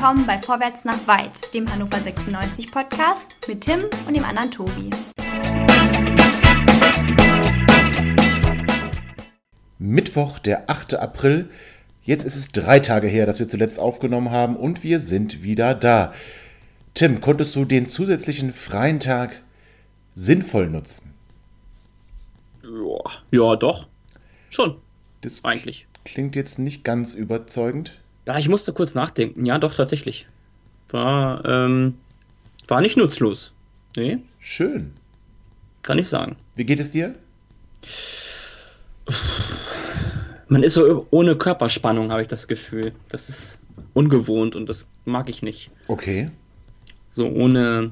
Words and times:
willkommen 0.00 0.26
bei 0.26 0.38
Vorwärts 0.38 0.86
nach 0.86 1.06
Weit, 1.06 1.52
dem 1.52 1.70
Hannover 1.70 1.98
96 1.98 2.72
Podcast 2.72 3.36
mit 3.46 3.60
Tim 3.60 3.80
und 4.06 4.14
dem 4.14 4.24
anderen 4.24 4.50
Tobi. 4.50 4.88
Mittwoch, 9.78 10.38
der 10.38 10.70
8. 10.70 10.94
April. 10.94 11.50
Jetzt 12.02 12.24
ist 12.24 12.36
es 12.36 12.48
drei 12.48 12.78
Tage 12.80 13.08
her, 13.08 13.26
dass 13.26 13.40
wir 13.40 13.46
zuletzt 13.46 13.78
aufgenommen 13.78 14.30
haben 14.30 14.56
und 14.56 14.82
wir 14.82 15.00
sind 15.00 15.42
wieder 15.42 15.74
da. 15.74 16.14
Tim, 16.94 17.20
konntest 17.20 17.54
du 17.54 17.66
den 17.66 17.86
zusätzlichen 17.86 18.54
freien 18.54 19.00
Tag 19.00 19.42
sinnvoll 20.14 20.70
nutzen? 20.70 21.12
Ja, 22.62 23.10
ja 23.32 23.56
doch. 23.56 23.86
Schon. 24.48 24.76
Das 25.20 25.44
Eigentlich. 25.44 25.86
klingt 26.06 26.36
jetzt 26.36 26.58
nicht 26.58 26.84
ganz 26.84 27.12
überzeugend. 27.12 27.99
Ja, 28.30 28.38
ich 28.38 28.48
musste 28.48 28.72
kurz 28.72 28.94
nachdenken. 28.94 29.44
Ja, 29.44 29.58
doch, 29.58 29.74
tatsächlich. 29.74 30.28
War, 30.90 31.44
ähm, 31.44 31.96
war 32.68 32.80
nicht 32.80 32.96
nutzlos. 32.96 33.52
Nee, 33.96 34.18
Schön. 34.38 34.92
kann 35.82 35.98
ich 35.98 36.08
sagen. 36.08 36.36
Wie 36.54 36.64
geht 36.64 36.78
es 36.78 36.92
dir? 36.92 37.16
Man 40.48 40.62
ist 40.62 40.74
so 40.74 41.08
ohne 41.10 41.34
Körperspannung, 41.34 42.12
habe 42.12 42.22
ich 42.22 42.28
das 42.28 42.46
Gefühl. 42.46 42.92
Das 43.08 43.28
ist 43.28 43.58
ungewohnt 43.94 44.54
und 44.54 44.68
das 44.68 44.86
mag 45.06 45.28
ich 45.28 45.42
nicht. 45.42 45.72
Okay. 45.88 46.30
So 47.10 47.26
ohne, 47.26 47.90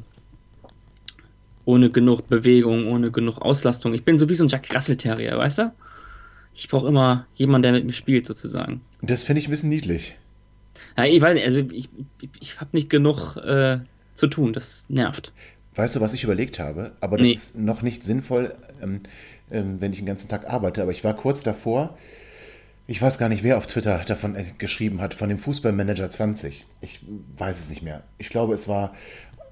ohne 1.64 1.90
genug 1.90 2.28
Bewegung, 2.28 2.86
ohne 2.86 3.10
genug 3.10 3.38
Auslastung. 3.38 3.92
Ich 3.92 4.04
bin 4.04 4.20
so 4.20 4.28
wie 4.28 4.36
so 4.36 4.44
ein 4.44 4.48
Jack 4.48 4.72
Russell 4.72 4.96
Terrier, 4.96 5.36
weißt 5.36 5.58
du? 5.58 5.72
Ich 6.54 6.68
brauche 6.68 6.86
immer 6.86 7.26
jemanden, 7.34 7.64
der 7.64 7.72
mit 7.72 7.86
mir 7.86 7.92
spielt, 7.92 8.24
sozusagen. 8.24 8.82
Das 9.02 9.24
finde 9.24 9.40
ich 9.40 9.48
ein 9.48 9.50
bisschen 9.50 9.68
niedlich. 9.68 10.14
Ja, 10.98 11.04
ich 11.04 11.20
weiß 11.22 11.34
nicht, 11.34 11.44
also 11.44 11.60
ich, 11.60 11.88
ich, 12.20 12.28
ich 12.40 12.60
habe 12.60 12.70
nicht 12.72 12.90
genug 12.90 13.36
äh, 13.36 13.78
zu 14.14 14.26
tun, 14.26 14.52
das 14.52 14.84
nervt. 14.88 15.32
Weißt 15.76 15.94
du, 15.94 16.00
was 16.00 16.12
ich 16.12 16.24
überlegt 16.24 16.58
habe? 16.58 16.92
Aber 17.00 17.16
das 17.16 17.26
Nee. 17.28 17.32
ist 17.34 17.56
noch 17.56 17.82
nicht 17.82 18.02
sinnvoll, 18.02 18.54
ähm, 18.82 18.98
ähm, 19.50 19.80
wenn 19.80 19.92
ich 19.92 19.98
den 19.98 20.06
ganzen 20.06 20.28
Tag 20.28 20.50
arbeite. 20.50 20.82
Aber 20.82 20.90
ich 20.90 21.04
war 21.04 21.14
kurz 21.14 21.44
davor, 21.44 21.96
ich 22.88 23.00
weiß 23.00 23.18
gar 23.18 23.28
nicht, 23.28 23.44
wer 23.44 23.58
auf 23.58 23.68
Twitter 23.68 23.98
davon 24.04 24.34
äh, 24.34 24.44
geschrieben 24.58 25.00
hat, 25.00 25.14
von 25.14 25.28
dem 25.28 25.38
Fußballmanager 25.38 26.10
20. 26.10 26.66
Ich 26.80 27.00
weiß 27.36 27.60
es 27.60 27.68
nicht 27.70 27.82
mehr. 27.82 28.02
Ich 28.18 28.28
glaube, 28.28 28.54
es 28.54 28.66
war 28.66 28.92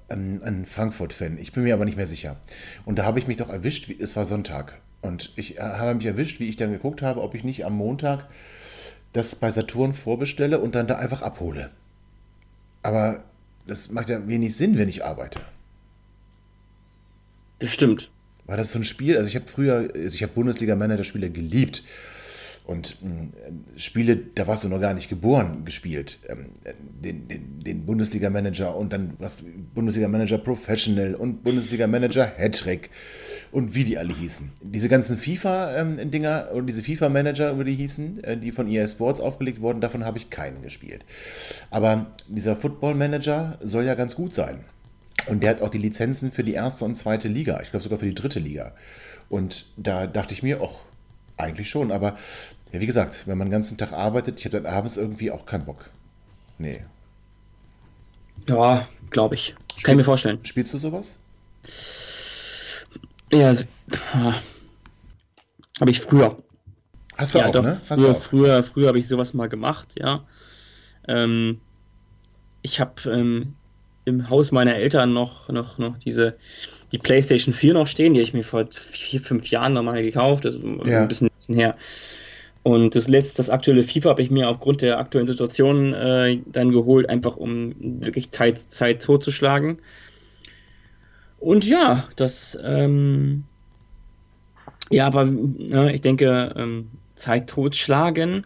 ähm, 0.09 0.41
ein 0.43 0.65
Frankfurt-Fan. 0.65 1.37
Ich 1.39 1.53
bin 1.53 1.63
mir 1.63 1.73
aber 1.75 1.85
nicht 1.85 1.95
mehr 1.97 2.07
sicher. 2.07 2.35
Und 2.83 2.99
da 2.99 3.05
habe 3.05 3.19
ich 3.19 3.27
mich 3.27 3.37
doch 3.37 3.49
erwischt, 3.49 3.87
wie, 3.87 3.97
es 3.97 4.17
war 4.17 4.25
Sonntag. 4.25 4.81
Und 5.01 5.31
ich 5.37 5.57
äh, 5.57 5.61
habe 5.61 5.95
mich 5.95 6.05
erwischt, 6.05 6.41
wie 6.41 6.49
ich 6.49 6.57
dann 6.57 6.73
geguckt 6.73 7.01
habe, 7.01 7.21
ob 7.21 7.35
ich 7.35 7.45
nicht 7.45 7.63
am 7.65 7.73
Montag 7.73 8.27
das 9.13 9.35
bei 9.35 9.49
Saturn 9.51 9.93
vorbestelle 9.93 10.59
und 10.59 10.75
dann 10.75 10.87
da 10.87 10.97
einfach 10.97 11.21
abhole. 11.21 11.71
Aber 12.83 13.23
das 13.65 13.91
macht 13.91 14.09
ja 14.09 14.27
wenig 14.27 14.55
Sinn, 14.55 14.77
wenn 14.77 14.89
ich 14.89 15.03
arbeite. 15.03 15.39
Das 17.59 17.71
stimmt. 17.71 18.09
War 18.45 18.55
das 18.55 18.71
so 18.71 18.79
ein 18.79 18.83
Spiel? 18.83 19.17
Also 19.17 19.27
ich 19.27 19.35
habe 19.35 19.47
früher, 19.47 19.89
also 19.93 20.15
ich 20.15 20.23
habe 20.23 20.33
Bundesliga-Manager-Spiele 20.33 21.29
geliebt. 21.29 21.83
Und 22.65 22.97
mh, 23.01 23.29
Spiele, 23.77 24.17
da 24.17 24.45
warst 24.47 24.63
du 24.63 24.69
noch 24.69 24.79
gar 24.79 24.93
nicht 24.93 25.09
geboren, 25.09 25.65
gespielt. 25.65 26.19
Ähm, 26.27 26.51
den 27.01 27.27
den, 27.27 27.59
den 27.59 27.85
Bundesliga-Manager 27.85 28.75
und 28.75 28.93
dann 28.93 29.13
was 29.19 29.43
Bundesliga-Manager 29.73 30.37
Professional 30.37 31.15
und 31.15 31.43
Bundesliga-Manager 31.43 32.25
Hattrick 32.37 32.89
und 33.57 33.73
wie 33.73 33.83
die 33.83 33.97
alle 33.97 34.13
hießen. 34.13 34.51
Diese 34.61 34.87
ganzen 34.87 35.17
FIFA-Dinger 35.17 36.49
und 36.53 36.67
diese 36.67 36.83
FIFA-Manager, 36.83 37.57
wie 37.57 37.63
die 37.63 37.73
hießen, 37.73 38.23
äh, 38.23 38.37
die 38.37 38.51
von 38.51 38.67
EA 38.67 38.85
Sports 38.85 39.19
aufgelegt 39.19 39.61
wurden, 39.61 39.81
davon 39.81 40.05
habe 40.05 40.19
ich 40.19 40.29
keinen 40.29 40.61
gespielt. 40.61 41.03
Aber 41.71 42.05
dieser 42.27 42.55
Football-Manager 42.55 43.57
soll 43.63 43.85
ja 43.85 43.95
ganz 43.95 44.13
gut 44.13 44.35
sein. 44.35 44.63
Und 45.25 45.41
der 45.41 45.49
hat 45.49 45.63
auch 45.63 45.69
die 45.69 45.79
Lizenzen 45.79 46.31
für 46.31 46.43
die 46.43 46.53
erste 46.53 46.85
und 46.85 46.93
zweite 46.93 47.29
Liga. 47.29 47.59
Ich 47.63 47.71
glaube 47.71 47.81
sogar 47.81 47.97
für 47.97 48.05
die 48.05 48.13
dritte 48.13 48.39
Liga. 48.39 48.75
Und 49.27 49.65
da 49.75 50.05
dachte 50.05 50.35
ich 50.35 50.43
mir, 50.43 50.61
auch 50.61 50.81
eigentlich 51.35 51.67
schon. 51.67 51.91
Aber 51.91 52.15
ja, 52.71 52.79
wie 52.79 52.85
gesagt, 52.85 53.23
wenn 53.25 53.39
man 53.39 53.47
den 53.47 53.53
ganzen 53.53 53.79
Tag 53.79 53.91
arbeitet, 53.91 54.37
ich 54.37 54.45
habe 54.45 54.61
dann 54.61 54.71
abends 54.71 54.97
irgendwie 54.97 55.31
auch 55.31 55.47
keinen 55.47 55.65
Bock. 55.65 55.89
Nee. 56.59 56.81
Ja, 58.47 58.87
glaube 59.09 59.33
ich. 59.33 59.55
Kann 59.81 59.93
ich 59.93 59.97
mir 59.97 60.03
vorstellen. 60.03 60.37
Spielst 60.43 60.75
du 60.75 60.77
sowas? 60.77 61.17
Ja, 63.31 63.47
also, 63.47 63.63
ah. 64.13 64.35
habe 65.79 65.91
ich 65.91 65.99
früher. 65.99 66.37
Hast 67.17 67.35
du 67.35 67.39
ja, 67.39 67.47
auch, 67.47 67.51
doch. 67.51 67.63
ne? 67.63 67.81
Hast 67.89 67.99
früher, 67.99 68.11
auch. 68.11 68.21
früher, 68.21 68.63
früher 68.63 68.87
habe 68.89 68.99
ich 68.99 69.07
sowas 69.07 69.33
mal 69.33 69.47
gemacht, 69.49 69.95
ja. 69.97 70.25
Ähm, 71.07 71.59
ich 72.61 72.79
habe 72.79 73.09
ähm, 73.09 73.53
im 74.05 74.29
Haus 74.29 74.51
meiner 74.51 74.75
Eltern 74.75 75.13
noch, 75.13 75.49
noch, 75.49 75.77
noch 75.77 75.97
diese, 75.99 76.37
die 76.91 76.97
PlayStation 76.97 77.53
4 77.53 77.73
noch 77.73 77.87
stehen, 77.87 78.13
die 78.13 78.19
habe 78.19 78.27
ich 78.27 78.33
mir 78.33 78.43
vor 78.43 78.67
vier, 78.71 79.19
fünf 79.19 79.47
Jahren 79.47 79.73
nochmal 79.73 80.01
gekauft, 80.03 80.45
ist 80.45 80.59
Ja. 80.85 81.01
ein 81.01 81.07
bisschen, 81.07 81.29
bisschen 81.37 81.55
her. 81.55 81.75
Und 82.63 82.95
das 82.95 83.07
letzte, 83.07 83.37
das 83.37 83.49
aktuelle 83.49 83.83
FIFA 83.83 84.09
habe 84.09 84.21
ich 84.21 84.29
mir 84.29 84.49
aufgrund 84.49 84.81
der 84.81 84.99
aktuellen 84.99 85.27
Situation 85.27 85.93
äh, 85.93 86.39
dann 86.45 86.71
geholt, 86.71 87.09
einfach 87.09 87.37
um 87.37 87.73
wirklich 87.79 88.31
Zeit, 88.31 88.59
Zeit 88.69 89.01
totzuschlagen. 89.01 89.77
Und 91.39 91.65
ja, 91.65 92.07
das, 92.15 92.57
ähm, 92.63 93.43
ja, 94.89 95.05
aber 95.05 95.25
ne, 95.25 95.93
ich 95.93 96.01
denke, 96.01 96.53
ähm, 96.55 96.89
Zeit 97.15 97.49
totschlagen 97.49 98.45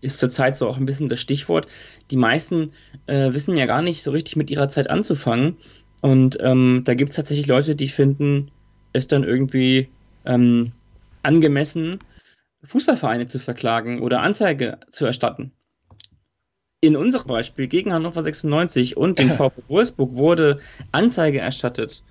ist 0.00 0.18
zurzeit 0.18 0.56
so 0.56 0.68
auch 0.68 0.78
ein 0.78 0.86
bisschen 0.86 1.08
das 1.08 1.20
Stichwort. 1.20 1.66
Die 2.10 2.16
meisten 2.16 2.72
äh, 3.06 3.32
wissen 3.32 3.56
ja 3.56 3.66
gar 3.66 3.82
nicht 3.82 4.02
so 4.02 4.10
richtig 4.10 4.36
mit 4.36 4.50
ihrer 4.50 4.68
Zeit 4.68 4.88
anzufangen. 4.88 5.56
Und 6.00 6.38
ähm, 6.40 6.82
da 6.84 6.94
gibt 6.94 7.10
es 7.10 7.16
tatsächlich 7.16 7.46
Leute, 7.46 7.76
die 7.76 7.88
finden 7.88 8.50
es 8.92 9.06
dann 9.06 9.24
irgendwie 9.24 9.88
ähm, 10.24 10.72
angemessen, 11.22 12.00
Fußballvereine 12.64 13.28
zu 13.28 13.38
verklagen 13.38 14.00
oder 14.00 14.22
Anzeige 14.22 14.78
zu 14.90 15.04
erstatten. 15.04 15.52
In 16.82 16.96
unserem 16.96 17.26
Beispiel 17.26 17.66
gegen 17.66 17.92
Hannover 17.92 18.22
96 18.22 18.96
und 18.96 19.18
den 19.18 19.30
VfB 19.30 19.62
Wolfsburg 19.68 20.14
wurde 20.14 20.60
Anzeige 20.92 21.38
erstattet. 21.38 22.02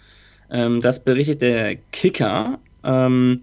Ähm, 0.52 0.82
das 0.82 1.04
berichtet 1.04 1.42
der 1.42 1.76
Kicker. 1.92 2.60
Ähm, 2.84 3.42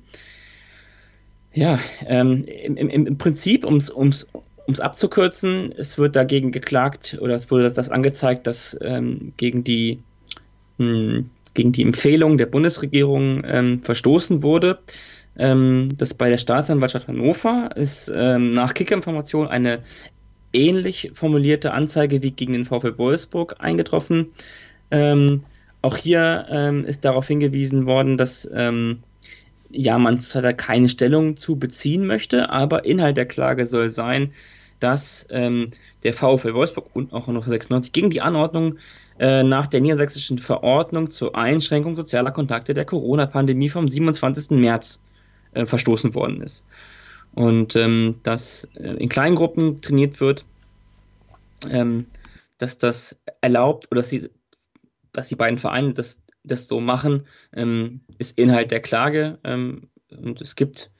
ja, 1.52 1.80
ähm, 2.06 2.44
im, 2.44 2.76
im, 2.76 3.06
im 3.06 3.18
Prinzip, 3.18 3.64
um 3.64 3.76
es 3.76 3.90
um's, 3.90 4.26
um's 4.66 4.78
abzukürzen, 4.78 5.72
es 5.76 5.98
wird 5.98 6.14
dagegen 6.14 6.52
geklagt 6.52 7.18
oder 7.20 7.34
es 7.34 7.50
wurde 7.50 7.64
das, 7.64 7.74
das 7.74 7.90
angezeigt, 7.90 8.46
dass 8.46 8.76
ähm, 8.80 9.32
gegen 9.36 9.64
die 9.64 9.98
mh, 10.78 11.24
gegen 11.54 11.72
die 11.72 11.82
Empfehlung 11.82 12.38
der 12.38 12.46
Bundesregierung 12.46 13.42
ähm, 13.44 13.82
verstoßen 13.82 14.44
wurde. 14.44 14.78
Ähm, 15.38 15.90
dass 15.98 16.14
bei 16.14 16.30
der 16.30 16.38
Staatsanwaltschaft 16.38 17.08
Hannover 17.08 17.68
ist 17.74 18.10
ähm, 18.14 18.50
nach 18.50 18.72
Kicker-Information 18.72 19.48
eine 19.48 19.80
ähnlich 20.56 21.10
formulierte 21.14 21.72
Anzeige 21.72 22.22
wie 22.22 22.32
gegen 22.32 22.54
den 22.54 22.64
VfL 22.64 22.98
Wolfsburg 22.98 23.56
eingetroffen. 23.58 24.32
Ähm, 24.90 25.44
auch 25.82 25.96
hier 25.96 26.46
ähm, 26.50 26.84
ist 26.84 27.04
darauf 27.04 27.28
hingewiesen 27.28 27.86
worden, 27.86 28.16
dass 28.16 28.48
ähm, 28.52 29.02
ja, 29.70 29.98
man 29.98 30.20
da 30.32 30.52
keine 30.52 30.88
Stellung 30.88 31.36
zu 31.36 31.56
beziehen 31.56 32.06
möchte, 32.06 32.50
aber 32.50 32.84
Inhalt 32.84 33.16
der 33.16 33.26
Klage 33.26 33.66
soll 33.66 33.90
sein, 33.90 34.32
dass 34.80 35.26
ähm, 35.30 35.70
der 36.02 36.12
VfL 36.12 36.54
Wolfsburg 36.54 36.90
und 36.94 37.12
auch 37.12 37.26
Hannover 37.26 37.50
96 37.50 37.92
gegen 37.92 38.10
die 38.10 38.20
Anordnung 38.20 38.78
äh, 39.18 39.42
nach 39.42 39.66
der 39.66 39.80
niedersächsischen 39.80 40.38
Verordnung 40.38 41.10
zur 41.10 41.36
Einschränkung 41.36 41.96
sozialer 41.96 42.30
Kontakte 42.30 42.74
der 42.74 42.84
Corona-Pandemie 42.84 43.68
vom 43.68 43.88
27. 43.88 44.50
März 44.50 45.00
äh, 45.52 45.66
verstoßen 45.66 46.14
worden 46.14 46.42
ist. 46.42 46.64
Und 47.36 47.76
ähm, 47.76 48.18
dass 48.22 48.64
äh, 48.76 48.94
in 48.94 49.10
kleinen 49.10 49.36
Gruppen 49.36 49.82
trainiert 49.82 50.20
wird, 50.20 50.46
ähm, 51.68 52.06
dass 52.56 52.78
das 52.78 53.20
erlaubt 53.42 53.88
oder 53.90 54.00
dass 54.00 54.08
die, 54.08 54.28
dass 55.12 55.28
die 55.28 55.36
beiden 55.36 55.58
Vereine 55.58 55.92
das, 55.92 56.22
das 56.44 56.66
so 56.66 56.80
machen, 56.80 57.26
ähm, 57.52 58.00
ist 58.16 58.38
Inhalt 58.38 58.70
der 58.70 58.80
Klage. 58.80 59.38
Ähm, 59.44 59.90
und 60.10 60.40
es 60.40 60.56
gibt 60.56 60.90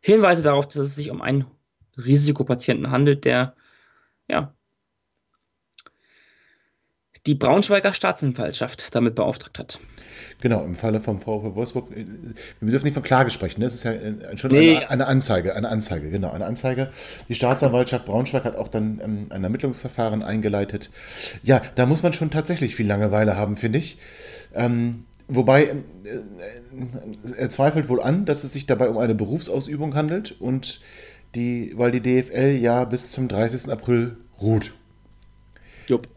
Hinweise 0.00 0.42
darauf, 0.42 0.66
dass 0.68 0.76
es 0.76 0.94
sich 0.96 1.10
um 1.10 1.22
einen 1.22 1.46
Risikopatienten 1.96 2.90
handelt, 2.90 3.24
der 3.24 3.54
ja, 4.28 4.54
die 7.26 7.34
Braunschweiger 7.34 7.92
Staatsanwaltschaft 7.92 8.94
damit 8.94 9.14
beauftragt 9.14 9.58
hat. 9.58 9.80
Genau, 10.40 10.64
im 10.64 10.74
Falle 10.74 11.00
vom 11.00 11.20
VfB 11.20 11.54
Wolfsburg. 11.54 11.90
äh, 11.90 12.04
Wir 12.60 12.70
dürfen 12.70 12.84
nicht 12.84 12.94
von 12.94 13.02
Klage 13.02 13.30
sprechen. 13.30 13.60
Ne? 13.60 13.66
Das 13.66 13.74
ist 13.74 13.84
ja 13.84 13.92
äh, 13.92 14.36
schon 14.36 14.50
Nee, 14.50 14.76
eine, 14.76 14.90
eine 14.90 15.06
Anzeige. 15.06 15.54
Eine 15.56 15.68
Anzeige, 15.68 16.10
genau. 16.10 16.30
Eine 16.30 16.46
Anzeige. 16.46 16.90
Die 17.28 17.34
Staatsanwaltschaft 17.34 18.04
Braunschweig 18.04 18.44
hat 18.44 18.56
auch 18.56 18.68
dann 18.68 19.00
ähm, 19.02 19.26
ein 19.30 19.44
Ermittlungsverfahren 19.44 20.22
eingeleitet. 20.22 20.90
Ja, 21.42 21.62
da 21.74 21.86
muss 21.86 22.02
man 22.02 22.12
schon 22.12 22.30
tatsächlich 22.30 22.74
viel 22.74 22.86
Langeweile 22.86 23.36
haben, 23.36 23.56
finde 23.56 23.78
ich. 23.78 23.98
Ähm, 24.54 25.04
wobei 25.28 25.64
äh, 25.64 25.74
er 27.36 27.48
zweifelt 27.48 27.88
wohl 27.88 28.02
an, 28.02 28.24
dass 28.26 28.44
es 28.44 28.52
sich 28.52 28.66
dabei 28.66 28.88
um 28.88 28.98
eine 28.98 29.14
Berufsausübung 29.14 29.94
handelt 29.94 30.36
und 30.40 30.80
die, 31.34 31.72
weil 31.76 31.90
die 31.92 32.00
DFL 32.00 32.56
ja 32.60 32.84
bis 32.84 33.10
zum 33.10 33.28
30. 33.28 33.70
April 33.70 34.16
ruht. 34.40 34.72
Jupp. 35.86 36.08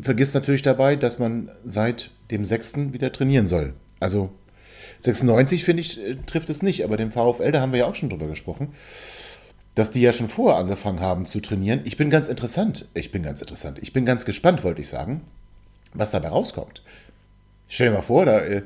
Vergisst 0.00 0.34
natürlich 0.34 0.62
dabei, 0.62 0.96
dass 0.96 1.18
man 1.18 1.50
seit 1.64 2.10
dem 2.30 2.44
6. 2.44 2.92
wieder 2.92 3.12
trainieren 3.12 3.46
soll. 3.46 3.74
Also 4.00 4.30
96, 5.00 5.64
finde 5.64 5.82
ich, 5.82 6.00
äh, 6.00 6.16
trifft 6.26 6.50
es 6.50 6.62
nicht, 6.62 6.84
aber 6.84 6.96
dem 6.96 7.12
VfL, 7.12 7.52
da 7.52 7.60
haben 7.60 7.72
wir 7.72 7.80
ja 7.80 7.86
auch 7.86 7.94
schon 7.94 8.10
drüber 8.10 8.26
gesprochen, 8.26 8.74
dass 9.74 9.90
die 9.90 10.00
ja 10.00 10.12
schon 10.12 10.28
vorher 10.28 10.58
angefangen 10.58 11.00
haben 11.00 11.24
zu 11.24 11.40
trainieren. 11.40 11.80
Ich 11.84 11.96
bin 11.96 12.10
ganz 12.10 12.26
interessant, 12.26 12.86
ich 12.94 13.12
bin 13.12 13.22
ganz 13.22 13.40
interessant, 13.40 13.78
ich 13.80 13.92
bin 13.92 14.04
ganz 14.04 14.24
gespannt, 14.24 14.64
wollte 14.64 14.80
ich 14.80 14.88
sagen, 14.88 15.22
was 15.94 16.10
dabei 16.10 16.28
rauskommt. 16.28 16.82
Stell 17.68 17.88
dir 17.88 17.96
mal 17.96 18.02
vor, 18.02 18.24
da 18.24 18.40
äh, 18.40 18.62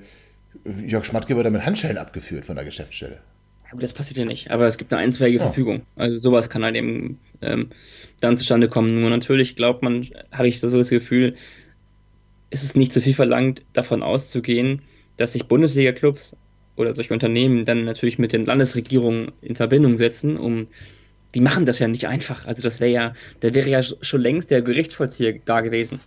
Jörg 0.87 1.05
Schmatke 1.05 1.37
wird 1.37 1.47
da 1.47 1.51
mit 1.51 1.65
Handschellen 1.67 1.99
abgeführt 1.99 2.45
von 2.45 2.57
der 2.57 2.65
Geschäftsstelle. 2.65 3.19
Aber 3.71 3.81
das 3.81 3.93
passiert 3.93 4.19
ja 4.19 4.25
nicht. 4.25 4.51
Aber 4.51 4.67
es 4.67 4.77
gibt 4.77 4.93
eine 4.93 5.03
einstweilige 5.03 5.39
ja. 5.39 5.45
Verfügung. 5.45 5.83
Also 5.97 6.19
sowas 6.19 6.51
kann 6.51 6.63
halt 6.63 6.77
eben 6.77 7.19
ähm, 7.41 7.71
dann 8.23 8.37
zustande 8.37 8.69
kommen. 8.69 9.01
Nur 9.01 9.11
natürlich 9.11 9.57
glaubt 9.57 9.83
man, 9.83 10.09
habe 10.31 10.49
ich 10.49 10.61
so 10.61 10.77
das 10.77 10.89
Gefühl, 10.89 11.35
ist 12.51 12.63
es 12.63 12.75
nicht 12.75 12.93
zu 12.93 13.01
viel 13.01 13.15
verlangt, 13.15 13.63
davon 13.73 14.03
auszugehen, 14.03 14.83
dass 15.17 15.33
sich 15.33 15.47
Bundesliga-Clubs 15.47 16.37
oder 16.77 16.95
solche 16.95 17.13
Unternehmen 17.13 17.65
dann 17.65 17.85
natürlich 17.85 18.19
mit 18.19 18.33
den 18.33 18.45
Landesregierungen 18.45 19.33
in 19.43 19.57
Verbindung 19.57 19.97
setzen, 19.97 20.37
um 20.37 20.69
die 21.35 21.41
machen 21.41 21.67
das 21.67 21.79
ja 21.79 21.89
nicht 21.89 22.07
einfach. 22.07 22.47
Also 22.47 22.63
das 22.63 22.81
wäre 22.81 22.91
ja, 22.91 23.15
da 23.41 23.55
wäre 23.55 23.69
ja 23.69 23.83
schon 23.83 24.21
längst 24.21 24.51
der 24.51 24.63
Gerichtsvollzieher 24.63 25.35
da 25.45 25.63
gewesen. 25.63 26.01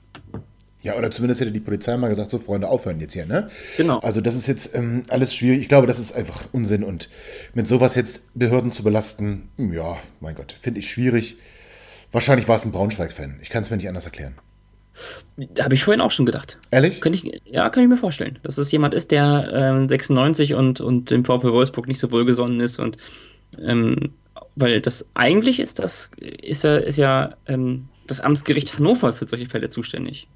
Ja, 0.84 0.96
oder 0.96 1.10
zumindest 1.10 1.42
hätte 1.42 1.52
die 1.52 1.60
Polizei 1.60 1.98
mal 1.98 2.10
gesagt, 2.10 2.30
so 2.30 2.38
Freunde, 2.38 2.70
aufhören 2.70 3.00
jetzt 3.00 3.14
hier, 3.14 3.26
ne? 3.26 3.50
Genau. 3.76 3.98
Also 4.00 4.22
das 4.22 4.36
ist 4.36 4.46
jetzt 4.46 4.76
ähm, 4.76 5.02
alles 5.10 5.34
schwierig. 5.34 5.62
Ich 5.62 5.68
glaube, 5.68 5.88
das 5.88 5.98
ist 5.98 6.12
einfach 6.12 6.44
Unsinn 6.52 6.84
und 6.84 7.10
mit 7.56 7.68
sowas 7.68 7.96
jetzt 7.96 8.22
Behörden 8.36 8.72
zu 8.72 8.84
belasten, 8.84 9.50
ja, 9.58 9.98
mein 10.20 10.36
Gott, 10.36 10.56
finde 10.62 10.82
ich 10.82 10.90
schwierig. 10.90 11.38
Wahrscheinlich 12.16 12.48
war 12.48 12.56
es 12.56 12.64
ein 12.64 12.72
Braunschweig-Fan. 12.72 13.40
Ich 13.42 13.50
kann 13.50 13.62
es 13.62 13.70
mir 13.70 13.76
nicht 13.76 13.90
anders 13.90 14.06
erklären. 14.06 14.36
Da 15.36 15.66
habe 15.66 15.76
ich 15.76 15.84
vorhin 15.84 16.00
auch 16.00 16.12
schon 16.12 16.26
gedacht. 16.26 16.58
Ehrlich? 16.72 17.02
Kann 17.02 17.14
ich, 17.14 17.42
ja, 17.44 17.70
kann 17.70 17.84
ich 17.84 17.90
mir 17.90 17.98
vorstellen. 17.98 18.40
Dass 18.42 18.58
es 18.58 18.72
jemand 18.72 18.94
ist, 18.94 19.12
der 19.12 19.52
ähm, 19.54 19.90
96 19.90 20.54
und, 20.54 20.80
und 20.80 21.12
dem 21.12 21.26
VfL 21.26 21.52
Wolfsburg 21.52 21.90
nicht 21.90 22.00
so 22.00 22.14
wohlgesonnen 22.14 22.62
ist 22.62 22.80
und 22.80 22.96
ähm, 23.62 24.14
weil 24.56 24.80
das 24.80 25.06
eigentlich 25.14 25.60
ist 25.60 25.80
das 25.80 26.10
ist 26.18 26.64
ja, 26.64 26.78
ist 26.78 26.98
ja 26.98 27.36
ähm, 27.48 27.90
das 28.08 28.22
Amtsgericht 28.22 28.78
Hannover 28.78 29.12
für 29.12 29.26
solche 29.28 29.48
Fälle 29.50 29.68
zuständig. 29.68 30.30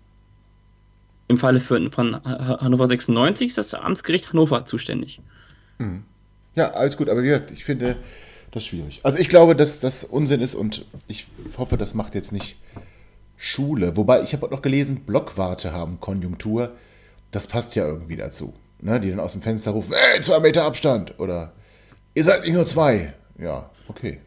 Im 1.29 1.37
Falle 1.37 1.61
für, 1.61 1.89
von 1.91 2.21
Hannover 2.25 2.87
96 2.87 3.47
ist 3.47 3.57
das 3.57 3.73
Amtsgericht 3.73 4.33
Hannover 4.33 4.65
zuständig. 4.65 5.21
Hm. 5.77 6.03
Ja, 6.55 6.71
alles 6.71 6.97
gut, 6.97 7.07
aber 7.07 7.23
wie 7.23 7.27
gesagt, 7.27 7.51
ich 7.51 7.63
finde 7.63 7.95
das 8.51 8.65
schwierig. 8.65 9.01
Also 9.03 9.19
ich 9.19 9.29
glaube, 9.29 9.55
dass 9.55 9.79
das 9.79 10.03
Unsinn 10.03 10.41
ist 10.41 10.55
und 10.55 10.85
ich 11.07 11.27
hoffe, 11.57 11.77
das 11.77 11.93
macht 11.93 12.15
jetzt 12.15 12.31
nicht 12.31 12.57
Schule. 13.37 13.95
Wobei, 13.95 14.21
ich 14.23 14.33
habe 14.33 14.45
auch 14.45 14.51
noch 14.51 14.61
gelesen, 14.61 15.01
Blockwarte 15.05 15.71
haben 15.71 15.99
Konjunktur. 15.99 16.73
Das 17.31 17.47
passt 17.47 17.75
ja 17.75 17.85
irgendwie 17.85 18.17
dazu. 18.17 18.53
Ne? 18.81 18.99
Die 18.99 19.09
dann 19.09 19.19
aus 19.19 19.33
dem 19.33 19.41
Fenster 19.41 19.71
rufen, 19.71 19.93
ey, 19.93 20.21
zwei 20.21 20.39
Meter 20.39 20.63
Abstand. 20.63 21.19
Oder 21.19 21.53
ihr 22.13 22.23
seid 22.23 22.43
nicht 22.43 22.53
nur 22.53 22.65
zwei. 22.65 23.13
Ja, 23.37 23.69
okay. 23.87 24.19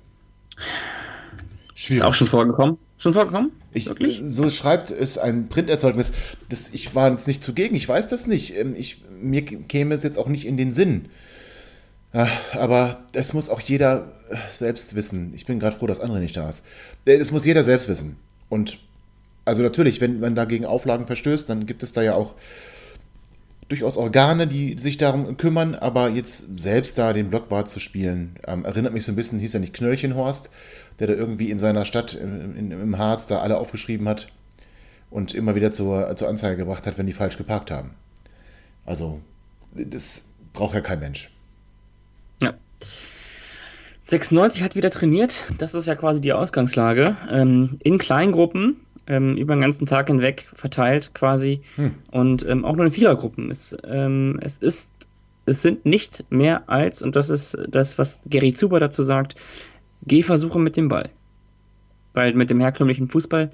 Schwierig. 1.74 2.00
Ist 2.00 2.06
auch 2.06 2.14
schon 2.14 2.26
vorgekommen? 2.26 2.78
Schon 2.98 3.12
vorgekommen? 3.12 3.52
Ich, 3.72 3.86
Wirklich? 3.86 4.22
So 4.26 4.48
schreibt 4.50 4.90
es 4.90 5.18
ein 5.18 5.48
Printerzeugnis. 5.48 6.12
Das, 6.48 6.70
ich 6.70 6.94
war 6.94 7.10
jetzt 7.10 7.26
nicht 7.26 7.42
zugegen, 7.42 7.74
ich 7.74 7.88
weiß 7.88 8.06
das 8.06 8.26
nicht. 8.26 8.56
Ähm, 8.56 8.74
ich, 8.76 9.02
mir 9.20 9.42
käme 9.42 9.94
es 9.94 10.02
jetzt 10.02 10.18
auch 10.18 10.28
nicht 10.28 10.46
in 10.46 10.56
den 10.56 10.72
Sinn. 10.72 11.08
Aber 12.12 13.04
das 13.12 13.32
muss 13.32 13.48
auch 13.48 13.60
jeder 13.60 14.12
äh, 14.28 14.36
selbst 14.50 14.94
wissen. 14.94 15.32
Ich 15.34 15.46
bin 15.46 15.58
gerade 15.58 15.76
froh, 15.76 15.86
dass 15.86 16.00
andere 16.00 16.20
nicht 16.20 16.36
da 16.36 16.48
ist. 16.48 16.62
Äh, 17.06 17.18
das 17.18 17.30
muss 17.30 17.46
jeder 17.46 17.64
selbst 17.64 17.88
wissen. 17.88 18.16
Und 18.48 18.78
also 19.44 19.62
natürlich, 19.62 20.00
wenn 20.00 20.20
man 20.20 20.34
dagegen 20.34 20.66
Auflagen 20.66 21.06
verstößt, 21.06 21.48
dann 21.48 21.66
gibt 21.66 21.82
es 21.82 21.92
da 21.92 22.02
ja 22.02 22.14
auch 22.14 22.34
durchaus 23.68 23.96
Organe, 23.96 24.46
die 24.46 24.78
sich 24.78 24.98
darum 24.98 25.38
kümmern, 25.38 25.74
aber 25.74 26.10
jetzt 26.10 26.60
selbst 26.60 26.98
da 26.98 27.14
den 27.14 27.30
Blockwart 27.30 27.70
zu 27.70 27.80
spielen, 27.80 28.36
ähm, 28.46 28.66
erinnert 28.66 28.92
mich 28.92 29.04
so 29.04 29.12
ein 29.12 29.16
bisschen, 29.16 29.40
hieß 29.40 29.54
ja 29.54 29.60
nicht 29.60 29.72
Knöllchenhorst, 29.72 30.50
der 30.98 31.06
da 31.06 31.14
irgendwie 31.14 31.50
in 31.50 31.58
seiner 31.58 31.86
Stadt 31.86 32.12
in, 32.12 32.54
in, 32.54 32.70
im 32.70 32.98
Harz 32.98 33.26
da 33.26 33.40
alle 33.40 33.56
aufgeschrieben 33.56 34.06
hat 34.08 34.28
und 35.10 35.32
immer 35.32 35.54
wieder 35.54 35.72
zur, 35.72 36.14
zur 36.16 36.28
Anzeige 36.28 36.58
gebracht 36.58 36.86
hat, 36.86 36.98
wenn 36.98 37.06
die 37.06 37.14
falsch 37.14 37.38
geparkt 37.38 37.70
haben. 37.70 37.92
Also, 38.84 39.20
das 39.72 40.22
braucht 40.52 40.74
ja 40.74 40.82
kein 40.82 41.00
Mensch. 41.00 41.30
Ja. 42.82 42.88
96 44.02 44.62
hat 44.62 44.74
wieder 44.74 44.90
trainiert, 44.90 45.44
das 45.58 45.74
ist 45.74 45.86
ja 45.86 45.94
quasi 45.94 46.20
die 46.20 46.32
Ausgangslage. 46.32 47.16
Ähm, 47.30 47.78
in 47.82 47.98
Kleingruppen, 47.98 48.76
ähm, 49.06 49.36
über 49.36 49.54
den 49.54 49.62
ganzen 49.62 49.86
Tag 49.86 50.08
hinweg 50.08 50.48
verteilt 50.54 51.14
quasi. 51.14 51.60
Hm. 51.76 51.94
Und 52.10 52.46
ähm, 52.48 52.64
auch 52.64 52.76
nur 52.76 52.84
in 52.84 52.90
Vierergruppen. 52.90 53.50
Es, 53.50 53.76
ähm, 53.84 54.38
es 54.42 54.58
ist, 54.58 54.92
es 55.46 55.62
sind 55.62 55.86
nicht 55.86 56.24
mehr 56.30 56.68
als, 56.68 57.02
und 57.02 57.16
das 57.16 57.30
ist 57.30 57.56
das, 57.68 57.96
was 57.96 58.22
Gary 58.28 58.52
Zuber 58.54 58.80
dazu 58.80 59.02
sagt, 59.02 59.36
Gehversuche 60.02 60.58
mit 60.58 60.76
dem 60.76 60.88
Ball. 60.88 61.08
Weil 62.12 62.34
mit 62.34 62.50
dem 62.50 62.60
herkömmlichen 62.60 63.08
Fußball, 63.08 63.50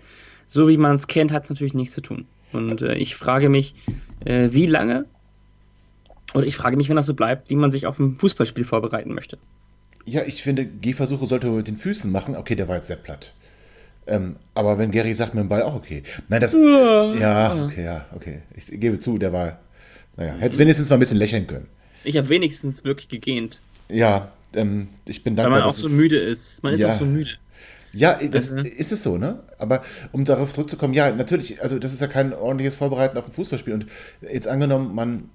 so 0.46 0.68
wie 0.68 0.78
man 0.78 0.96
es 0.96 1.06
kennt, 1.06 1.30
hat 1.30 1.44
es 1.44 1.50
natürlich 1.50 1.74
nichts 1.74 1.94
zu 1.94 2.00
tun. 2.00 2.26
Und 2.52 2.80
äh, 2.80 2.94
ich 2.94 3.16
frage 3.16 3.50
mich, 3.50 3.74
äh, 4.24 4.48
wie 4.52 4.66
lange, 4.66 5.04
oder 6.34 6.46
ich 6.46 6.56
frage 6.56 6.76
mich, 6.76 6.88
wenn 6.88 6.96
das 6.96 7.06
so 7.06 7.14
bleibt, 7.14 7.50
wie 7.50 7.56
man 7.56 7.70
sich 7.70 7.86
auf 7.86 7.98
ein 7.98 8.16
Fußballspiel 8.16 8.64
vorbereiten 8.64 9.14
möchte. 9.14 9.38
Ja, 10.04 10.22
ich 10.24 10.42
finde, 10.42 10.64
Gehversuche 10.64 11.26
sollte 11.26 11.48
man 11.48 11.56
mit 11.56 11.68
den 11.68 11.76
Füßen 11.76 12.10
machen. 12.10 12.36
Okay, 12.36 12.54
der 12.54 12.68
war 12.68 12.76
jetzt 12.76 12.86
sehr 12.86 12.96
platt. 12.96 13.32
Ähm, 14.06 14.36
aber 14.54 14.78
wenn 14.78 14.90
Gary 14.90 15.12
sagt 15.12 15.34
mit 15.34 15.42
dem 15.42 15.48
Ball 15.48 15.62
auch 15.62 15.74
okay. 15.74 16.02
Nein, 16.28 16.40
das. 16.40 16.54
Ja, 16.54 17.14
ja 17.14 17.64
okay, 17.66 17.84
ja, 17.84 18.06
okay. 18.14 18.40
Ich 18.56 18.66
gebe 18.80 18.98
zu, 18.98 19.18
der 19.18 19.32
war. 19.32 19.60
Naja, 20.16 20.34
hätte 20.34 20.54
es 20.54 20.58
wenigstens 20.58 20.88
mal 20.88 20.96
ein 20.96 21.00
bisschen 21.00 21.18
lächeln 21.18 21.46
können. 21.46 21.68
Ich 22.04 22.16
habe 22.16 22.28
wenigstens 22.28 22.84
wirklich 22.84 23.08
gegähnt. 23.08 23.60
Ja, 23.90 24.32
ähm, 24.54 24.88
ich 25.06 25.22
bin 25.22 25.36
dankbar. 25.36 25.52
Weil 25.52 25.60
man 25.60 25.68
auch 25.68 25.74
so 25.74 25.88
müde 25.88 26.18
ist. 26.18 26.62
Man 26.62 26.72
ist 26.72 26.80
ja, 26.80 26.90
auch 26.90 26.98
so 26.98 27.04
müde. 27.04 27.32
Ja, 27.92 28.14
das 28.14 28.50
also. 28.50 28.68
ist 28.68 28.92
es 28.92 29.02
so, 29.02 29.18
ne? 29.18 29.40
Aber 29.58 29.82
um 30.12 30.24
darauf 30.24 30.52
zurückzukommen, 30.54 30.94
ja, 30.94 31.10
natürlich, 31.10 31.62
also 31.62 31.78
das 31.78 31.92
ist 31.92 32.00
ja 32.00 32.06
kein 32.06 32.32
ordentliches 32.32 32.74
Vorbereiten 32.74 33.16
auf 33.18 33.26
ein 33.26 33.32
Fußballspiel. 33.32 33.74
Und 33.74 33.86
jetzt 34.20 34.48
angenommen, 34.48 34.94
man 34.94 35.30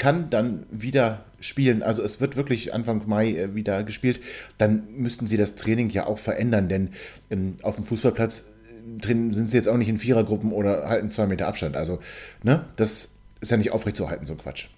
kann 0.00 0.30
dann 0.30 0.64
wieder 0.70 1.26
spielen, 1.40 1.82
also 1.82 2.02
es 2.02 2.22
wird 2.22 2.34
wirklich 2.34 2.72
Anfang 2.72 3.02
Mai 3.06 3.32
äh, 3.32 3.54
wieder 3.54 3.84
gespielt, 3.84 4.20
dann 4.56 4.84
müssten 4.96 5.26
sie 5.26 5.36
das 5.36 5.56
Training 5.56 5.90
ja 5.90 6.06
auch 6.06 6.18
verändern, 6.18 6.68
denn 6.68 6.88
ähm, 7.30 7.56
auf 7.62 7.76
dem 7.76 7.84
Fußballplatz 7.84 8.40
äh, 8.40 8.98
drin 8.98 9.34
sind 9.34 9.50
sie 9.50 9.58
jetzt 9.58 9.68
auch 9.68 9.76
nicht 9.76 9.90
in 9.90 9.98
Vierergruppen 9.98 10.52
oder 10.52 10.88
halten 10.88 11.10
zwei 11.10 11.26
Meter 11.26 11.46
Abstand. 11.46 11.76
Also, 11.76 12.00
ne, 12.42 12.64
das 12.76 13.10
ist 13.42 13.50
ja 13.50 13.58
nicht 13.58 13.72
aufrechtzuerhalten, 13.72 14.24
so 14.24 14.36
Quatsch. 14.36 14.68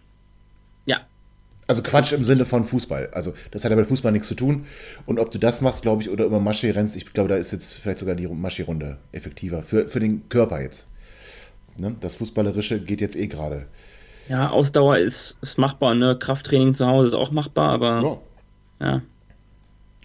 Ja. 0.87 1.07
Also 1.69 1.85
Quatsch 1.85 2.13
im 2.13 2.25
Sinne 2.25 2.45
von 2.45 2.65
Fußball. 2.65 3.11
Also 3.13 3.33
das 3.53 3.65
hat 3.65 3.71
ja 3.71 3.77
mit 3.77 3.87
Fußball 3.87 4.11
nichts 4.11 4.27
zu 4.27 4.35
tun. 4.35 4.67
Und 5.07 5.21
ob 5.21 5.31
du 5.31 5.39
das 5.39 5.61
machst, 5.61 5.83
glaube 5.83 6.03
ich, 6.03 6.11
oder 6.11 6.27
immer 6.27 6.41
Maschi 6.41 6.69
rennst, 6.71 6.97
ich 6.97 7.13
glaube, 7.13 7.29
da 7.29 7.37
ist 7.37 7.53
jetzt 7.53 7.75
vielleicht 7.75 8.01
sogar 8.01 8.17
die 8.17 8.27
Maschi-Runde 8.27 8.99
effektiver. 9.13 9.63
Für, 9.63 9.87
für 9.87 10.01
den 10.01 10.29
Körper 10.29 10.61
jetzt. 10.61 10.89
Ne? 11.79 11.95
Das 12.01 12.17
Fußballerische 12.17 12.81
geht 12.81 13.01
jetzt 13.01 13.15
eh 13.15 13.29
gerade. 13.29 13.67
Ja, 14.29 14.51
Ausdauer 14.51 14.99
ist, 14.99 15.37
ist 15.43 15.59
machbar, 15.59 15.95
ne? 15.95 16.17
Krafttraining 16.19 16.75
zu 16.75 16.87
Hause 16.87 17.09
ist 17.09 17.15
auch 17.15 17.31
machbar, 17.31 17.71
aber. 17.71 18.21
Ja. 18.81 18.87
ja. 18.87 19.03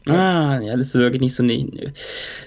Ah, 0.10 0.62
ja, 0.62 0.78
das 0.78 0.90
ist 0.90 0.94
wirklich 0.96 1.22
nicht 1.22 1.36
so, 1.36 1.44
nicht, 1.44 1.70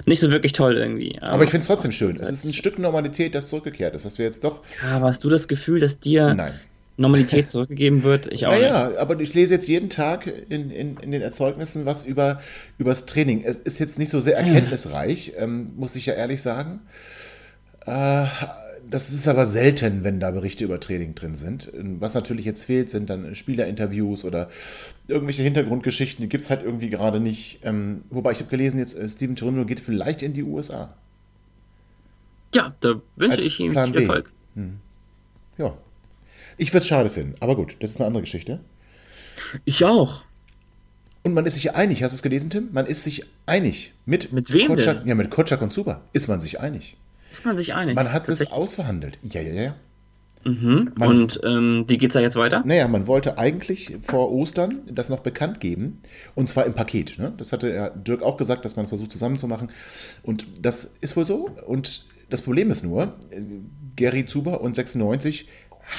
nicht 0.06 0.20
so 0.20 0.30
wirklich 0.30 0.52
toll 0.52 0.76
irgendwie. 0.76 1.18
Aber, 1.20 1.34
aber 1.34 1.44
ich 1.44 1.50
finde 1.50 1.62
es 1.62 1.66
trotzdem 1.66 1.92
schön. 1.92 2.16
Es 2.16 2.30
ist 2.30 2.44
ein 2.44 2.52
Stück 2.52 2.78
Normalität, 2.78 3.34
das 3.34 3.48
zurückgekehrt 3.48 3.94
ist, 3.94 4.04
dass 4.04 4.18
wir 4.18 4.24
jetzt 4.24 4.44
doch. 4.44 4.62
Ja, 4.82 4.96
aber 4.96 5.06
hast 5.08 5.22
du 5.24 5.28
das 5.28 5.46
Gefühl, 5.46 5.78
dass 5.78 5.98
dir 5.98 6.32
Nein. 6.34 6.52
Normalität 6.96 7.50
zurückgegeben 7.50 8.02
wird? 8.02 8.32
Ich 8.32 8.46
auch 8.46 8.52
naja, 8.52 8.88
nicht. 8.88 8.98
aber 8.98 9.20
ich 9.20 9.34
lese 9.34 9.54
jetzt 9.54 9.68
jeden 9.68 9.90
Tag 9.90 10.26
in, 10.26 10.70
in, 10.70 10.96
in 10.96 11.10
den 11.10 11.20
Erzeugnissen 11.20 11.84
was 11.84 12.04
über 12.04 12.40
das 12.78 13.04
Training. 13.04 13.42
Es 13.44 13.56
ist 13.56 13.78
jetzt 13.78 13.98
nicht 13.98 14.10
so 14.10 14.20
sehr 14.20 14.38
erkenntnisreich, 14.38 15.34
ähm, 15.36 15.72
muss 15.76 15.96
ich 15.96 16.06
ja 16.06 16.14
ehrlich 16.14 16.40
sagen. 16.40 16.80
Äh, 17.84 18.26
das 18.90 19.10
ist 19.12 19.28
aber 19.28 19.46
selten, 19.46 20.04
wenn 20.04 20.20
da 20.20 20.30
Berichte 20.30 20.64
über 20.64 20.80
Training 20.80 21.14
drin 21.14 21.34
sind. 21.34 21.70
Was 21.72 22.14
natürlich 22.14 22.44
jetzt 22.44 22.64
fehlt, 22.64 22.90
sind 22.90 23.08
dann 23.08 23.34
Spielerinterviews 23.34 24.24
oder 24.24 24.50
irgendwelche 25.06 25.42
Hintergrundgeschichten. 25.42 26.22
Die 26.22 26.28
gibt 26.28 26.44
es 26.44 26.50
halt 26.50 26.62
irgendwie 26.62 26.90
gerade 26.90 27.20
nicht. 27.20 27.60
Ähm, 27.62 28.02
wobei 28.10 28.32
ich 28.32 28.40
habe 28.40 28.50
gelesen, 28.50 28.78
jetzt 28.78 28.98
äh, 28.98 29.08
Steven 29.08 29.36
Cherundolo 29.36 29.64
geht 29.64 29.80
vielleicht 29.80 30.22
in 30.22 30.32
die 30.32 30.42
USA. 30.42 30.94
Ja, 32.54 32.74
da 32.80 33.00
wünsche 33.16 33.38
Als 33.38 33.46
ich 33.46 33.60
ihm 33.60 33.72
Plan 33.72 33.92
viel 33.92 34.02
Erfolg. 34.02 34.32
Hm. 34.54 34.78
Ja. 35.56 35.76
Ich 36.58 36.72
würde 36.72 36.82
es 36.82 36.88
schade 36.88 37.10
finden, 37.10 37.34
aber 37.40 37.56
gut, 37.56 37.76
das 37.80 37.90
ist 37.90 37.96
eine 37.98 38.06
andere 38.08 38.22
Geschichte. 38.22 38.60
Ich 39.64 39.84
auch. 39.84 40.24
Und 41.22 41.34
man 41.34 41.46
ist 41.46 41.54
sich 41.54 41.74
einig, 41.74 42.02
hast 42.02 42.12
du 42.12 42.16
es 42.16 42.22
gelesen, 42.22 42.50
Tim? 42.50 42.68
Man 42.72 42.86
ist 42.86 43.04
sich 43.04 43.24
einig. 43.46 43.92
Mit, 44.04 44.32
mit 44.32 44.52
wem 44.52 44.68
Kotschak, 44.68 45.00
denn? 45.00 45.08
Ja, 45.08 45.14
mit 45.14 45.30
Kotschak 45.30 45.62
und 45.62 45.72
Zuba 45.72 46.02
ist 46.12 46.28
man 46.28 46.40
sich 46.40 46.60
einig. 46.60 46.96
Ist 47.30 47.44
man 47.44 47.56
sich 47.56 47.74
einig? 47.74 47.94
Man 47.94 48.12
hat 48.12 48.28
es 48.28 48.50
ausverhandelt. 48.50 49.18
Ja, 49.22 49.40
ja, 49.40 49.62
ja. 49.62 49.74
Mhm. 50.44 50.92
Man, 50.96 51.08
und 51.08 51.40
ähm, 51.44 51.84
wie 51.86 52.04
es 52.04 52.14
da 52.14 52.20
jetzt 52.20 52.36
weiter? 52.36 52.62
Naja, 52.64 52.88
man 52.88 53.06
wollte 53.06 53.36
eigentlich 53.36 53.96
vor 54.02 54.32
Ostern 54.32 54.78
das 54.90 55.08
noch 55.08 55.20
bekannt 55.20 55.60
geben. 55.60 56.00
Und 56.34 56.48
zwar 56.48 56.64
im 56.64 56.72
Paket. 56.72 57.18
Ne? 57.18 57.32
Das 57.36 57.52
hatte 57.52 57.72
ja 57.72 57.90
Dirk 57.90 58.22
auch 58.22 58.36
gesagt, 58.36 58.64
dass 58.64 58.76
man 58.76 58.84
es 58.84 58.88
versucht 58.88 59.12
zusammenzumachen. 59.12 59.70
Und 60.22 60.46
das 60.60 60.92
ist 61.00 61.16
wohl 61.16 61.26
so. 61.26 61.50
Und 61.66 62.06
das 62.30 62.42
Problem 62.42 62.70
ist 62.70 62.82
nur, 62.82 63.14
äh, 63.30 63.40
Gary 63.96 64.24
Zuber 64.24 64.62
und 64.62 64.76
96 64.76 65.46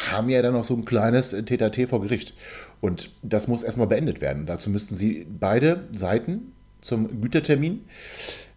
haben 0.09 0.29
ja 0.29 0.41
dann 0.41 0.53
noch 0.53 0.63
so 0.63 0.73
ein 0.73 0.85
kleines 0.85 1.31
TTT 1.31 1.89
vor 1.89 2.01
Gericht. 2.01 2.33
Und 2.79 3.11
das 3.21 3.47
muss 3.47 3.61
erstmal 3.61 3.88
beendet 3.88 4.21
werden. 4.21 4.45
Dazu 4.45 4.69
müssten 4.69 4.95
sie 4.95 5.27
beide 5.29 5.88
Seiten 5.95 6.53
zum 6.79 7.21
Gütertermin 7.21 7.81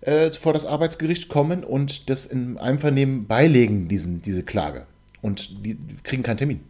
äh, 0.05 0.31
vor 0.33 0.53
das 0.53 0.67
Arbeitsgericht 0.67 1.29
kommen 1.29 1.65
und 1.65 2.11
das 2.11 2.27
in 2.27 2.59
Einvernehmen 2.59 3.27
beilegen, 3.27 3.89
diesen, 3.89 4.23
diese 4.23 4.43
Klage. 4.43 4.87
Und 5.23 5.65
die 5.65 5.77
kriegen 6.03 6.23
keinen 6.23 6.37
Termin. 6.37 6.61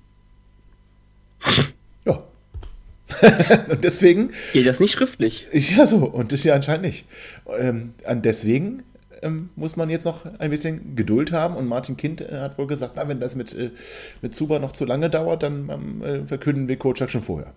Ja. 2.05 2.23
und 3.69 3.83
deswegen. 3.83 4.31
Geht 4.53 4.67
das 4.67 4.81
nicht 4.81 4.93
schriftlich? 4.93 5.47
Ja, 5.53 5.87
so. 5.87 5.99
Und 6.07 6.33
das 6.33 6.45
ja 6.45 6.55
anscheinend 6.55 6.83
nicht. 6.83 7.07
Ähm, 7.59 7.91
deswegen 8.07 8.85
ähm, 9.23 9.51
muss 9.57 9.77
man 9.77 9.91
jetzt 9.91 10.05
noch 10.05 10.25
ein 10.39 10.51
bisschen 10.51 10.95
Geduld 10.97 11.33
haben. 11.33 11.57
Und 11.57 11.67
Martin 11.67 11.97
Kind 11.97 12.21
äh, 12.21 12.39
hat 12.39 12.59
wohl 12.59 12.67
gesagt, 12.67 12.95
na, 12.97 13.09
wenn 13.09 13.21
das 13.21 13.35
mit, 13.35 13.53
äh, 13.55 13.71
mit 14.23 14.35
Zuba 14.35 14.59
noch 14.59 14.73
zu 14.73 14.85
lange 14.85 15.11
dauert, 15.11 15.43
dann 15.43 15.69
ähm, 15.71 16.03
äh, 16.03 16.25
verkünden 16.25 16.69
wir 16.69 16.77
Kocak 16.77 17.11
schon 17.11 17.23
vorher. 17.23 17.53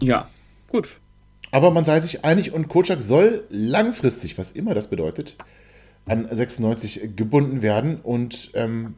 Ja, 0.00 0.28
gut. 0.68 0.98
Aber 1.54 1.70
man 1.70 1.84
sei 1.84 2.00
sich 2.00 2.24
einig 2.24 2.52
und 2.52 2.66
Kocak 2.66 3.00
soll 3.00 3.44
langfristig, 3.48 4.36
was 4.38 4.50
immer 4.50 4.74
das 4.74 4.88
bedeutet, 4.88 5.36
an 6.04 6.26
96 6.28 7.10
gebunden 7.14 7.62
werden 7.62 8.00
und 8.02 8.50
ähm, 8.54 8.96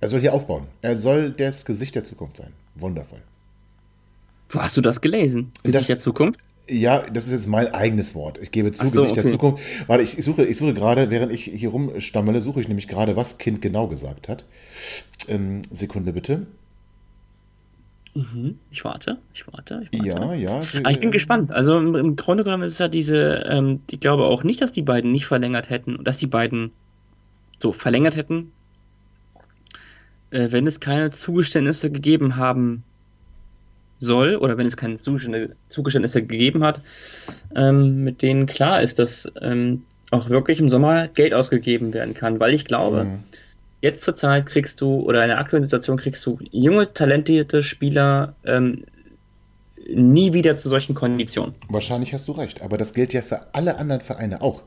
er 0.00 0.08
soll 0.08 0.20
hier 0.20 0.32
aufbauen. 0.32 0.66
Er 0.80 0.96
soll 0.96 1.30
das 1.30 1.66
Gesicht 1.66 1.94
der 1.94 2.02
Zukunft 2.02 2.38
sein. 2.38 2.54
Wundervoll. 2.74 3.20
Wo 4.48 4.60
hast 4.60 4.78
du 4.78 4.80
das 4.80 5.02
gelesen? 5.02 5.52
Gesicht 5.62 5.78
das, 5.78 5.86
der 5.88 5.98
Zukunft? 5.98 6.40
Ja, 6.66 7.00
das 7.00 7.26
ist 7.26 7.32
jetzt 7.32 7.46
mein 7.48 7.66
eigenes 7.74 8.14
Wort. 8.14 8.38
Ich 8.38 8.50
gebe 8.50 8.72
zu, 8.72 8.86
so, 8.86 9.02
Gesicht 9.02 9.12
okay. 9.12 9.20
der 9.20 9.30
Zukunft. 9.32 9.62
Warte, 9.86 10.02
ich, 10.02 10.24
suche, 10.24 10.46
ich 10.46 10.56
suche 10.56 10.72
gerade, 10.72 11.10
während 11.10 11.32
ich 11.32 11.44
hier 11.44 11.68
rumstammele, 11.68 12.40
suche 12.40 12.62
ich 12.62 12.68
nämlich 12.68 12.88
gerade, 12.88 13.14
was 13.14 13.36
Kind 13.36 13.60
genau 13.60 13.88
gesagt 13.88 14.26
hat. 14.26 14.46
Ähm, 15.28 15.60
Sekunde 15.70 16.14
bitte. 16.14 16.46
Mhm. 18.14 18.58
Ich 18.70 18.84
warte, 18.84 19.18
ich 19.34 19.46
warte, 19.46 19.86
ich 19.90 19.98
warte. 20.00 20.08
Ja, 20.08 20.34
ja. 20.34 20.62
Sie, 20.62 20.84
Ah, 20.84 20.90
ich 20.90 20.98
bin 21.00 21.10
äh, 21.10 21.12
gespannt. 21.12 21.52
Also 21.52 21.78
im, 21.78 21.94
im 21.94 22.16
Grunde 22.16 22.42
genommen 22.44 22.64
ist 22.64 22.72
es 22.74 22.78
ja 22.78 22.88
diese, 22.88 23.44
ähm, 23.48 23.80
ich 23.90 24.00
glaube 24.00 24.24
auch 24.24 24.42
nicht, 24.42 24.60
dass 24.60 24.72
die 24.72 24.82
beiden 24.82 25.12
nicht 25.12 25.26
verlängert 25.26 25.70
hätten 25.70 26.02
dass 26.02 26.18
die 26.18 26.26
beiden 26.26 26.72
so 27.60 27.72
verlängert 27.72 28.16
hätten, 28.16 28.52
äh, 30.30 30.50
wenn 30.50 30.66
es 30.66 30.80
keine 30.80 31.10
Zugeständnisse 31.10 31.90
gegeben 31.90 32.36
haben 32.36 32.82
soll 33.98 34.36
oder 34.36 34.56
wenn 34.56 34.66
es 34.66 34.76
keine 34.76 34.96
Zugeständnisse, 34.96 35.54
Zugeständnisse 35.68 36.22
gegeben 36.22 36.64
hat, 36.64 36.80
ähm, 37.54 38.02
mit 38.02 38.22
denen 38.22 38.46
klar 38.46 38.82
ist, 38.82 38.98
dass 38.98 39.30
ähm, 39.40 39.82
auch 40.10 40.30
wirklich 40.30 40.58
im 40.58 40.70
Sommer 40.70 41.06
Geld 41.08 41.34
ausgegeben 41.34 41.92
werden 41.92 42.14
kann, 42.14 42.40
weil 42.40 42.54
ich 42.54 42.64
glaube, 42.64 43.04
Mhm. 43.04 43.18
Jetzt 43.80 44.04
zur 44.04 44.14
Zeit 44.14 44.46
kriegst 44.46 44.80
du 44.80 45.00
oder 45.00 45.22
in 45.22 45.28
der 45.28 45.38
aktuellen 45.38 45.64
Situation 45.64 45.96
kriegst 45.96 46.24
du 46.26 46.38
junge, 46.50 46.92
talentierte 46.92 47.62
Spieler 47.62 48.34
ähm, 48.44 48.84
nie 49.92 50.32
wieder 50.32 50.56
zu 50.56 50.68
solchen 50.68 50.94
Konditionen. 50.94 51.54
Wahrscheinlich 51.68 52.12
hast 52.12 52.28
du 52.28 52.32
recht, 52.32 52.62
aber 52.62 52.78
das 52.78 52.94
gilt 52.94 53.12
ja 53.12 53.22
für 53.22 53.54
alle 53.54 53.76
anderen 53.78 54.00
Vereine 54.00 54.42
auch. 54.42 54.62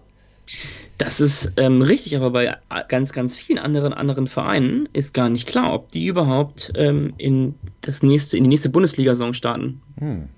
Das 0.98 1.22
ist 1.22 1.53
ähm, 1.58 1.82
richtig, 1.82 2.15
aber 2.17 2.32
bei 2.32 2.58
ganz, 2.89 3.13
ganz 3.13 3.36
vielen 3.36 3.60
anderen 3.60 3.93
anderen 3.93 4.27
Vereinen 4.27 4.89
ist 4.91 5.13
gar 5.13 5.29
nicht 5.29 5.48
klar, 5.48 5.74
ob 5.74 5.91
die 5.91 6.05
überhaupt 6.05 6.74
ähm, 6.75 7.13
in 7.17 7.55
das 7.82 8.03
nächste, 8.03 8.38
in 8.38 8.43
die 8.43 8.50
nächste 8.50 8.70
Bundesliga-Saison 8.70 9.34
starten. 9.34 9.82
Hm. 10.00 10.29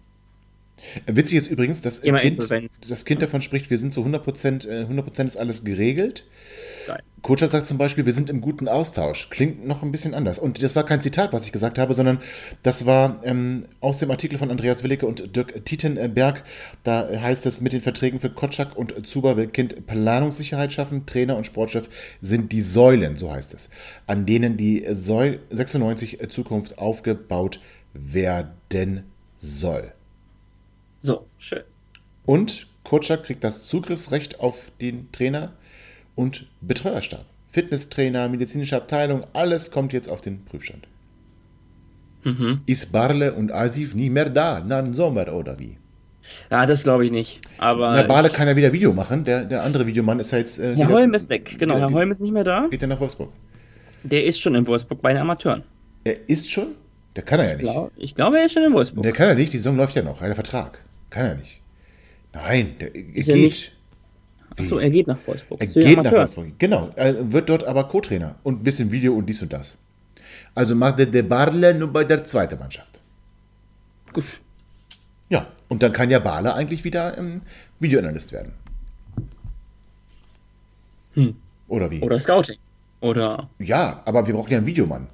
Witzig 1.07 1.37
ist 1.37 1.47
übrigens, 1.47 1.81
dass 1.81 2.01
kind, 2.01 2.47
das 2.87 3.05
Kind 3.05 3.21
davon 3.21 3.41
spricht, 3.41 3.71
wir 3.71 3.79
sind 3.79 3.93
zu 3.93 4.01
100%, 4.01 4.67
äh, 4.67 4.85
100% 4.85 5.25
ist 5.25 5.37
alles 5.37 5.63
geregelt. 5.63 6.25
Geil. 6.85 7.01
Kotschak 7.21 7.49
sagt 7.49 7.65
zum 7.65 7.79
Beispiel, 7.79 8.05
wir 8.05 8.13
sind 8.13 8.29
im 8.29 8.39
guten 8.39 8.67
Austausch. 8.67 9.31
Klingt 9.31 9.65
noch 9.65 9.81
ein 9.81 9.91
bisschen 9.91 10.13
anders. 10.13 10.37
Und 10.37 10.61
das 10.61 10.75
war 10.75 10.85
kein 10.85 11.01
Zitat, 11.01 11.33
was 11.33 11.45
ich 11.45 11.51
gesagt 11.51 11.79
habe, 11.79 11.95
sondern 11.95 12.19
das 12.61 12.85
war 12.85 13.19
ähm, 13.23 13.65
aus 13.79 13.97
dem 13.97 14.11
Artikel 14.11 14.37
von 14.37 14.51
Andreas 14.51 14.83
Willicke 14.83 15.07
und 15.07 15.35
Dirk 15.35 15.65
Tietenberg. 15.65 16.43
Da 16.83 17.09
heißt 17.09 17.47
es, 17.47 17.61
mit 17.61 17.73
den 17.73 17.81
Verträgen 17.81 18.19
für 18.19 18.29
Kotschak 18.29 18.75
und 18.77 19.07
Zuba 19.07 19.37
will 19.37 19.47
Kind 19.47 19.87
Planungssicherheit 19.87 20.71
schaffen. 20.71 21.07
Trainer 21.07 21.35
und 21.35 21.45
Sportchef 21.45 21.89
sind 22.21 22.51
die 22.51 22.61
Säulen, 22.61 23.17
so 23.17 23.31
heißt 23.31 23.55
es, 23.55 23.69
an 24.05 24.27
denen 24.27 24.55
die 24.55 24.85
Säul 24.91 25.39
96 25.49 26.19
Zukunft 26.29 26.77
aufgebaut 26.77 27.59
werden 27.93 29.05
soll. 29.37 29.93
So, 30.99 31.25
schön. 31.39 31.63
Und 32.25 32.67
Kotschak 32.83 33.23
kriegt 33.23 33.43
das 33.43 33.65
Zugriffsrecht 33.65 34.39
auf 34.39 34.71
den 34.79 35.11
Trainer 35.11 35.53
und 36.15 36.47
Betreuerstab. 36.61 37.25
Fitnesstrainer, 37.51 38.27
medizinische 38.27 38.75
Abteilung, 38.75 39.25
alles 39.33 39.71
kommt 39.71 39.93
jetzt 39.93 40.09
auf 40.09 40.21
den 40.21 40.43
Prüfstand. 40.45 40.87
Mhm. 42.23 42.61
Ist 42.65 42.91
Barle 42.91 43.33
und 43.33 43.51
Asif 43.51 43.93
nie 43.93 44.09
mehr 44.09 44.29
da, 44.29 44.59
nach 44.59 44.83
dem 44.83 44.93
Sommer 44.93 45.31
oder 45.33 45.59
wie? 45.59 45.77
Ja, 46.49 46.65
das 46.65 46.83
glaube 46.83 47.05
ich 47.05 47.11
nicht. 47.11 47.41
Aber 47.59 47.93
Na, 47.93 48.03
Barle 48.03 48.29
kann 48.29 48.47
ja 48.47 48.55
wieder 48.55 48.73
Video 48.73 48.91
machen. 48.93 49.23
Der, 49.23 49.43
der 49.43 49.63
andere 49.63 49.85
Videomann 49.85 50.19
ist 50.19 50.31
ja 50.31 50.39
jetzt. 50.39 50.57
Äh, 50.57 50.75
Herr 50.75 50.89
Holm 50.89 51.13
ist 51.13 51.29
weg. 51.29 51.55
Genau, 51.59 51.77
Herr 51.77 51.91
Holm 51.91 52.09
ist 52.11 52.19
nicht 52.19 52.31
mehr 52.33 52.43
da. 52.43 52.67
Geht 52.67 52.81
er 52.81 52.87
nach 52.87 52.99
Wolfsburg? 52.99 53.31
Der 54.03 54.25
ist 54.25 54.41
schon 54.41 54.55
in 54.55 54.65
Wolfsburg 54.65 55.01
bei 55.01 55.13
den 55.13 55.21
Amateuren. 55.21 55.63
Er 56.03 56.27
ist 56.27 56.51
schon? 56.51 56.69
Der 57.15 57.23
kann 57.23 57.39
er 57.39 57.45
ja 57.45 57.51
Ich, 57.51 57.57
nicht. 57.61 57.71
glaub, 57.71 57.91
ich 57.95 58.15
glaube, 58.15 58.39
er 58.39 58.45
ist 58.47 58.53
schon 58.53 58.63
in 58.63 58.73
Wolfsburg. 58.73 59.03
Der 59.03 59.11
kann 59.13 59.29
er 59.29 59.35
nicht, 59.35 59.53
die 59.53 59.57
Saison 59.57 59.77
läuft 59.77 59.95
ja 59.95 60.01
noch. 60.01 60.19
Er 60.21 60.29
hat 60.29 60.35
Vertrag. 60.35 60.79
Kann 61.11 61.25
er 61.27 61.35
nicht. 61.35 61.61
Nein, 62.33 62.75
der 62.79 62.93
er 62.95 63.15
Ist 63.15 63.27
geht. 63.27 63.71
Er 64.57 64.63
Achso, 64.63 64.77
er 64.77 64.89
geht 64.89 65.07
nach 65.07 65.25
Wolfsburg. 65.25 65.61
Er 65.61 65.67
geht 65.67 65.85
nach 65.85 65.91
Amateuren. 65.97 66.17
Wolfsburg. 66.19 66.59
Genau. 66.59 66.89
Er 66.95 67.31
wird 67.31 67.49
dort 67.49 67.63
aber 67.63 67.85
Co-Trainer 67.85 68.35
und 68.43 68.61
ein 68.61 68.63
bisschen 68.63 68.91
Video 68.91 69.13
und 69.15 69.25
dies 69.25 69.41
und 69.41 69.51
das. 69.51 69.77
Also 70.53 70.75
macht 70.75 70.99
der 70.99 71.07
De 71.07 71.21
Barle 71.21 71.73
nur 71.73 71.91
bei 71.91 72.03
der 72.03 72.23
zweiten 72.23 72.57
Mannschaft. 72.57 72.99
Gut. 74.13 74.23
Ja, 75.29 75.47
und 75.67 75.83
dann 75.83 75.91
kann 75.91 76.09
ja 76.09 76.19
Barle 76.19 76.53
eigentlich 76.53 76.83
wieder 76.83 77.17
ähm, 77.17 77.41
Videoanalyst 77.79 78.31
werden. 78.31 78.53
Hm. 81.15 81.35
Oder 81.67 81.91
wie? 81.91 82.01
Oder 82.01 82.19
Scouting. 82.19 82.57
Oder 83.01 83.49
Ja, 83.59 84.01
aber 84.05 84.25
wir 84.27 84.33
brauchen 84.33 84.51
ja 84.51 84.57
einen 84.57 84.67
Videomann. 84.67 85.07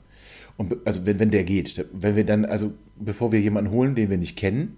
Und 0.58 0.76
also 0.86 1.06
wenn, 1.06 1.20
wenn 1.20 1.32
der 1.32 1.44
geht, 1.44 1.86
wenn 1.92 2.16
wir 2.16 2.26
dann, 2.26 2.46
also 2.46 2.74
bevor 2.98 3.32
wir 3.32 3.40
jemanden 3.40 3.72
holen, 3.72 3.96
den 3.96 4.10
wir 4.10 4.18
nicht 4.18 4.38
kennen, 4.38 4.78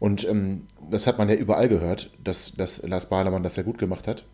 und 0.00 0.26
ähm, 0.28 0.62
das 0.90 1.06
hat 1.06 1.18
man 1.18 1.28
ja 1.28 1.34
überall 1.34 1.68
gehört, 1.68 2.10
dass, 2.22 2.52
dass 2.52 2.82
Lars 2.82 3.08
Bahlemann 3.08 3.42
das 3.42 3.54
sehr 3.54 3.64
gut 3.64 3.78
gemacht 3.78 4.08
hat. 4.08 4.24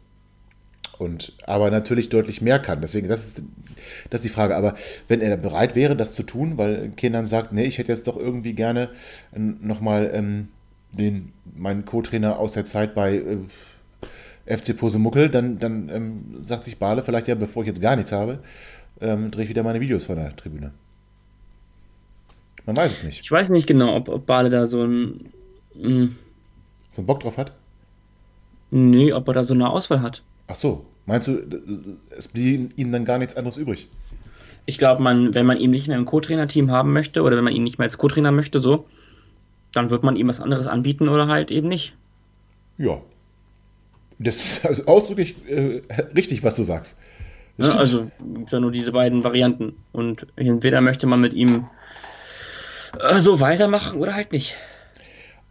Und 0.99 1.33
aber 1.45 1.71
natürlich 1.71 2.09
deutlich 2.09 2.41
mehr 2.41 2.61
kann. 2.61 2.81
Deswegen, 2.81 3.09
das 3.09 3.25
ist, 3.25 3.43
das 4.11 4.21
ist 4.21 4.25
die 4.25 4.35
Frage. 4.35 4.57
Aber 4.57 4.77
wenn 5.09 5.21
er 5.21 5.37
bereit 5.37 5.75
wäre, 5.75 5.97
das 5.97 6.15
zu 6.15 6.23
tun, 6.23 6.57
weil 6.57 6.91
Kindern 6.91 7.27
sagt, 7.27 7.53
nee, 7.53 7.65
ich 7.65 7.79
hätte 7.79 7.91
jetzt 7.91 8.07
doch 8.07 8.17
irgendwie 8.17 8.53
gerne 8.55 8.91
nochmal 9.33 10.11
ähm, 10.15 10.49
den, 10.93 11.33
meinen 11.57 11.85
Co-Trainer 11.85 12.39
aus 12.39 12.53
der 12.53 12.65
Zeit 12.65 12.95
bei 12.95 13.17
äh, 13.17 14.57
FC 14.57 14.77
Posemuckel, 14.77 15.31
dann, 15.31 15.59
dann 15.59 15.89
ähm, 15.89 16.25
sagt 16.43 16.65
sich 16.65 16.79
Bale 16.79 17.03
vielleicht 17.03 17.29
ja, 17.29 17.35
bevor 17.35 17.63
ich 17.63 17.69
jetzt 17.69 17.81
gar 17.81 17.97
nichts 17.97 18.13
habe, 18.13 18.41
ähm, 19.01 19.31
drehe 19.31 19.45
ich 19.45 19.51
wieder 19.51 19.63
meine 19.63 19.81
Videos 19.81 20.05
von 20.05 20.17
der 20.17 20.37
Tribüne. 20.37 20.73
Man 22.67 22.77
weiß 22.77 22.91
es 22.93 23.03
nicht. 23.03 23.21
ich 23.21 23.31
weiß 23.31 23.51
nicht 23.51 23.67
genau, 23.67 23.97
ob, 23.97 24.09
ob 24.09 24.27
Bale 24.27 24.49
da 24.49 24.67
so 24.67 24.85
ein. 24.85 25.33
Mh, 25.75 26.11
So 26.95 27.01
einen 27.01 27.07
Bock 27.07 27.21
drauf 27.21 27.37
hat? 27.37 27.53
nee, 28.71 29.13
ob 29.13 29.29
er 29.29 29.35
da 29.35 29.45
so 29.45 29.55
eine 29.55 29.69
Auswahl 29.71 30.01
hat. 30.01 30.23
Ach 30.47 30.55
so, 30.55 30.85
meinst 31.07 31.29
du, 31.29 31.39
es 32.17 32.29
blieb 32.29 32.77
ihm 32.77 32.93
dann 32.93 33.05
gar 33.05 33.19
nichts 33.19 33.37
anderes 33.37 33.57
übrig? 33.57 33.89
Ich 34.67 34.79
glaube, 34.79 35.03
man, 35.03 35.35
wenn 35.35 35.47
man 35.47 35.59
ihn 35.59 35.71
nicht 35.71 35.89
mehr 35.89 35.97
im 35.97 36.07
Co-Trainer-Team 36.07 36.71
haben 36.71 36.93
möchte 36.93 37.23
oder 37.23 37.37
wenn 37.37 37.45
man 37.45 37.55
ihn 37.55 37.63
nicht 37.65 37.79
mehr 37.79 37.87
als 37.87 37.99
Co-Trainer 37.99 38.33
möchte, 38.33 38.61
so, 38.61 38.87
dann 39.73 39.91
wird 39.91 40.03
man 40.03 40.17
ihm 40.17 40.29
was 40.29 40.41
anderes 40.41 40.67
anbieten 40.67 41.09
oder 41.09 41.29
halt 41.29 41.51
eben 41.51 41.69
nicht. 41.69 41.95
Ja. 42.79 43.01
Das 44.19 44.37
ist 44.37 44.67
also 44.67 44.87
ausdrücklich 44.87 45.35
äh, 45.49 45.83
richtig, 46.15 46.43
was 46.43 46.57
du 46.57 46.63
sagst. 46.63 46.97
Stimmt. 47.59 47.77
Also 47.77 48.11
gibt 48.35 48.53
ja 48.53 48.61
nur 48.61 48.73
diese 48.73 48.93
beiden 48.93 49.23
Varianten. 49.23 49.77
Und 49.93 50.27
entweder 50.37 50.81
möchte 50.81 51.07
man 51.07 51.21
mit 51.21 51.35
ihm 51.35 51.67
äh, 52.99 53.21
so 53.21 53.41
weitermachen 53.41 54.01
oder 54.01 54.15
halt 54.15 54.33
nicht. 54.33 54.57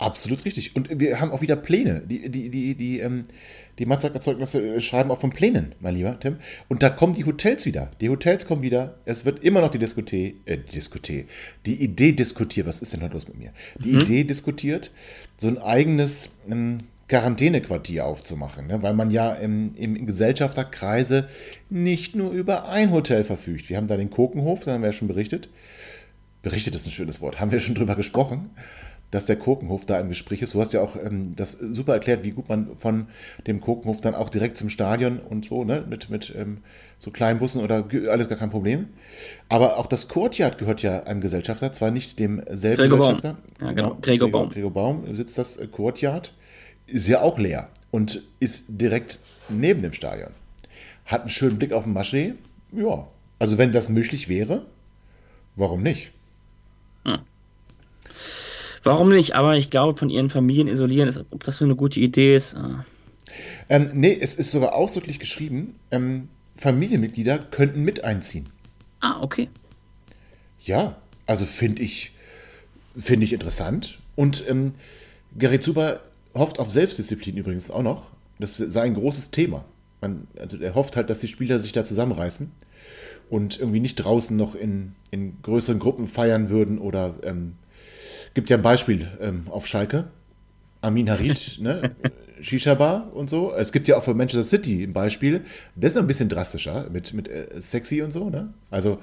Absolut 0.03 0.43
richtig. 0.43 0.75
Und 0.75 1.00
wir 1.00 1.22
haben 1.22 1.31
auch 1.31 1.39
wieder 1.39 1.55
Pläne. 1.55 2.01
Die, 2.05 2.29
die, 2.29 2.50
die, 2.50 2.75
die, 2.75 3.00
ähm, 3.00 3.24
die 3.79 3.86
Matzak-Erzeugnisse 3.86 4.81
schreiben 4.81 5.10
auch 5.12 5.22
von 5.22 5.29
Plänen, 5.29 5.75
mein 5.79 5.95
lieber 5.95 6.19
Tim. 6.19 6.38
Und 6.67 6.83
da 6.83 6.89
kommen 6.89 7.13
die 7.13 7.24
Hotels 7.24 7.65
wieder. 7.65 7.89
Die 8.01 8.10
Hotels 8.10 8.45
kommen 8.45 8.62
wieder. 8.62 8.95
Es 9.05 9.24
wird 9.24 9.41
immer 9.45 9.62
noch 9.62 9.72
die 9.72 9.79
Diskothek, 9.79 10.36
äh, 10.43 10.57
die 10.57 10.74
Diskothek, 10.74 11.29
die 11.65 11.81
Idee 11.81 12.12
diskutiert. 12.12 12.67
Was 12.67 12.79
ist 12.79 12.91
denn 12.91 13.01
heute 13.01 13.13
los 13.13 13.29
mit 13.29 13.38
mir? 13.38 13.53
Die 13.79 13.91
Idee 13.91 14.25
diskutiert, 14.25 14.91
so 15.38 15.48
ein 15.48 15.57
eigenes 15.57 16.29
ähm, 16.50 16.79
Quarantänequartier 17.07 18.05
aufzumachen. 18.05 18.67
Ne? 18.67 18.83
Weil 18.83 18.93
man 18.93 19.10
ja 19.10 19.31
im, 19.31 19.74
im 19.75 20.05
Gesellschafterkreise 20.05 21.29
nicht 21.69 22.13
nur 22.13 22.31
über 22.31 22.67
ein 22.67 22.91
Hotel 22.91 23.24
verfügt. 23.24 23.69
Wir 23.69 23.77
haben 23.77 23.88
da 23.88 23.95
den 23.95 24.10
Kokenhof, 24.10 24.65
da 24.65 24.74
haben 24.74 24.81
wir 24.81 24.89
ja 24.89 24.93
schon 24.93 25.07
berichtet. 25.07 25.48
Berichtet 26.41 26.75
ist 26.75 26.86
ein 26.86 26.91
schönes 26.91 27.22
Wort. 27.22 27.39
Haben 27.39 27.51
wir 27.51 27.62
schon 27.62 27.75
drüber 27.75 27.95
gesprochen. 27.95 28.50
Dass 29.13 29.25
der 29.25 29.36
Kokenhof 29.36 29.86
da 29.86 30.00
im 30.00 30.10
Gespräch 30.10 30.41
ist. 30.41 30.55
Du 30.55 30.60
hast 30.60 30.74
ja 30.74 30.82
auch 30.82 30.96
ähm, 30.96 31.36
das 31.36 31.51
super 31.51 31.93
erklärt, 31.93 32.24
wie 32.24 32.32
gut 32.32 32.50
man 32.50 32.75
von 32.77 33.05
dem 33.46 33.62
Kokenhof 33.62 34.01
dann 34.01 34.15
auch 34.15 34.29
direkt 34.29 34.58
zum 34.58 34.70
Stadion 34.70 35.20
und 35.20 35.46
so, 35.46 35.63
ne, 35.63 35.86
mit, 35.88 36.10
mit 36.10 36.34
ähm, 36.36 36.58
so 36.98 37.12
kleinen 37.12 37.38
Bussen 37.38 37.62
oder 37.62 37.86
alles 38.10 38.27
gar 38.27 38.39
kein 38.39 38.50
Problem. 38.50 38.88
Aber 39.50 39.77
auch 39.77 39.86
das 39.86 40.08
Courtyard 40.08 40.58
gehört 40.58 40.82
ja 40.82 41.03
einem 41.03 41.22
Gesellschafter, 41.22 41.72
zwar 41.74 41.91
nicht 41.91 42.17
demselben 42.17 42.82
Gregor 42.82 42.98
Gesellschafter. 42.98 43.38
Baum. 43.60 43.67
Ja, 43.67 43.74
genau. 43.74 43.98
Gregor, 44.01 44.32
Baum. 44.32 44.50
Gregor 44.50 44.72
Baum 44.72 45.15
sitzt 45.15 45.38
das 45.38 45.58
äh, 45.58 45.67
Courtyard, 45.67 46.34
ist 46.88 47.08
ja 47.08 47.22
auch 47.22 47.38
leer 47.38 47.70
und 47.91 48.24
ist 48.39 48.65
direkt 48.67 49.20
neben 49.48 49.84
dem 49.84 49.93
Stadion. 49.93 50.32
Hat 51.05 51.22
einen 51.22 51.29
schönen 51.29 51.60
Blick 51.60 51.72
auf 51.72 51.84
den 51.84 51.93
Maschee. 51.93 52.34
Ja, 52.72 53.05
also 53.38 53.60
wenn 53.60 53.72
das 53.72 53.89
möglich 53.89 54.27
wäre, 54.27 54.65
warum 55.55 55.84
nicht? 55.84 56.12
Hm. 57.05 57.20
Warum 58.83 59.09
nicht? 59.09 59.35
Aber 59.35 59.57
ich 59.57 59.69
glaube, 59.69 59.97
von 59.97 60.09
ihren 60.09 60.29
Familien 60.29 60.67
isolieren, 60.67 61.09
ist, 61.09 61.23
ob 61.31 61.43
das 61.43 61.57
so 61.57 61.65
eine 61.65 61.75
gute 61.75 61.99
Idee 61.99 62.35
ist. 62.35 62.55
Ah. 62.55 62.85
Ähm, 63.69 63.91
nee, 63.93 64.17
es 64.19 64.33
ist 64.35 64.51
sogar 64.51 64.73
ausdrücklich 64.73 65.19
geschrieben, 65.19 65.75
ähm, 65.91 66.27
Familienmitglieder 66.57 67.39
könnten 67.39 67.83
mit 67.83 68.03
einziehen. 68.03 68.49
Ah, 68.99 69.21
okay. 69.21 69.49
Ja, 70.63 70.97
also 71.25 71.45
finde 71.45 71.81
ich, 71.81 72.11
find 72.97 73.23
ich 73.23 73.33
interessant. 73.33 73.99
Und 74.15 74.47
ähm, 74.47 74.75
Gerrit 75.37 75.63
Zuber 75.63 76.01
hofft 76.33 76.59
auf 76.59 76.71
Selbstdisziplin 76.71 77.37
übrigens 77.37 77.71
auch 77.71 77.83
noch. 77.83 78.07
Das 78.39 78.57
sei 78.57 78.81
ein 78.81 78.93
großes 78.93 79.31
Thema. 79.31 79.65
Man, 80.01 80.27
also 80.37 80.57
er 80.57 80.75
hofft 80.75 80.95
halt, 80.95 81.09
dass 81.09 81.19
die 81.19 81.27
Spieler 81.27 81.59
sich 81.59 81.71
da 81.71 81.83
zusammenreißen 81.83 82.51
und 83.29 83.59
irgendwie 83.59 83.79
nicht 83.79 83.95
draußen 83.95 84.35
noch 84.35 84.53
in, 84.53 84.95
in 85.11 85.41
größeren 85.41 85.79
Gruppen 85.79 86.07
feiern 86.07 86.49
würden 86.49 86.77
oder 86.77 87.15
ähm, 87.23 87.53
gibt 88.33 88.49
ja 88.49 88.57
ein 88.57 88.63
Beispiel 88.63 89.09
ähm, 89.21 89.45
auf 89.49 89.67
Schalke. 89.67 90.05
Amin 90.81 91.09
Harid, 91.09 91.57
ne? 91.61 91.95
Shisha-Bar 92.41 93.13
und 93.13 93.29
so. 93.29 93.53
Es 93.53 93.71
gibt 93.71 93.87
ja 93.87 93.97
auch 93.97 94.03
für 94.03 94.13
Manchester 94.13 94.43
City 94.43 94.83
ein 94.83 94.91
Beispiel. 94.91 95.45
Das 95.75 95.91
ist 95.91 95.97
ein 95.97 96.07
bisschen 96.07 96.27
drastischer 96.27 96.89
mit, 96.89 97.13
mit 97.13 97.29
äh, 97.29 97.47
sexy 97.61 98.01
und 98.01 98.11
so, 98.11 98.29
ne? 98.29 98.53
Also, 98.69 98.99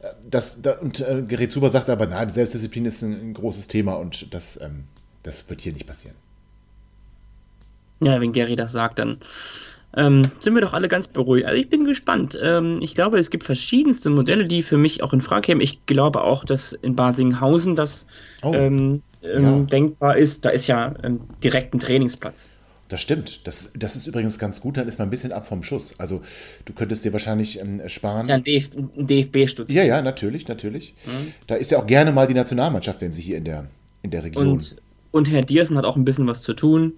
äh, 0.00 0.08
das, 0.28 0.62
da, 0.62 0.78
und 0.78 1.00
äh, 1.00 1.22
Gerrit 1.26 1.52
Zuber 1.52 1.68
sagt 1.68 1.90
aber, 1.90 2.06
nein, 2.06 2.32
Selbstdisziplin 2.32 2.86
ist 2.86 3.02
ein, 3.02 3.12
ein 3.12 3.34
großes 3.34 3.68
Thema 3.68 3.94
und 3.94 4.32
das, 4.32 4.58
ähm, 4.60 4.84
das 5.22 5.48
wird 5.50 5.60
hier 5.60 5.72
nicht 5.72 5.86
passieren. 5.86 6.16
Ja, 8.00 8.20
wenn 8.20 8.32
Gary 8.32 8.56
das 8.56 8.72
sagt, 8.72 8.98
dann 9.00 9.18
ähm, 9.96 10.30
sind 10.40 10.54
wir 10.54 10.60
doch 10.60 10.74
alle 10.74 10.88
ganz 10.88 11.08
beruhigt. 11.08 11.46
Also 11.46 11.60
ich 11.60 11.70
bin 11.70 11.84
gespannt. 11.84 12.38
Ähm, 12.42 12.78
ich 12.82 12.94
glaube, 12.94 13.18
es 13.18 13.30
gibt 13.30 13.44
verschiedenste 13.44 14.10
Modelle, 14.10 14.46
die 14.46 14.62
für 14.62 14.76
mich 14.76 15.02
auch 15.02 15.12
in 15.12 15.20
Frage 15.20 15.46
kämen. 15.46 15.60
Ich 15.60 15.86
glaube 15.86 16.22
auch, 16.22 16.44
dass 16.44 16.72
in 16.72 16.94
Basinghausen 16.94 17.74
das 17.74 18.06
oh, 18.42 18.52
ähm, 18.52 19.02
ähm 19.22 19.42
ja. 19.42 19.58
denkbar 19.60 20.16
ist. 20.16 20.44
Da 20.44 20.50
ist 20.50 20.66
ja 20.66 20.94
ähm, 21.02 21.20
direkt 21.42 21.74
ein 21.74 21.78
Trainingsplatz. 21.78 22.48
Das 22.88 23.02
stimmt. 23.02 23.46
Das, 23.46 23.72
das 23.76 23.96
ist 23.96 24.06
übrigens 24.06 24.38
ganz 24.38 24.60
gut, 24.60 24.76
dann 24.76 24.88
ist 24.88 24.98
man 24.98 25.08
ein 25.08 25.10
bisschen 25.10 25.32
ab 25.32 25.46
vom 25.46 25.62
Schuss. 25.62 25.94
Also 25.98 26.22
du 26.64 26.72
könntest 26.72 27.04
dir 27.04 27.12
wahrscheinlich 27.12 27.58
ähm, 27.58 27.82
sparen. 27.86 28.26
Das 28.26 28.40
ist 28.46 28.74
ja 28.74 28.80
ein, 28.80 29.06
DFB-Stutz. 29.06 29.70
Ja, 29.70 29.84
ja, 29.84 30.00
natürlich, 30.02 30.48
natürlich. 30.48 30.94
Mhm. 31.04 31.32
Da 31.46 31.54
ist 31.54 31.70
ja 31.70 31.78
auch 31.78 31.86
gerne 31.86 32.12
mal 32.12 32.26
die 32.26 32.34
Nationalmannschaft, 32.34 33.00
wenn 33.00 33.12
sie 33.12 33.22
hier 33.22 33.36
in 33.38 33.44
der, 33.44 33.66
in 34.02 34.10
der 34.10 34.24
Region. 34.24 34.48
Und, 34.48 34.76
und 35.10 35.30
Herr 35.30 35.42
Diersen 35.42 35.76
hat 35.76 35.84
auch 35.84 35.96
ein 35.96 36.04
bisschen 36.04 36.26
was 36.26 36.42
zu 36.42 36.54
tun. 36.54 36.94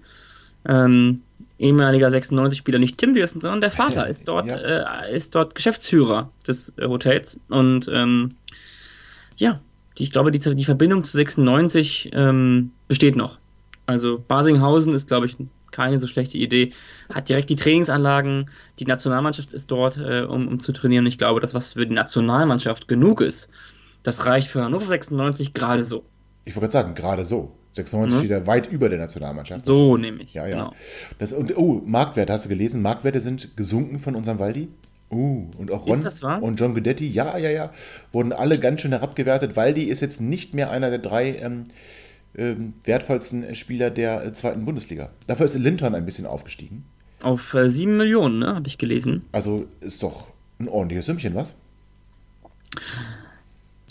Ähm, 0.67 1.21
ehemaliger 1.61 2.07
96-Spieler, 2.09 2.79
nicht 2.79 2.97
Tim 2.97 3.13
Diersen, 3.13 3.39
sondern 3.39 3.61
der 3.61 3.71
Vater 3.71 4.07
ist 4.07 4.27
dort, 4.27 4.47
ja. 4.47 5.03
äh, 5.05 5.15
ist 5.15 5.35
dort 5.35 5.55
Geschäftsführer 5.55 6.31
des 6.47 6.73
äh, 6.77 6.87
Hotels. 6.87 7.39
Und 7.49 7.89
ähm, 7.93 8.29
ja, 9.35 9.61
die, 9.97 10.03
ich 10.03 10.11
glaube, 10.11 10.31
die, 10.31 10.39
die 10.39 10.65
Verbindung 10.65 11.03
zu 11.03 11.15
96 11.15 12.11
ähm, 12.13 12.71
besteht 12.87 13.15
noch. 13.15 13.37
Also 13.85 14.23
Basinghausen 14.27 14.93
ist, 14.93 15.07
glaube 15.07 15.27
ich, 15.27 15.37
keine 15.71 15.99
so 15.99 16.07
schlechte 16.07 16.37
Idee. 16.37 16.73
Hat 17.13 17.29
direkt 17.29 17.49
die 17.49 17.55
Trainingsanlagen, 17.55 18.49
die 18.79 18.85
Nationalmannschaft 18.85 19.53
ist 19.53 19.69
dort, 19.71 19.97
äh, 19.97 20.21
um, 20.21 20.47
um 20.47 20.59
zu 20.59 20.71
trainieren. 20.71 21.05
Ich 21.05 21.17
glaube, 21.17 21.39
dass 21.39 21.53
was 21.53 21.73
für 21.73 21.85
die 21.85 21.93
Nationalmannschaft 21.93 22.87
genug 22.87 23.21
ist, 23.21 23.49
das 24.03 24.25
reicht 24.25 24.47
für 24.47 24.63
Hannover 24.63 24.87
96 24.87 25.53
gerade 25.53 25.83
so. 25.83 26.03
Ich 26.45 26.55
wollte 26.55 26.71
gerade 26.71 26.87
sagen, 26.87 26.95
gerade 26.95 27.25
so. 27.25 27.55
96 27.73 28.15
mhm. 28.15 28.19
steht 28.19 28.31
ja 28.31 28.47
weit 28.47 28.71
über 28.71 28.89
der 28.89 28.99
Nationalmannschaft. 28.99 29.65
So 29.65 29.97
nehme 29.97 30.23
ich. 30.23 30.33
Ja, 30.33 30.45
ja. 30.47 30.55
Genau. 30.55 30.73
Das, 31.19 31.33
und, 31.33 31.55
oh, 31.57 31.81
Marktwerte, 31.85 32.33
hast 32.33 32.45
du 32.45 32.49
gelesen? 32.49 32.81
Marktwerte 32.81 33.21
sind 33.21 33.55
gesunken 33.55 33.99
von 33.99 34.15
unserem 34.15 34.39
Waldi. 34.39 34.67
Uh, 35.09 35.49
und 35.57 35.71
auch 35.71 35.87
Ron 35.87 36.41
und 36.41 36.57
John 36.57 36.73
Guidetti, 36.73 37.05
ja, 37.05 37.37
ja, 37.37 37.49
ja, 37.49 37.73
wurden 38.13 38.31
alle 38.31 38.57
ganz 38.59 38.79
schön 38.79 38.91
herabgewertet. 38.91 39.57
Waldi 39.57 39.83
ist 39.83 39.99
jetzt 39.99 40.21
nicht 40.21 40.53
mehr 40.53 40.71
einer 40.71 40.89
der 40.89 40.99
drei 40.99 41.35
ähm, 41.35 41.65
ähm, 42.37 42.73
wertvollsten 42.85 43.53
Spieler 43.55 43.89
der 43.89 44.23
äh, 44.23 44.31
zweiten 44.31 44.63
Bundesliga. 44.63 45.09
Dafür 45.27 45.47
ist 45.47 45.55
Linton 45.55 45.95
ein 45.95 46.05
bisschen 46.05 46.25
aufgestiegen. 46.25 46.85
Auf 47.21 47.53
äh, 47.53 47.69
7 47.69 47.97
Millionen, 47.97 48.39
ne, 48.39 48.55
habe 48.55 48.67
ich 48.67 48.77
gelesen. 48.77 49.25
Also 49.33 49.67
ist 49.81 50.01
doch 50.01 50.29
ein 50.59 50.69
ordentliches 50.69 51.07
Sümmchen, 51.07 51.35
was? 51.35 51.55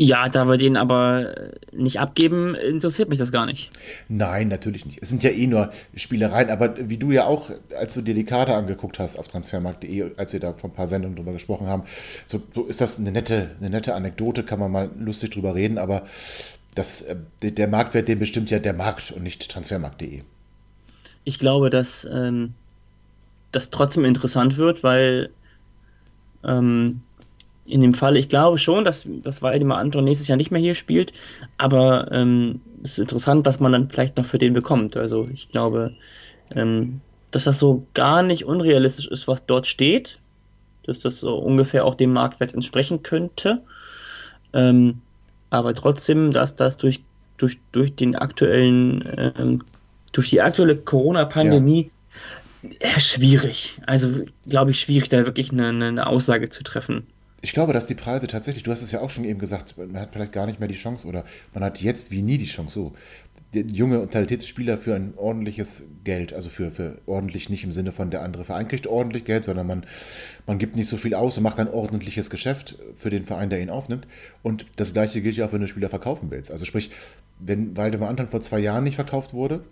Ja, 0.02 0.30
da 0.30 0.48
wir 0.48 0.56
den 0.56 0.78
aber 0.78 1.34
nicht 1.72 2.00
abgeben, 2.00 2.54
interessiert 2.54 3.10
mich 3.10 3.18
das 3.18 3.32
gar 3.32 3.44
nicht. 3.44 3.70
Nein, 4.08 4.48
natürlich 4.48 4.86
nicht. 4.86 5.02
Es 5.02 5.10
sind 5.10 5.22
ja 5.22 5.28
eh 5.28 5.46
nur 5.46 5.72
Spielereien, 5.94 6.48
aber 6.48 6.88
wie 6.88 6.96
du 6.96 7.12
ja 7.12 7.26
auch, 7.26 7.50
als 7.78 7.92
du 7.92 8.00
dir 8.00 8.14
die 8.14 8.24
Karte 8.24 8.54
angeguckt 8.54 8.98
hast 8.98 9.18
auf 9.18 9.28
transfermarkt.de, 9.28 10.12
als 10.16 10.32
wir 10.32 10.40
da 10.40 10.54
vor 10.54 10.70
ein 10.70 10.72
paar 10.72 10.88
Sendungen 10.88 11.16
drüber 11.16 11.32
gesprochen 11.32 11.66
haben, 11.66 11.82
so, 12.24 12.40
so, 12.54 12.64
ist 12.64 12.80
das 12.80 12.98
eine 12.98 13.12
nette, 13.12 13.50
eine 13.60 13.68
nette 13.68 13.94
Anekdote, 13.94 14.42
kann 14.42 14.58
man 14.58 14.72
mal 14.72 14.90
lustig 14.98 15.32
drüber 15.32 15.54
reden, 15.54 15.76
aber 15.76 16.06
das, 16.74 17.02
äh, 17.02 17.16
der 17.42 17.68
Marktwert, 17.68 18.08
den 18.08 18.20
bestimmt 18.20 18.48
ja 18.48 18.58
der 18.58 18.72
Markt 18.72 19.10
und 19.10 19.22
nicht 19.22 19.50
transfermarkt.de. 19.50 20.22
Ich 21.24 21.38
glaube, 21.38 21.68
dass 21.68 22.08
ähm, 22.10 22.54
das 23.52 23.68
trotzdem 23.68 24.06
interessant 24.06 24.56
wird, 24.56 24.82
weil 24.82 25.28
ähm, 26.42 27.02
in 27.70 27.80
dem 27.80 27.94
Fall, 27.94 28.16
ich 28.16 28.28
glaube 28.28 28.58
schon, 28.58 28.84
dass, 28.84 29.06
dass 29.22 29.42
Waldemar 29.42 29.78
Anton 29.78 30.04
nächstes 30.04 30.28
Jahr 30.28 30.36
nicht 30.36 30.50
mehr 30.50 30.60
hier 30.60 30.74
spielt, 30.74 31.12
aber 31.56 32.10
ähm, 32.12 32.60
es 32.82 32.92
ist 32.92 32.98
interessant, 32.98 33.46
was 33.46 33.60
man 33.60 33.72
dann 33.72 33.88
vielleicht 33.88 34.16
noch 34.16 34.24
für 34.24 34.38
den 34.38 34.52
bekommt. 34.52 34.96
Also 34.96 35.28
ich 35.32 35.50
glaube, 35.50 35.94
ähm, 36.54 37.00
dass 37.30 37.44
das 37.44 37.58
so 37.58 37.86
gar 37.94 38.22
nicht 38.22 38.44
unrealistisch 38.44 39.06
ist, 39.06 39.28
was 39.28 39.46
dort 39.46 39.66
steht, 39.66 40.18
dass 40.84 41.00
das 41.00 41.20
so 41.20 41.36
ungefähr 41.36 41.84
auch 41.84 41.94
dem 41.94 42.12
Marktwert 42.12 42.54
entsprechen 42.54 43.02
könnte. 43.02 43.62
Ähm, 44.52 45.00
aber 45.50 45.74
trotzdem, 45.74 46.32
dass 46.32 46.56
das 46.56 46.76
durch, 46.76 47.00
durch, 47.36 47.58
durch 47.72 47.94
den 47.94 48.16
aktuellen, 48.16 49.32
ähm, 49.38 49.62
durch 50.12 50.30
die 50.30 50.40
aktuelle 50.40 50.76
Corona-Pandemie 50.76 51.90
ja. 52.80 53.00
schwierig. 53.00 53.80
Also 53.86 54.24
glaube 54.48 54.72
ich, 54.72 54.80
schwierig, 54.80 55.08
da 55.08 55.24
wirklich 55.26 55.52
eine, 55.52 55.68
eine 55.68 56.06
Aussage 56.06 56.48
zu 56.48 56.62
treffen. 56.62 57.06
Ich 57.42 57.52
glaube, 57.52 57.72
dass 57.72 57.86
die 57.86 57.94
Preise 57.94 58.26
tatsächlich, 58.26 58.64
du 58.64 58.70
hast 58.70 58.82
es 58.82 58.92
ja 58.92 59.00
auch 59.00 59.08
schon 59.08 59.24
eben 59.24 59.38
gesagt, 59.38 59.76
man 59.78 59.98
hat 59.98 60.10
vielleicht 60.12 60.32
gar 60.32 60.46
nicht 60.46 60.60
mehr 60.60 60.68
die 60.68 60.74
Chance 60.74 61.08
oder 61.08 61.24
man 61.54 61.64
hat 61.64 61.80
jetzt 61.80 62.10
wie 62.10 62.20
nie 62.20 62.36
die 62.36 62.46
Chance, 62.46 62.74
so 62.74 62.92
junge 63.52 64.00
und 64.00 64.12
talentierte 64.12 64.46
Spieler 64.46 64.78
für 64.78 64.94
ein 64.94 65.14
ordentliches 65.16 65.82
Geld, 66.04 66.32
also 66.32 66.50
für, 66.50 66.70
für 66.70 66.98
ordentlich 67.06 67.48
nicht 67.48 67.64
im 67.64 67.72
Sinne 67.72 67.92
von 67.92 68.10
der 68.10 68.22
andere 68.22 68.44
Verein 68.44 68.68
kriegt 68.68 68.86
ordentlich 68.86 69.24
Geld, 69.24 69.44
sondern 69.44 69.66
man, 69.66 69.86
man 70.46 70.58
gibt 70.58 70.76
nicht 70.76 70.86
so 70.86 70.96
viel 70.96 71.14
aus 71.14 71.36
und 71.36 71.42
macht 71.42 71.58
ein 71.58 71.68
ordentliches 71.68 72.30
Geschäft 72.30 72.76
für 72.96 73.10
den 73.10 73.24
Verein, 73.24 73.50
der 73.50 73.60
ihn 73.60 73.70
aufnimmt. 73.70 74.06
Und 74.42 74.66
das 74.76 74.92
gleiche 74.92 75.20
gilt 75.20 75.36
ja 75.36 75.46
auch, 75.46 75.52
wenn 75.52 75.62
du 75.62 75.66
Spieler 75.66 75.88
verkaufen 75.88 76.30
willst. 76.30 76.52
Also 76.52 76.64
sprich, 76.64 76.90
wenn 77.40 77.76
Waldemar 77.76 78.08
Anton 78.08 78.28
vor 78.28 78.40
zwei 78.40 78.60
Jahren 78.60 78.84
nicht 78.84 78.96
verkauft 78.96 79.32
wurde 79.32 79.64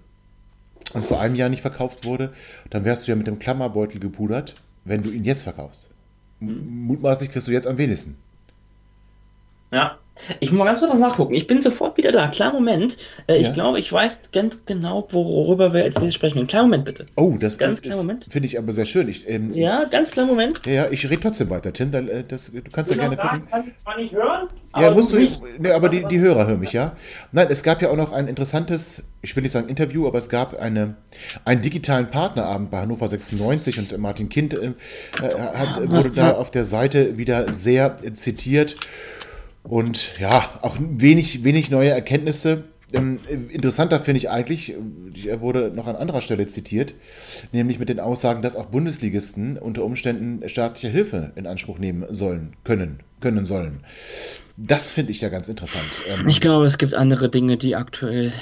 und 0.94 1.04
vor 1.04 1.20
einem 1.20 1.37
Jahr 1.37 1.50
nicht 1.50 1.62
verkauft 1.62 2.04
wurde, 2.04 2.33
dann 2.70 2.85
wärst 2.85 3.07
du 3.07 3.12
ja 3.12 3.16
mit 3.16 3.26
dem 3.26 3.38
Klammerbeutel 3.38 4.00
gepudert, 4.00 4.54
wenn 4.85 5.02
du 5.02 5.11
ihn 5.11 5.24
jetzt 5.24 5.44
verkaufst 5.44 5.88
mutmaßlich 6.40 7.31
kriegst 7.31 7.48
du 7.48 7.53
jetzt 7.53 7.66
am 7.66 7.79
wenigsten. 7.79 8.16
Ja, 9.70 9.98
ich 10.40 10.50
muss 10.50 10.59
mal 10.59 10.64
ganz 10.64 10.81
kurz 10.81 10.92
was 10.92 11.00
nachgucken. 11.00 11.35
Ich 11.35 11.46
bin 11.46 11.62
sofort 11.62 11.96
wieder 11.96 12.12
da. 12.12 12.28
Klar, 12.28 12.52
Moment. 12.52 12.96
Äh, 13.26 13.40
ja. 13.40 13.48
Ich 13.48 13.54
glaube, 13.54 13.78
ich 13.78 13.92
weiß 13.92 14.31
ganz 14.33 14.64
genau, 14.66 15.07
worüber 15.11 15.72
wir 15.72 15.85
jetzt 15.85 16.12
sprechen. 16.12 16.46
Klar, 16.46 16.64
Moment 16.64 16.85
bitte. 16.85 17.07
Oh, 17.16 17.37
das 17.38 17.59
ganz 17.59 17.85
Moment. 17.85 18.26
Finde 18.28 18.46
ich 18.46 18.59
aber 18.59 18.72
sehr 18.72 18.85
schön. 18.85 19.09
Ich, 19.09 19.28
ähm, 19.28 19.54
ja, 19.54 19.85
ganz 19.85 20.11
klar, 20.11 20.26
Moment. 20.26 20.61
Ja, 20.66 20.90
ich 20.90 21.09
rede 21.09 21.20
trotzdem 21.20 21.50
weiter, 21.50 21.72
Tim. 21.72 21.90
Dann, 21.90 22.09
äh, 22.09 22.24
das, 22.24 22.50
du 22.50 22.62
kannst 22.72 22.90
ja 22.90 22.98
gerne 22.98 23.16
da, 23.16 23.28
gucken. 23.28 23.50
Kann 23.50 23.68
ich 23.68 23.76
zwar 23.76 23.96
nicht 23.96 24.12
hören, 24.12 24.48
ja, 24.76 24.90
musst 24.90 25.12
du. 25.12 25.18
Ne, 25.59 25.74
aber 25.74 25.88
die, 25.88 26.04
die 26.04 26.18
Hörer 26.18 26.46
hören 26.46 26.61
mich, 26.61 26.72
ja. 26.72 26.96
Nein, 27.33 27.48
es 27.50 27.62
gab 27.62 27.81
ja 27.83 27.90
auch 27.90 27.96
noch 27.96 28.12
ein 28.12 28.28
interessantes, 28.28 29.02
ich 29.22 29.35
will 29.35 29.42
nicht 29.42 29.52
sagen 29.52 29.68
Interview, 29.68 30.07
aber 30.07 30.18
es 30.18 30.28
gab 30.28 30.59
eine, 30.61 30.96
einen 31.44 31.62
digitalen 31.62 32.11
Partnerabend 32.11 32.70
bei 32.70 32.78
Hannover 32.81 33.09
96 33.09 33.78
und 33.78 33.98
Martin 33.98 34.28
Kind 34.28 34.54
äh, 34.54 34.72
hat, 35.20 35.90
wurde 35.90 36.11
da 36.11 36.33
auf 36.33 36.50
der 36.50 36.64
Seite 36.64 37.16
wieder 37.16 37.52
sehr 37.52 37.96
zitiert. 38.14 38.76
Und 39.62 40.18
ja, 40.18 40.59
auch 40.62 40.77
wenig, 40.79 41.44
wenig 41.44 41.71
neue 41.71 41.90
Erkenntnisse. 41.90 42.64
Ähm, 42.92 43.18
interessanter 43.51 44.01
finde 44.01 44.18
ich 44.18 44.31
eigentlich, 44.31 44.75
er 45.27 45.42
wurde 45.42 45.71
noch 45.75 45.87
an 45.87 45.97
anderer 45.97 46.23
Stelle 46.23 46.47
zitiert, 46.47 46.94
nämlich 47.53 47.79
mit 47.79 47.90
den 47.90 48.01
Aussagen, 48.01 48.40
dass 48.40 48.57
auch 48.57 48.66
Bundesligisten 48.66 49.59
unter 49.59 49.85
Umständen 49.85 50.49
staatliche 50.49 50.88
Hilfe 50.88 51.33
in 51.37 51.47
Anspruch 51.47 51.79
nehmen 51.79 52.07
sollen, 52.09 52.55
können, 52.64 53.01
können 53.21 53.44
sollen. 53.44 53.81
Das 54.57 54.90
finde 54.90 55.12
ich 55.12 55.21
ja 55.21 55.29
ganz 55.29 55.49
interessant. 55.49 56.03
Ähm, 56.09 56.27
ich 56.29 56.40
glaube, 56.40 56.64
es 56.64 56.79
gibt 56.79 56.94
andere 56.94 57.29
Dinge, 57.29 57.59
die 57.59 57.77
aktuell 57.77 58.33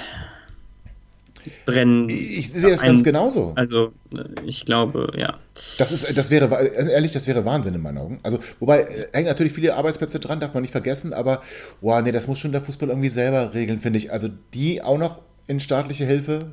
brennen. 1.65 2.09
Ich 2.09 2.51
sehe 2.51 2.71
das 2.71 2.81
ganz 2.81 3.03
genauso. 3.03 3.53
Also, 3.55 3.93
ich 4.45 4.65
glaube, 4.65 5.11
ja. 5.15 5.37
Das 5.77 5.91
ist, 5.91 6.17
das 6.17 6.29
wäre, 6.29 6.53
ehrlich, 6.65 7.11
das 7.11 7.27
wäre 7.27 7.45
Wahnsinn 7.45 7.73
in 7.73 7.81
meinen 7.81 7.97
Augen. 7.97 8.19
Also, 8.23 8.39
wobei, 8.59 8.81
äh, 8.81 9.07
hängen 9.13 9.27
natürlich 9.27 9.53
viele 9.53 9.75
Arbeitsplätze 9.75 10.19
dran, 10.19 10.39
darf 10.39 10.53
man 10.53 10.61
nicht 10.61 10.71
vergessen, 10.71 11.13
aber, 11.13 11.41
wow, 11.81 12.01
nee, 12.01 12.11
das 12.11 12.27
muss 12.27 12.39
schon 12.39 12.51
der 12.51 12.61
Fußball 12.61 12.89
irgendwie 12.89 13.09
selber 13.09 13.53
regeln, 13.53 13.79
finde 13.79 13.99
ich. 13.99 14.11
Also, 14.11 14.29
die 14.53 14.81
auch 14.81 14.97
noch 14.97 15.21
in 15.47 15.59
staatliche 15.59 16.05
Hilfe, 16.05 16.51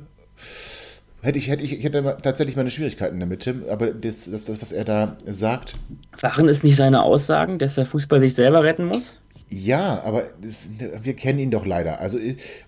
hätte 1.21 1.39
ich, 1.39 1.49
hätte 1.49 1.63
ich, 1.63 1.77
ich 1.77 1.83
hätte 1.83 2.17
tatsächlich 2.21 2.55
meine 2.55 2.71
Schwierigkeiten 2.71 3.19
damit, 3.19 3.41
Tim, 3.41 3.63
aber 3.69 3.87
das, 3.91 4.29
das, 4.29 4.45
das, 4.45 4.61
was 4.61 4.71
er 4.71 4.85
da 4.85 5.17
sagt. 5.27 5.75
Waren 6.21 6.47
es 6.47 6.63
nicht 6.63 6.75
seine 6.75 7.03
Aussagen, 7.03 7.59
dass 7.59 7.75
der 7.75 7.85
Fußball 7.85 8.19
sich 8.19 8.35
selber 8.35 8.63
retten 8.63 8.85
muss? 8.85 9.19
Ja, 9.49 10.01
aber 10.03 10.23
das, 10.41 10.69
wir 11.01 11.15
kennen 11.15 11.37
ihn 11.37 11.51
doch 11.51 11.65
leider. 11.65 11.99
Also 11.99 12.17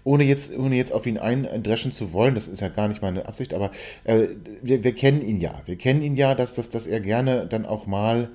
ohne 0.03 0.23
jetzt, 0.23 0.55
ohne 0.55 0.75
jetzt 0.75 0.93
auf 0.93 1.07
ihn 1.07 1.17
eindreschen 1.17 1.91
zu 1.91 2.13
wollen, 2.13 2.35
das 2.35 2.47
ist 2.47 2.61
ja 2.61 2.69
gar 2.69 2.87
nicht 2.87 3.01
meine 3.01 3.25
Absicht, 3.25 3.53
aber 3.53 3.71
äh, 4.03 4.27
wir, 4.61 4.83
wir 4.83 4.93
kennen 4.93 5.21
ihn 5.21 5.39
ja. 5.39 5.61
Wir 5.65 5.75
kennen 5.75 6.01
ihn 6.01 6.15
ja, 6.15 6.35
dass, 6.35 6.53
dass, 6.53 6.69
dass 6.69 6.85
er 6.85 6.99
gerne 6.99 7.47
dann 7.47 7.65
auch 7.65 7.87
mal 7.87 8.29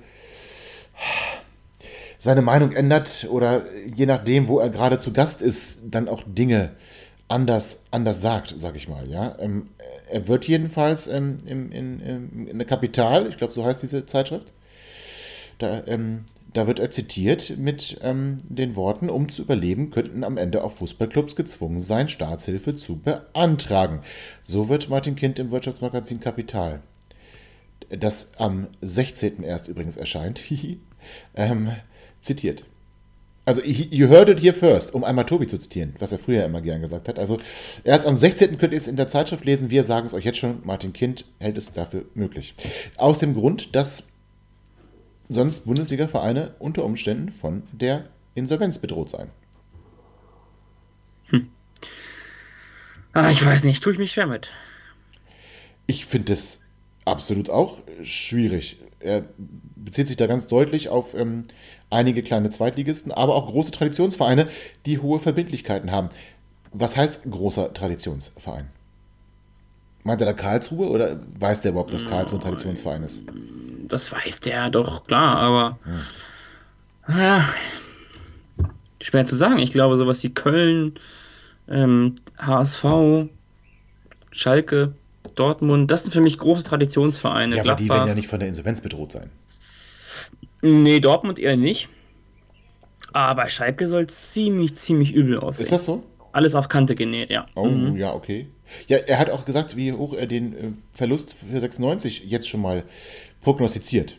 seine 2.17 2.41
Meinung 2.41 2.73
ändert 2.73 3.27
oder 3.29 3.63
je 3.95 4.05
nachdem, 4.05 4.47
wo 4.47 4.59
er 4.59 4.69
gerade 4.69 4.97
zu 4.97 5.13
Gast 5.13 5.41
ist, 5.41 5.79
dann 5.85 6.09
auch 6.09 6.23
Dinge 6.25 6.71
anders, 7.27 7.79
anders 7.91 8.21
sagt, 8.21 8.53
sag 8.57 8.75
ich 8.75 8.87
mal. 8.87 9.09
Ja? 9.09 9.37
Ähm, 9.39 9.69
er 10.09 10.27
wird 10.27 10.45
jedenfalls 10.45 11.07
ähm, 11.07 11.37
in, 11.45 11.71
in, 11.71 12.47
in 12.47 12.57
der 12.57 12.67
Kapital, 12.67 13.27
ich 13.27 13.37
glaube, 13.37 13.53
so 13.53 13.65
heißt 13.65 13.83
diese 13.83 14.05
Zeitschrift, 14.05 14.53
da 15.59 15.83
ähm, 15.87 16.25
da 16.53 16.67
wird 16.67 16.79
er 16.79 16.91
zitiert 16.91 17.57
mit 17.57 17.97
ähm, 18.01 18.37
den 18.47 18.75
Worten, 18.75 19.09
um 19.09 19.29
zu 19.29 19.41
überleben, 19.41 19.89
könnten 19.89 20.23
am 20.23 20.37
Ende 20.37 20.63
auch 20.63 20.71
Fußballclubs 20.71 21.35
gezwungen 21.35 21.79
sein, 21.79 22.09
Staatshilfe 22.09 22.75
zu 22.75 22.97
beantragen. 22.97 24.01
So 24.41 24.69
wird 24.69 24.89
Martin 24.89 25.15
Kind 25.15 25.39
im 25.39 25.51
Wirtschaftsmagazin 25.51 26.19
Kapital, 26.19 26.81
das 27.89 28.37
am 28.37 28.67
16. 28.81 29.43
erst 29.43 29.67
übrigens 29.67 29.97
erscheint, 29.97 30.41
ähm, 31.35 31.71
zitiert. 32.21 32.63
Also, 33.45 33.61
you 33.61 34.07
heard 34.07 34.29
it 34.29 34.39
here 34.39 34.53
first, 34.53 34.93
um 34.93 35.03
einmal 35.03 35.25
Tobi 35.25 35.47
zu 35.47 35.57
zitieren, 35.57 35.95
was 35.99 36.13
er 36.13 36.19
früher 36.19 36.45
immer 36.45 36.61
gern 36.61 36.81
gesagt 36.81 37.09
hat. 37.09 37.19
Also, 37.19 37.39
erst 37.83 38.05
am 38.05 38.15
16. 38.15 38.57
könnt 38.57 38.71
ihr 38.71 38.77
es 38.77 38.87
in 38.87 38.95
der 38.95 39.09
Zeitschrift 39.09 39.43
lesen. 39.43 39.69
Wir 39.69 39.83
sagen 39.83 40.05
es 40.05 40.13
euch 40.13 40.23
jetzt 40.23 40.37
schon. 40.37 40.61
Martin 40.63 40.93
Kind 40.93 41.25
hält 41.39 41.57
es 41.57 41.73
dafür 41.73 42.05
möglich. 42.13 42.55
Aus 42.95 43.19
dem 43.19 43.33
Grund, 43.33 43.75
dass 43.75 44.07
sonst 45.29 45.61
Bundesliga-Vereine 45.61 46.55
unter 46.59 46.83
Umständen 46.83 47.31
von 47.31 47.63
der 47.71 48.05
Insolvenz 48.35 48.79
bedroht 48.79 49.09
sein. 49.09 49.29
Hm. 51.27 51.49
Ah, 53.13 53.29
ich 53.29 53.45
weiß 53.45 53.63
nicht, 53.63 53.83
tue 53.83 53.93
ich 53.93 53.99
mich 53.99 54.11
schwer 54.11 54.27
mit. 54.27 54.51
Ich 55.87 56.05
finde 56.05 56.33
es 56.33 56.59
absolut 57.05 57.49
auch 57.49 57.79
schwierig. 58.03 58.77
Er 58.99 59.25
bezieht 59.75 60.07
sich 60.07 60.17
da 60.17 60.27
ganz 60.27 60.47
deutlich 60.47 60.89
auf 60.89 61.13
ähm, 61.13 61.43
einige 61.89 62.23
kleine 62.23 62.49
Zweitligisten, 62.49 63.11
aber 63.11 63.35
auch 63.35 63.47
große 63.47 63.71
Traditionsvereine, 63.71 64.47
die 64.85 64.99
hohe 64.99 65.19
Verbindlichkeiten 65.19 65.91
haben. 65.91 66.09
Was 66.71 66.95
heißt 66.95 67.19
großer 67.29 67.73
Traditionsverein? 67.73 68.69
Meint 70.03 70.21
er 70.21 70.25
da 70.25 70.33
Karlsruhe 70.33 70.89
oder 70.89 71.21
weiß 71.39 71.61
der 71.61 71.71
überhaupt, 71.71 71.93
dass 71.93 72.07
Karlsruhe 72.07 72.39
ein 72.39 72.43
Traditionsverein 72.43 73.03
ist? 73.03 73.23
Das 73.93 74.11
weiß 74.11 74.39
der 74.39 74.71
doch, 74.71 75.05
klar, 75.05 75.37
aber. 75.37 75.77
Ja, 77.07 77.47
schwer 78.99 79.23
zu 79.25 79.35
sagen. 79.35 79.59
Ich 79.59 79.69
glaube, 79.69 79.97
sowas 79.97 80.23
wie 80.23 80.33
Köln, 80.33 80.95
ähm, 81.67 82.15
HSV, 82.39 83.27
Schalke, 84.31 84.95
Dortmund, 85.35 85.91
das 85.91 86.01
sind 86.01 86.11
für 86.11 86.21
mich 86.21 86.39
große 86.39 86.63
Traditionsvereine. 86.63 87.55
Ja, 87.55 87.61
aber 87.61 87.75
Gladbach. 87.75 87.83
die 87.83 87.89
werden 87.89 88.07
ja 88.07 88.15
nicht 88.15 88.27
von 88.27 88.39
der 88.39 88.49
Insolvenz 88.49 88.81
bedroht 88.81 89.11
sein. 89.11 89.29
Nee, 90.63 90.99
Dortmund 90.99 91.37
eher 91.37 91.55
nicht. 91.55 91.87
Aber 93.11 93.47
Schalke 93.47 93.87
soll 93.87 94.07
ziemlich, 94.07 94.73
ziemlich 94.73 95.13
übel 95.13 95.37
aussehen. 95.37 95.65
Ist 95.65 95.71
das 95.71 95.85
so? 95.85 96.03
Alles 96.31 96.55
auf 96.55 96.67
Kante 96.67 96.95
genäht, 96.95 97.29
ja. 97.29 97.45
Oh, 97.53 97.67
mhm. 97.67 97.95
ja, 97.95 98.11
okay. 98.11 98.47
Ja, 98.87 98.97
er 98.97 99.19
hat 99.19 99.29
auch 99.29 99.45
gesagt, 99.45 99.75
wie 99.75 99.93
hoch 99.93 100.15
er 100.15 100.25
den 100.25 100.53
äh, 100.53 100.71
Verlust 100.95 101.35
für 101.35 101.59
96 101.59 102.23
jetzt 102.25 102.49
schon 102.49 102.61
mal 102.61 102.83
prognostiziert. 103.43 104.17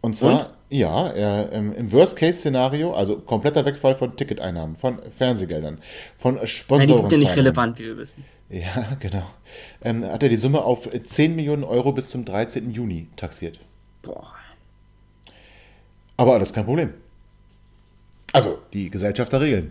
Und 0.00 0.16
zwar, 0.16 0.48
Und? 0.48 0.54
ja, 0.68 1.08
er, 1.08 1.52
ähm, 1.52 1.72
im 1.74 1.90
Worst-Case-Szenario, 1.90 2.92
also 2.92 3.16
kompletter 3.16 3.64
Wegfall 3.64 3.94
von 3.94 4.16
Ticketeinnahmen, 4.16 4.76
von 4.76 4.98
Fernsehgeldern, 5.16 5.78
von 6.18 6.46
Sponsoren. 6.46 6.88
Ja, 6.88 6.94
die 6.94 7.00
sind 7.00 7.12
ja 7.12 7.18
nicht 7.18 7.36
relevant, 7.36 7.78
wie 7.78 7.84
wir 7.84 7.96
wissen. 7.96 8.24
Ja, 8.50 8.96
genau. 9.00 9.26
Ähm, 9.82 10.04
hat 10.04 10.22
er 10.22 10.28
die 10.28 10.36
Summe 10.36 10.62
auf 10.62 10.88
10 10.90 11.34
Millionen 11.34 11.64
Euro 11.64 11.92
bis 11.92 12.10
zum 12.10 12.24
13. 12.24 12.70
Juni 12.70 13.08
taxiert. 13.16 13.60
Boah. 14.02 14.32
Aber 16.16 16.34
alles 16.34 16.52
kein 16.52 16.66
Problem. 16.66 16.92
Also, 18.32 18.58
die 18.72 18.90
Gesellschafter 18.90 19.40
regeln 19.40 19.70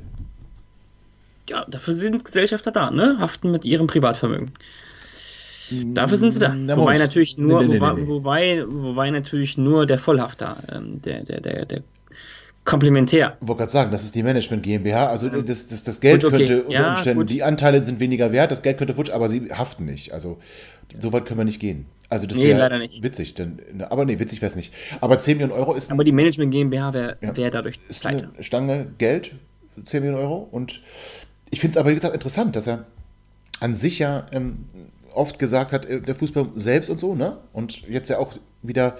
ja, 1.49 1.65
dafür 1.67 1.93
sind 1.93 2.23
Gesellschafter 2.23 2.71
da, 2.71 2.91
ne? 2.91 3.17
Haften 3.19 3.51
mit 3.51 3.65
ihrem 3.65 3.87
Privatvermögen. 3.87 4.51
Dafür 5.71 6.17
sind 6.17 6.33
sie 6.33 6.39
da. 6.39 6.53
Na, 6.53 6.75
wobei 6.75 6.97
natürlich 6.97 7.37
nur, 7.37 7.61
nee, 7.61 7.67
nee, 7.67 7.79
wobei, 7.79 7.93
nee, 7.93 8.07
wobei, 8.07 8.63
wobei, 8.67 9.09
natürlich 9.11 9.57
nur 9.57 9.85
der 9.85 9.97
Vollhafter, 9.97 10.63
ähm, 10.71 11.01
der, 11.01 11.23
der, 11.23 11.41
der, 11.41 11.65
der 11.65 11.83
Komplementär. 12.65 13.37
Ich 13.41 13.47
wollte 13.47 13.59
gerade 13.59 13.71
sagen, 13.71 13.91
das 13.91 14.03
ist 14.03 14.15
die 14.15 14.23
Management 14.23 14.63
GmbH. 14.63 15.07
Also 15.07 15.29
das, 15.29 15.67
das, 15.67 15.83
das 15.83 15.99
Geld 15.99 16.23
gut, 16.23 16.33
okay. 16.33 16.45
könnte 16.45 16.63
unter 16.63 16.79
ja, 16.79 16.89
Umständen, 16.91 17.19
gut. 17.19 17.29
die 17.29 17.43
Anteile 17.43 17.83
sind 17.83 17.99
weniger 17.99 18.31
wert, 18.31 18.51
das 18.51 18.61
Geld 18.61 18.77
könnte 18.77 18.93
futsch, 18.93 19.09
aber 19.11 19.27
sie 19.27 19.49
haften 19.51 19.85
nicht. 19.85 20.13
Also 20.13 20.37
so 20.97 21.11
weit 21.11 21.25
können 21.25 21.39
wir 21.39 21.45
nicht 21.45 21.59
gehen. 21.59 21.87
Also 22.09 22.27
das 22.27 22.37
nee, 22.37 22.49
wäre 22.49 22.89
witzig. 23.01 23.33
Denn, 23.33 23.59
aber 23.89 24.05
nee, 24.05 24.19
witzig 24.19 24.41
wäre 24.41 24.49
es 24.49 24.55
nicht. 24.55 24.73
Aber 25.01 25.17
10 25.17 25.37
Millionen 25.37 25.59
Euro 25.59 25.73
ist... 25.73 25.91
Aber 25.91 26.03
die 26.03 26.11
Management 26.11 26.51
GmbH 26.51 26.93
wäre 26.93 27.17
ja, 27.21 27.35
wär 27.35 27.51
dadurch 27.51 27.79
ist 27.89 28.01
pleite. 28.01 28.29
eine 28.33 28.43
Stange 28.43 28.87
Geld, 28.97 29.33
10 29.83 30.01
Millionen 30.01 30.23
Euro 30.23 30.47
und 30.51 30.81
ich 31.49 31.59
finde 31.59 31.73
es 31.73 31.77
aber, 31.77 31.89
wie 31.89 31.95
gesagt, 31.95 32.13
interessant, 32.13 32.55
dass 32.55 32.67
er 32.67 32.85
an 33.59 33.75
sich 33.75 33.99
ja 33.99 34.25
ähm, 34.31 34.65
oft 35.13 35.39
gesagt 35.39 35.71
hat, 35.71 35.85
äh, 35.85 36.01
der 36.01 36.15
Fußball 36.15 36.49
selbst 36.55 36.89
und 36.89 36.99
so, 36.99 37.15
ne? 37.15 37.37
Und 37.53 37.87
jetzt 37.87 38.09
ja 38.09 38.19
auch 38.19 38.33
wieder 38.61 38.97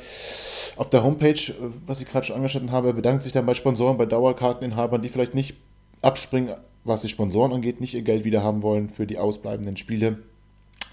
auf 0.76 0.89
der 0.89 1.04
Homepage, 1.04 1.30
äh, 1.30 1.54
was 1.86 2.02
ich 2.02 2.08
gerade 2.08 2.26
schon 2.26 2.36
angeschnitten 2.36 2.71
habe, 2.71 2.93
bedankt 2.93 3.23
sich 3.23 3.32
dann 3.32 3.45
bei 3.45 3.54
Sponsoren, 3.54 3.97
bei 3.97 4.06
Dauerkarteninhabern, 4.06 5.02
die 5.02 5.10
vielleicht 5.10 5.36
nicht 5.36 5.56
abspringen, 6.02 6.56
was 6.84 7.02
die 7.02 7.10
Sponsoren 7.10 7.54
angeht, 7.54 7.80
nicht 7.80 7.93
ihr 7.93 8.02
Geld 8.02 8.23
wieder 8.23 8.43
haben 8.43 8.62
wollen 8.62 8.89
für 8.89 9.08
die 9.08 9.17
ausbleibenden 9.17 9.78
Spiele, 9.78 10.19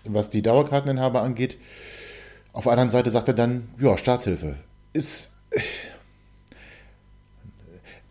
was 0.05 0.31
die 0.31 0.43
Dauerkarteninhaber 0.43 1.23
angeht. 1.23 1.59
Auf 2.53 2.65
der 2.65 2.73
anderen 2.73 2.91
Seite 2.91 3.11
sagt 3.11 3.29
er 3.29 3.35
dann, 3.35 3.69
ja, 3.79 3.97
Staatshilfe. 3.97 4.57
Ist 4.93 5.33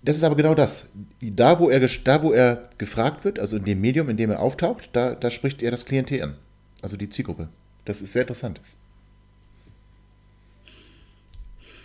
das 0.02 0.16
ist 0.16 0.24
aber 0.24 0.36
genau 0.36 0.56
das. 0.56 0.88
Da 1.22 1.60
wo, 1.60 1.70
er, 1.70 1.80
da, 1.80 2.24
wo 2.24 2.32
er 2.32 2.70
gefragt 2.78 3.26
wird, 3.26 3.40
also 3.40 3.58
in 3.58 3.66
dem 3.66 3.82
Medium, 3.82 4.10
in 4.10 4.18
dem 4.18 4.32
er 4.32 4.40
auftaucht, 4.40 4.90
da, 4.94 5.14
da 5.14 5.30
spricht 5.30 5.62
er 5.62 5.72
das 5.72 5.86
Klientel 5.86 6.24
an. 6.24 6.38
Also 6.82 6.98
die 6.98 7.10
Zielgruppe. 7.10 7.50
Das 7.86 8.02
ist 8.02 8.14
sehr 8.14 8.24
interessant. 8.24 8.62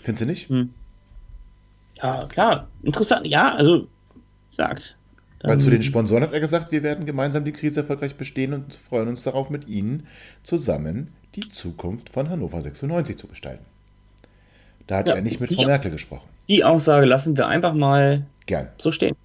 Findest 0.03 0.23
du 0.23 0.27
nicht? 0.27 0.49
Hm. 0.49 0.75
Ja, 1.97 2.27
klar. 2.27 2.69
Interessant. 2.83 3.27
Ja, 3.27 3.55
also 3.55 3.89
sagt. 4.49 4.97
Weil 5.43 5.61
zu 5.61 5.71
den 5.71 5.83
Sponsoren 5.83 6.23
hat 6.23 6.33
er 6.33 6.41
gesagt, 6.41 6.73
wir 6.73 6.83
werden 6.83 7.05
gemeinsam 7.05 7.45
die 7.45 7.53
Krise 7.53 7.81
erfolgreich 7.81 8.17
bestehen 8.17 8.55
und 8.55 8.75
freuen 8.77 9.09
uns 9.09 9.23
darauf, 9.25 9.51
mit 9.51 9.69
Ihnen 9.69 10.07
zusammen 10.43 11.13
die 11.35 11.49
Zukunft 11.49 12.09
von 12.09 12.31
Hannover 12.31 12.63
96 12.63 13.19
zu 13.19 13.27
gestalten. 13.27 13.65
Da 14.87 14.99
hat 14.99 15.09
ja, 15.09 15.15
er 15.15 15.23
nicht 15.23 15.41
mit 15.41 15.53
Frau 15.53 15.65
Merkel 15.65 15.91
gesprochen. 15.91 16.29
Die 16.49 16.65
Aussage 16.65 17.05
lassen 17.05 17.37
wir 17.37 17.47
einfach 17.47 17.75
mal 17.75 18.27
Gern. 18.47 18.69
so 18.79 18.91
stehen. 18.91 19.17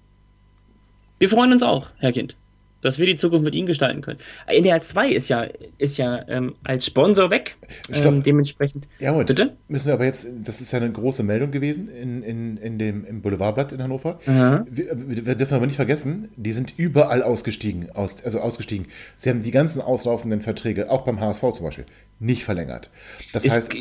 Wir 1.18 1.28
freuen 1.28 1.52
uns 1.52 1.62
auch, 1.62 1.88
Herr 1.98 2.12
Kind, 2.12 2.36
dass 2.80 2.98
wir 2.98 3.06
die 3.06 3.16
Zukunft 3.16 3.44
mit 3.44 3.54
Ihnen 3.54 3.66
gestalten 3.66 4.00
können. 4.00 4.18
NDR 4.46 4.80
2 4.80 5.10
ist 5.10 5.28
ja, 5.28 5.46
ist 5.78 5.98
ja 5.98 6.24
ähm, 6.28 6.54
als 6.64 6.86
Sponsor 6.86 7.30
weg. 7.30 7.56
Ähm, 7.92 8.22
dementsprechend. 8.22 8.88
Ja, 8.98 9.12
Moment. 9.12 9.28
Bitte? 9.28 9.56
Müssen 9.68 9.86
wir 9.86 9.94
aber 9.94 10.04
jetzt, 10.04 10.26
das 10.44 10.60
ist 10.60 10.72
ja 10.72 10.78
eine 10.78 10.90
große 10.90 11.22
Meldung 11.22 11.50
gewesen 11.50 11.88
in, 11.88 12.22
in, 12.22 12.56
in 12.56 12.78
dem, 12.78 13.04
im 13.04 13.22
Boulevardblatt 13.22 13.72
in 13.72 13.82
Hannover. 13.82 14.20
Wir, 14.24 14.96
wir, 14.96 15.34
dürfen 15.34 15.54
aber 15.54 15.66
nicht 15.66 15.76
vergessen, 15.76 16.30
die 16.36 16.52
sind 16.52 16.74
überall 16.76 17.22
ausgestiegen, 17.22 17.90
aus, 17.92 18.24
also 18.24 18.40
ausgestiegen. 18.40 18.86
Sie 19.16 19.30
haben 19.30 19.42
die 19.42 19.50
ganzen 19.50 19.80
auslaufenden 19.80 20.40
Verträge, 20.40 20.90
auch 20.90 21.02
beim 21.02 21.20
HSV 21.20 21.40
zum 21.52 21.66
Beispiel, 21.66 21.86
nicht 22.18 22.44
verlängert. 22.44 22.90
Das 23.32 23.44
ist, 23.44 23.52
heißt. 23.52 23.72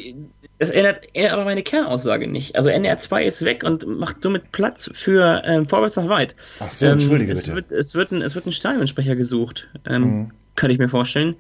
Das 0.60 0.70
ändert, 0.70 1.08
aber 1.32 1.46
meine 1.46 1.64
Kernaussage 1.64 2.28
nicht. 2.28 2.58
Also 2.58 2.70
NR 2.70 2.98
2 2.98 3.26
ist 3.26 3.46
weg 3.46 3.64
und 3.64 3.88
macht 3.88 4.18
somit 4.22 4.52
Platz 4.52 4.90
für 4.94 5.42
ähm, 5.46 5.66
Vorwärts 5.66 5.96
nach 5.96 6.10
weit. 6.10 6.36
Ach 6.60 6.70
so, 6.70 6.86
entschuldige 6.86 7.32
ähm, 7.32 7.38
es 7.38 7.44
bitte. 7.44 7.56
Wird, 7.56 7.72
es, 7.72 7.96
wird 7.96 8.12
ein, 8.12 8.22
es 8.22 8.36
wird 8.36 8.46
ein 8.46 8.52
Stadionsprecher 8.52 9.16
gesucht, 9.16 9.70
ähm, 9.88 10.02
mhm. 10.02 10.32
kann 10.56 10.70
ich 10.70 10.78
mir 10.78 10.90
vorstellen. 10.90 11.38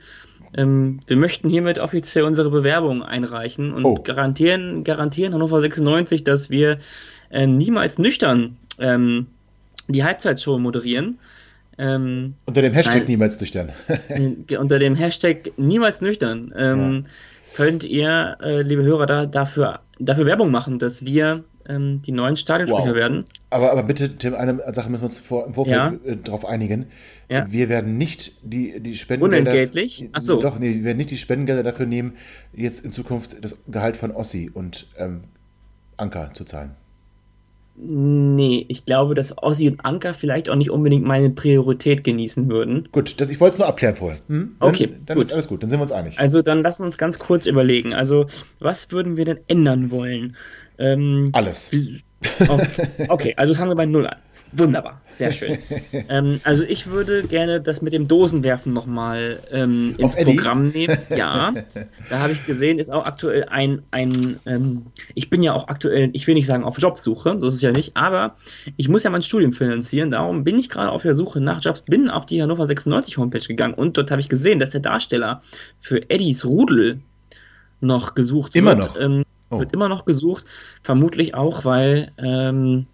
Ähm, 0.55 1.01
wir 1.05 1.17
möchten 1.17 1.49
hiermit 1.49 1.79
offiziell 1.79 2.23
unsere 2.23 2.49
Bewerbung 2.49 3.03
einreichen 3.03 3.73
und 3.73 3.83
oh. 3.83 3.95
garantieren, 3.95 4.85
garantieren 4.85 5.33
Hannover 5.33 5.59
96, 5.59 6.23
dass 6.23 6.49
wir 6.49 6.79
ähm, 7.29 7.57
niemals 7.57 7.97
nüchtern 7.97 8.55
ähm, 8.79 9.27
die 9.89 10.03
Halbzeitshow 10.03 10.57
moderieren 10.59 11.19
Ähm, 11.77 12.35
Unter 12.45 12.61
dem 12.61 12.73
Hashtag 12.73 12.99
Nein. 12.99 13.05
niemals 13.07 13.39
nüchtern. 13.39 13.71
äh, 14.07 14.57
unter 14.57 14.79
dem 14.79 14.95
Hashtag 14.95 15.51
niemals 15.57 16.01
nüchtern 16.01 16.53
ähm, 16.57 17.05
könnt 17.55 17.83
ihr, 17.83 18.37
äh, 18.41 18.61
liebe 18.61 18.83
Hörer, 18.83 19.05
da, 19.05 19.25
dafür, 19.25 19.79
dafür 19.99 20.25
Werbung 20.25 20.51
machen, 20.51 20.79
dass 20.79 21.05
wir 21.05 21.43
ähm, 21.67 22.01
die 22.01 22.11
neuen 22.11 22.35
Stadionsprecher 22.35 22.89
Wow. 22.89 22.95
werden. 22.95 23.25
Aber, 23.51 23.71
aber 23.71 23.83
bitte, 23.83 24.17
Tim, 24.17 24.33
eine 24.33 24.59
Sache 24.73 24.89
müssen 24.89 25.03
wir 25.03 25.07
uns 25.07 25.19
vor, 25.19 25.45
im 25.45 25.53
Vorfeld 25.53 25.75
Ja. 25.77 26.11
äh, 26.11 26.17
darauf 26.17 26.45
einigen. 26.45 26.87
Ja. 27.29 27.45
Wir 27.51 27.69
werden 27.69 27.97
nicht 27.97 28.33
die, 28.43 28.79
die 28.79 28.95
Spendengelder. 28.95 29.41
Unentgeltlich? 29.51 30.09
Ach 30.13 30.21
so. 30.21 30.39
Doch, 30.41 30.57
nee, 30.57 30.73
wir 30.75 30.83
werden 30.83 30.97
nicht 30.97 31.11
die 31.11 31.17
Spendengelder 31.17 31.63
dafür 31.63 31.85
nehmen, 31.85 32.13
jetzt 32.53 32.83
in 32.83 32.91
Zukunft 32.91 33.37
das 33.43 33.55
Gehalt 33.67 33.97
von 33.97 34.11
Ossi 34.11 34.49
und 34.51 34.87
ähm, 34.97 35.25
Anker 35.97 36.31
zu 36.33 36.43
zahlen. 36.43 36.71
Nee, 37.81 38.65
ich 38.67 38.85
glaube, 38.85 39.13
dass 39.13 39.37
Ossi 39.37 39.69
und 39.69 39.85
Anker 39.85 40.13
vielleicht 40.13 40.49
auch 40.49 40.55
nicht 40.55 40.69
unbedingt 40.69 41.05
meine 41.05 41.29
Priorität 41.29 42.03
genießen 42.03 42.49
würden. 42.49 42.89
Gut, 42.91 43.21
das, 43.21 43.29
ich 43.29 43.39
wollte 43.39 43.53
es 43.53 43.59
nur 43.59 43.67
abklären 43.69 43.95
vorher. 43.95 44.19
Hm? 44.27 44.55
Dann, 44.59 44.69
Okay, 44.69 44.89
Dann 45.05 45.15
gut. 45.15 45.25
ist 45.25 45.31
alles 45.33 45.47
gut, 45.47 45.63
dann 45.63 45.69
sind 45.69 45.79
wir 45.79 45.83
uns 45.83 45.91
einig. 45.93 46.19
Also 46.19 46.41
dann 46.41 46.61
lass 46.61 46.81
uns 46.81 46.97
ganz 46.97 47.19
kurz 47.19 47.45
überlegen. 47.45 47.93
Also, 47.93 48.25
was 48.59 48.91
würden 48.91 49.15
wir 49.15 49.23
denn 49.25 49.39
ändern 49.47 49.91
wollen? 49.91 50.35
Ähm, 50.77 51.29
Alles. 51.33 51.71
okay. 52.49 52.87
okay, 53.07 53.33
also 53.37 53.53
fangen 53.53 53.71
wir 53.71 53.75
bei 53.75 53.85
Null 53.85 54.07
an. 54.07 54.17
Wunderbar, 54.51 55.01
sehr 55.15 55.31
schön. 55.31 55.59
ähm, 56.09 56.39
also 56.43 56.63
ich 56.63 56.87
würde 56.87 57.23
gerne 57.23 57.61
das 57.61 57.81
mit 57.81 57.93
dem 57.93 58.07
Dosenwerfen 58.07 58.73
nochmal 58.73 59.39
ähm, 59.51 59.95
ins? 59.97 60.15
Programm 60.15 60.69
nehmen. 60.69 60.97
Ja, 61.15 61.53
da 62.09 62.19
habe 62.19 62.33
ich 62.33 62.45
gesehen, 62.45 62.79
ist 62.79 62.91
auch 62.91 63.05
aktuell 63.05 63.45
ein, 63.49 63.83
ein 63.91 64.39
ähm, 64.45 64.87
ich 65.13 65.29
bin 65.29 65.41
ja 65.41 65.53
auch 65.53 65.67
aktuell, 65.67 66.09
ich 66.13 66.25
will 66.25 66.33
nicht 66.33 66.47
sagen 66.47 66.63
auf 66.63 66.79
Jobsuche, 66.81 67.37
das 67.39 67.53
ist 67.53 67.61
ja 67.61 67.71
nicht, 67.71 67.95
aber 67.95 68.35
ich 68.77 68.89
muss 68.89 69.03
ja 69.03 69.09
mein 69.09 69.23
Studium 69.23 69.53
finanzieren, 69.53 70.09
darum 70.09 70.43
bin 70.43 70.57
ich 70.57 70.69
gerade 70.69 70.91
auf 70.91 71.03
der 71.03 71.15
Suche 71.15 71.41
nach 71.41 71.61
Jobs, 71.61 71.81
bin 71.81 72.09
auf 72.09 72.25
die 72.25 72.41
Hannover 72.41 72.65
96 72.65 73.17
Homepage 73.17 73.45
gegangen 73.47 73.75
und 73.75 73.97
dort 73.97 74.11
habe 74.11 74.21
ich 74.21 74.29
gesehen, 74.29 74.59
dass 74.59 74.71
der 74.71 74.81
Darsteller 74.81 75.43
für 75.79 76.09
Eddies 76.09 76.45
Rudel 76.45 77.01
noch 77.81 78.15
gesucht 78.15 78.55
Immer 78.55 78.77
wird. 78.77 78.87
noch? 78.87 78.99
Ähm, 78.99 79.23
Oh. 79.51 79.59
Wird 79.59 79.73
immer 79.73 79.89
noch 79.89 80.05
gesucht, 80.05 80.45
vermutlich 80.83 81.33
auch, 81.33 81.65
weil 81.65 82.11
ähm, 82.19 82.85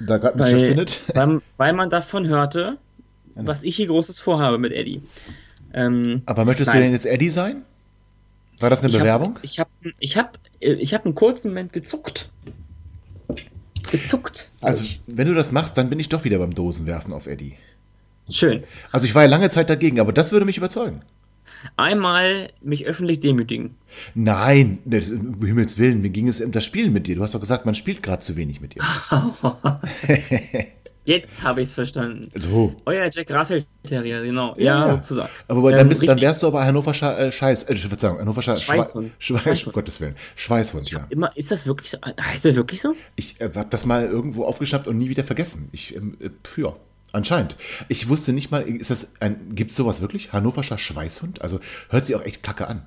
Da 0.00 0.16
gerade 0.18 0.36
nicht 0.38 0.52
weil, 0.52 0.58
stattfindet. 0.58 1.00
weil, 1.14 1.40
weil 1.56 1.72
man 1.74 1.90
davon 1.90 2.26
hörte, 2.26 2.78
was 3.34 3.62
ich 3.62 3.76
hier 3.76 3.86
Großes 3.86 4.18
vorhabe 4.18 4.58
mit 4.58 4.72
Eddie. 4.72 5.02
Ähm, 5.72 6.22
Aber 6.26 6.44
möchtest 6.44 6.68
du 6.70 6.74
Nein. 6.74 6.84
denn 6.84 6.92
jetzt 6.92 7.06
Eddie 7.06 7.30
sein? 7.30 7.62
War 8.58 8.70
das 8.70 8.80
eine 8.80 8.88
ich 8.88 8.94
hab- 8.96 9.00
Bewerbung? 9.02 9.38
Ich 9.42 9.58
habe 9.60 9.70
ich 9.98 10.16
hab, 10.16 10.38
ich 10.58 10.92
hab 10.94 11.04
einen 11.04 11.14
kurzen 11.14 11.48
Moment 11.48 11.72
gezuckt. 11.72 12.28
Gezuckt. 13.90 14.50
also, 14.60 14.84
wenn 15.06 15.26
du 15.26 15.34
das 15.34 15.50
machst, 15.52 15.76
dann 15.76 15.88
bin 15.90 15.98
ich 15.98 16.08
doch 16.08 16.24
wieder 16.24 16.38
beim 16.38 16.54
Dosenwerfen 16.54 17.12
auf 17.12 17.26
Eddie. 17.26 17.54
Schön. 18.28 18.62
Also, 18.92 19.06
ich 19.06 19.14
war 19.14 19.22
ja 19.22 19.28
lange 19.28 19.48
Zeit 19.48 19.68
dagegen, 19.70 19.98
aber 19.98 20.12
das 20.12 20.30
würde 20.32 20.46
mich 20.46 20.56
überzeugen. 20.58 21.02
Einmal 21.76 22.50
mich 22.60 22.86
öffentlich 22.86 23.20
demütigen. 23.20 23.76
Nein, 24.14 24.78
das, 24.84 25.10
um 25.10 25.44
Himmels 25.44 25.78
Willen, 25.78 26.00
mir 26.00 26.10
ging 26.10 26.28
es 26.28 26.40
um 26.40 26.52
das 26.52 26.64
Spielen 26.64 26.92
mit 26.92 27.06
dir. 27.06 27.16
Du 27.16 27.22
hast 27.22 27.34
doch 27.34 27.40
gesagt, 27.40 27.66
man 27.66 27.74
spielt 27.74 28.02
gerade 28.02 28.20
zu 28.22 28.36
wenig 28.36 28.60
mit 28.60 28.74
dir. 28.74 28.82
Jetzt 31.06 31.42
habe 31.42 31.62
ich 31.62 31.70
es 31.70 31.74
verstanden. 31.74 32.30
So. 32.34 32.74
Euer 32.84 33.08
Jack 33.10 33.30
Russell 33.30 33.64
Terrier, 33.84 34.20
genau. 34.20 34.54
Ja. 34.58 34.86
Ja, 34.86 34.92
sozusagen. 34.94 35.30
Aber 35.48 35.70
dann, 35.72 35.80
Ähm, 35.80 35.88
bist, 35.88 36.06
dann 36.06 36.20
wärst 36.20 36.42
du 36.42 36.46
aber 36.46 36.64
Hannover 36.64 36.92
Scha 36.92 37.16
äh, 37.16 37.32
Scheiß, 37.32 37.64
äh, 37.64 37.74
Verzeihung, 37.74 38.18
Hannover 38.18 38.42
Scha 38.42 38.56
Schweißhund. 38.56 39.10
Schwe 39.18 39.38
Schweiß, 39.38 39.42
Schweißhund. 39.42 39.66
um 39.68 39.72
Gottes 39.72 40.00
Willen. 40.00 40.14
Schweißhund, 40.36 40.90
ja. 40.90 41.06
Immer, 41.08 41.34
ist 41.36 41.50
das 41.50 41.66
wirklich 41.66 41.90
so? 41.90 41.98
Heißt 42.20 42.44
der 42.44 42.54
wirklich 42.54 42.80
so? 42.82 42.94
Ich 43.16 43.40
äh, 43.40 43.50
habe 43.54 43.66
das 43.70 43.86
mal 43.86 44.06
irgendwo 44.06 44.44
aufgeschnappt 44.44 44.88
und 44.88 44.98
nie 44.98 45.08
wieder 45.08 45.24
vergessen. 45.24 45.68
Ich, 45.72 45.96
ähm, 45.96 46.16
äh, 46.20 46.28
ja, 46.60 46.76
anscheinend. 47.12 47.56
Ich 47.88 48.08
wusste 48.08 48.32
nicht 48.32 48.50
mal, 48.50 48.62
ist 48.62 48.90
das 48.90 49.12
ein, 49.20 49.54
gibt 49.54 49.70
es 49.70 49.76
sowas 49.76 50.00
wirklich? 50.00 50.32
Hannoverscher 50.32 50.78
Schweißhund? 50.78 51.42
Also 51.42 51.60
hört 51.88 52.06
sich 52.06 52.14
auch 52.16 52.24
echt 52.24 52.42
kacke 52.42 52.68
an. 52.68 52.82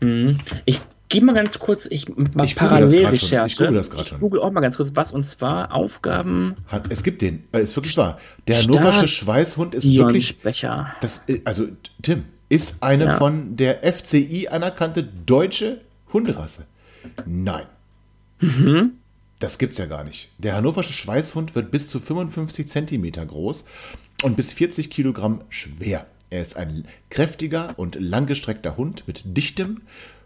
Mhm. 0.00 0.38
Ich 0.64 0.80
gebe 1.08 1.26
mal 1.26 1.34
ganz 1.34 1.58
kurz, 1.58 1.86
ich 1.86 2.08
mal 2.08 2.44
Ich 2.44 2.56
google 2.56 2.80
das 2.80 2.90
grad 2.90 3.08
schon. 3.26 3.58
Parallelrecherche. 3.58 4.14
Ich 4.14 4.20
google 4.20 4.40
auch 4.40 4.50
mal 4.52 4.60
ganz 4.60 4.76
kurz, 4.76 4.90
was 4.94 5.12
und 5.12 5.22
zwar 5.24 5.72
Aufgaben 5.74 6.54
Hat- 6.68 6.90
Es 6.90 7.02
gibt 7.02 7.22
den, 7.22 7.44
äh, 7.52 7.60
ist 7.60 7.76
wirklich 7.76 7.96
wahr. 7.96 8.18
Der 8.48 8.62
Hannoversche 8.62 9.08
Schweißhund 9.08 9.74
ist 9.74 9.92
wirklich, 9.92 10.28
Sprecher. 10.28 10.94
das, 11.00 11.22
äh, 11.28 11.40
also 11.44 11.66
Tim, 12.02 12.24
ist 12.48 12.82
eine 12.82 13.04
Ja. 13.04 13.16
von 13.16 13.56
der 13.56 13.84
FCI 13.84 14.48
anerkannte 14.48 15.04
deutsche 15.04 15.80
Hunderasse. 16.12 16.64
Nein. 17.26 17.66
Mhm. 18.40 18.92
Das 19.40 19.56
gibt's 19.56 19.78
ja 19.78 19.86
gar 19.86 20.04
nicht. 20.04 20.28
Der 20.38 20.54
hannoversche 20.54 20.92
Schweißhund 20.92 21.54
wird 21.54 21.70
bis 21.70 21.88
zu 21.88 21.98
55 21.98 22.68
Zentimeter 22.68 23.24
groß 23.24 23.64
und 24.22 24.36
bis 24.36 24.52
40 24.52 24.90
Kilogramm 24.90 25.40
schwer. 25.48 26.06
Er 26.28 26.42
ist 26.42 26.56
ein 26.56 26.84
kräftiger 27.08 27.72
und 27.78 27.96
langgestreckter 27.96 28.76
Hund 28.76 29.08
mit 29.08 29.22
dichtem, 29.36 29.80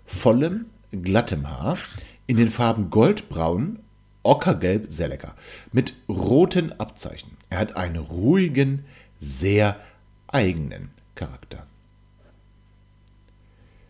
vollem, 0.05 0.67
glattem 0.91 1.49
Haar 1.49 1.79
in 2.27 2.37
den 2.37 2.51
Farben 2.51 2.91
Goldbraun, 2.91 3.79
Ockergelb, 4.25 4.87
sehr 4.91 5.09
lecker, 5.09 5.37
mit 5.71 5.95
roten 6.09 6.73
Abzeichen. 6.73 7.37
Er 7.51 7.59
hat 7.59 7.77
einen 7.77 7.97
ruhigen, 7.97 8.85
sehr 9.21 9.79
eigenen 10.27 10.91
Charakter. 11.15 11.67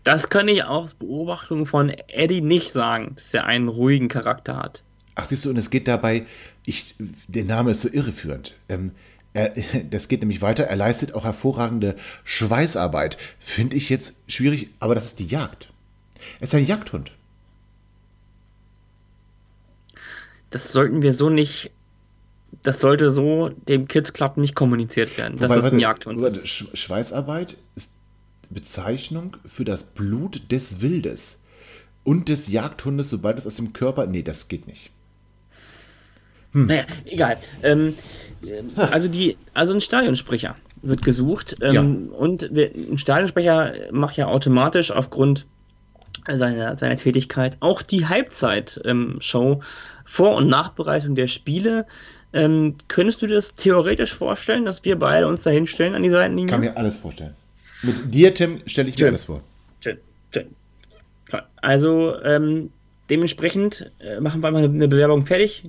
Das 0.03 0.29
kann 0.29 0.49
ich 0.49 0.65
aus 0.65 0.93
Beobachtung 0.93 1.65
von 1.65 1.89
Eddie 1.89 2.43
nicht 2.43 2.75
sagen, 2.75 3.13
dass 3.17 3.33
er 3.33 3.47
einen 3.47 3.69
ruhigen 3.69 4.09
Charakter 4.09 4.59
hat. 4.59 4.83
Ach, 5.15 5.25
siehst 5.27 5.45
du, 5.45 5.51
und 5.51 5.57
es 5.57 5.71
geht 5.71 5.87
dabei, 5.89 6.27
ich, 6.65 6.95
der 7.29 7.45
Name 7.45 7.71
ist 7.71 7.81
so 7.83 7.89
irreführend. 7.89 8.55
Ähm, 8.69 8.93
er, 9.33 9.53
das 9.91 10.09
geht 10.09 10.21
nämlich 10.21 10.43
weiter, 10.43 10.65
er 10.65 10.77
leistet 10.77 11.15
auch 11.15 11.25
hervorragende 11.25 11.97
Schweißarbeit. 12.25 13.17
Finde 13.39 13.77
ich 13.77 13.89
jetzt 13.89 14.15
schwierig, 14.27 14.71
aber 14.81 14.95
das 14.95 15.07
ist 15.07 15.19
die 15.19 15.27
Jagd. 15.27 15.71
Er 16.41 16.45
ist 16.45 16.55
ein 16.55 16.67
Jagdhund. 16.67 17.13
Das 20.51 20.73
sollten 20.73 21.03
wir 21.03 21.13
so 21.13 21.31
nicht. 21.31 21.71
Das 22.63 22.81
sollte 22.81 23.11
so 23.11 23.49
dem 23.49 23.89
Kids 23.89 24.13
Club 24.13 24.37
nicht 24.37 24.55
kommuniziert 24.55 25.19
werden, 25.19 25.37
dass 25.37 25.51
Wobei, 25.51 25.61
das 25.61 25.73
ein 25.73 25.81
Jagdhund 25.81 26.21
warte, 26.21 26.37
ist. 26.37 26.47
Sch- 26.47 26.77
Schweißarbeit 26.77 27.57
ist 27.75 27.93
Bezeichnung 28.51 29.37
für 29.47 29.65
das 29.65 29.83
Blut 29.83 30.51
des 30.53 30.81
Wildes 30.81 31.39
und 32.05 32.29
des 32.29 32.47
Jagdhundes, 32.47 33.11
sobald 33.11 33.39
es 33.39 33.47
aus 33.47 33.57
dem 33.57 33.73
Körper. 33.73 34.07
Nee, 34.07 34.23
das 34.23 34.47
geht 34.47 34.69
nicht. 34.69 34.91
Naja, 36.55 36.85
egal. 37.05 37.37
Ähm, 37.63 37.95
ähm, 38.47 38.71
also 38.91 39.09
die, 39.09 39.37
also 39.53 39.75
ein 39.75 39.81
Stadionsprecher 39.81 40.57
wird 40.83 41.03
gesucht 41.03 41.57
ähm, 41.63 42.11
und 42.11 42.49
wir, 42.53 42.71
ein 42.75 42.99
Stadionsprecher 42.99 43.73
macht 43.91 44.17
ja 44.17 44.27
automatisch 44.27 44.91
aufgrund 44.91 45.47
seiner, 46.33 46.77
seiner 46.77 46.97
Tätigkeit 46.97 47.57
auch 47.61 47.83
die 47.83 48.07
Halbzeit-Show 48.07 49.61
Vor- 50.05 50.35
und 50.37 50.49
Nachbereitung 50.49 51.15
der 51.15 51.27
Spiele. 51.27 51.87
Ähm, 52.33 52.77
könntest 52.89 53.23
du 53.23 53.27
dir 53.27 53.35
das 53.35 53.55
theoretisch 53.55 54.13
vorstellen, 54.13 54.65
dass 54.65 54.85
wir 54.85 54.99
beide 54.99 55.27
uns 55.27 55.43
da 55.43 55.51
hinstellen 55.51 55.95
an 55.95 56.03
die 56.03 56.11
Seitenlinie? 56.11 56.51
Kann 56.51 56.61
mir 56.61 56.77
alles 56.77 56.97
vorstellen. 56.97 57.35
Mit 57.83 58.15
dir, 58.15 58.33
Tim, 58.33 58.61
stelle 58.67 58.89
ich 58.89 58.95
mir 58.95 59.01
Schön. 59.01 59.09
alles 59.09 59.25
vor. 59.25 59.41
Schön, 59.81 59.99
schön. 60.33 60.47
Also 61.57 62.15
ähm, 62.23 62.71
dementsprechend 63.11 63.91
äh, 63.99 64.21
machen 64.21 64.43
wir 64.43 64.51
mal 64.51 64.65
eine 64.65 64.89
Bewerbung 64.89 65.27
fertig, 65.27 65.65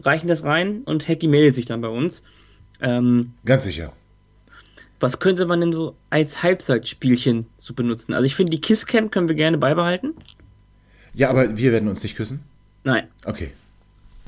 reichen 0.00 0.28
das 0.28 0.44
rein 0.44 0.82
und 0.84 1.06
Hacky 1.08 1.28
meldet 1.28 1.54
sich 1.54 1.64
dann 1.64 1.80
bei 1.80 1.88
uns. 1.88 2.22
Ähm, 2.80 3.32
Ganz 3.44 3.64
sicher. 3.64 3.92
was 5.00 5.18
könnte 5.18 5.46
man 5.46 5.60
denn 5.60 5.72
so 5.72 5.94
als 6.10 6.42
Halbzeitspielchen 6.42 7.46
so 7.58 7.74
benutzen? 7.74 8.14
Also 8.14 8.26
ich 8.26 8.34
finde, 8.34 8.50
die 8.50 8.60
Kisscam 8.60 9.10
können 9.10 9.28
wir 9.28 9.36
gerne 9.36 9.58
beibehalten. 9.58 10.14
Ja, 11.14 11.30
aber 11.30 11.56
wir 11.56 11.72
werden 11.72 11.88
uns 11.88 12.02
nicht 12.02 12.16
küssen. 12.16 12.40
Nein, 12.84 13.08
Okay. 13.24 13.50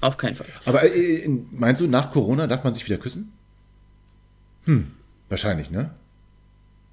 auf 0.00 0.16
keinen 0.16 0.36
Fall. 0.36 0.46
Aber 0.64 0.82
äh, 0.84 1.28
meinst 1.52 1.80
du, 1.82 1.86
nach 1.86 2.10
Corona 2.10 2.46
darf 2.46 2.64
man 2.64 2.74
sich 2.74 2.84
wieder 2.86 2.96
küssen? 2.98 3.32
Hm, 4.64 4.90
wahrscheinlich, 5.28 5.70
ne? 5.70 5.90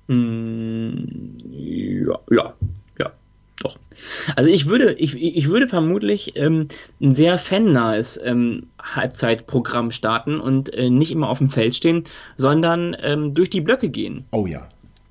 Ja, 0.07 2.19
ja, 2.29 2.31
ja, 2.31 2.53
doch. 3.57 3.77
Also 4.35 4.49
ich 4.49 4.67
würde, 4.67 4.93
ich, 4.93 5.15
ich 5.15 5.47
würde 5.47 5.67
vermutlich 5.67 6.35
ähm, 6.35 6.67
ein 7.01 7.15
sehr 7.15 7.37
fannahes 7.37 8.19
ähm, 8.23 8.67
Halbzeitprogramm 8.81 9.91
starten 9.91 10.39
und 10.39 10.73
äh, 10.73 10.89
nicht 10.89 11.11
immer 11.11 11.29
auf 11.29 11.37
dem 11.37 11.49
Feld 11.49 11.75
stehen, 11.75 12.03
sondern 12.35 12.95
ähm, 13.01 13.33
durch 13.33 13.49
die 13.49 13.61
Blöcke 13.61 13.89
gehen. 13.89 14.25
Oh 14.31 14.45
ja, 14.45 14.67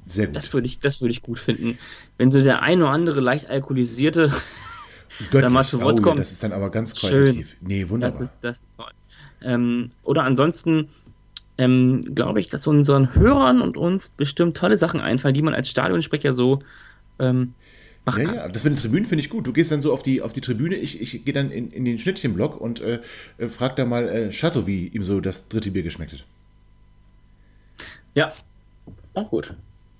sehr 0.06 0.26
gut. 0.26 0.36
Das 0.36 0.52
würde 0.52 0.66
ich, 0.66 0.78
das 0.78 1.00
würde 1.00 1.12
ich 1.12 1.22
gut 1.22 1.38
finden. 1.38 1.78
Wenn 2.18 2.30
so 2.30 2.42
der 2.42 2.62
ein 2.62 2.82
oder 2.82 2.90
andere 2.90 3.20
leicht 3.20 3.48
alkoholisierte, 3.48 4.30
Göttlich. 5.30 5.52
mal 5.52 5.64
zu 5.64 5.80
Wort 5.80 5.94
oh, 5.94 5.96
ja, 5.98 6.02
kommen. 6.02 6.18
das 6.18 6.32
ist 6.32 6.42
dann 6.42 6.52
aber 6.52 6.70
ganz 6.70 6.98
Schön. 6.98 7.10
qualitativ. 7.10 7.56
Nee, 7.60 7.88
wunderbar. 7.88 8.18
das 8.18 8.28
ist 8.28 8.34
das. 8.40 8.56
ist 8.56 8.64
toll. 8.76 8.90
Ähm, 9.42 9.90
oder 10.02 10.24
ansonsten 10.24 10.88
ähm, 11.56 12.14
glaube 12.14 12.40
ich, 12.40 12.48
dass 12.48 12.66
unseren 12.66 13.14
Hörern 13.14 13.60
und 13.60 13.76
uns 13.76 14.08
bestimmt 14.08 14.56
tolle 14.56 14.76
Sachen 14.76 15.00
einfallen, 15.00 15.34
die 15.34 15.42
man 15.42 15.54
als 15.54 15.68
Stadionsprecher 15.70 16.32
so 16.32 16.58
ähm, 18.06 18.12
machen 18.12 18.26
ja, 18.26 18.34
ja, 18.34 18.48
das 18.48 18.64
mit 18.64 18.74
den 18.74 18.78
Tribünen 18.78 19.04
finde 19.04 19.22
ich 19.22 19.30
gut. 19.30 19.46
Du 19.46 19.52
gehst 19.52 19.70
dann 19.70 19.82
so 19.82 19.92
auf 19.92 20.02
die, 20.02 20.22
auf 20.22 20.32
die 20.32 20.40
Tribüne, 20.40 20.76
ich, 20.76 21.00
ich 21.00 21.24
gehe 21.24 21.34
dann 21.34 21.50
in, 21.50 21.70
in 21.70 21.84
den 21.84 21.98
Schnittchenblock 21.98 22.60
und 22.60 22.80
äh, 22.80 23.00
äh, 23.38 23.48
frag 23.48 23.76
da 23.76 23.84
mal 23.84 24.08
äh, 24.08 24.30
Chateau, 24.30 24.66
wie 24.66 24.88
ihm 24.88 25.02
so 25.02 25.20
das 25.20 25.48
dritte 25.48 25.70
Bier 25.70 25.82
geschmeckt 25.82 26.12
hat. 26.12 26.24
Ja, 28.14 28.32
auch 29.14 29.30
gut. 29.30 29.54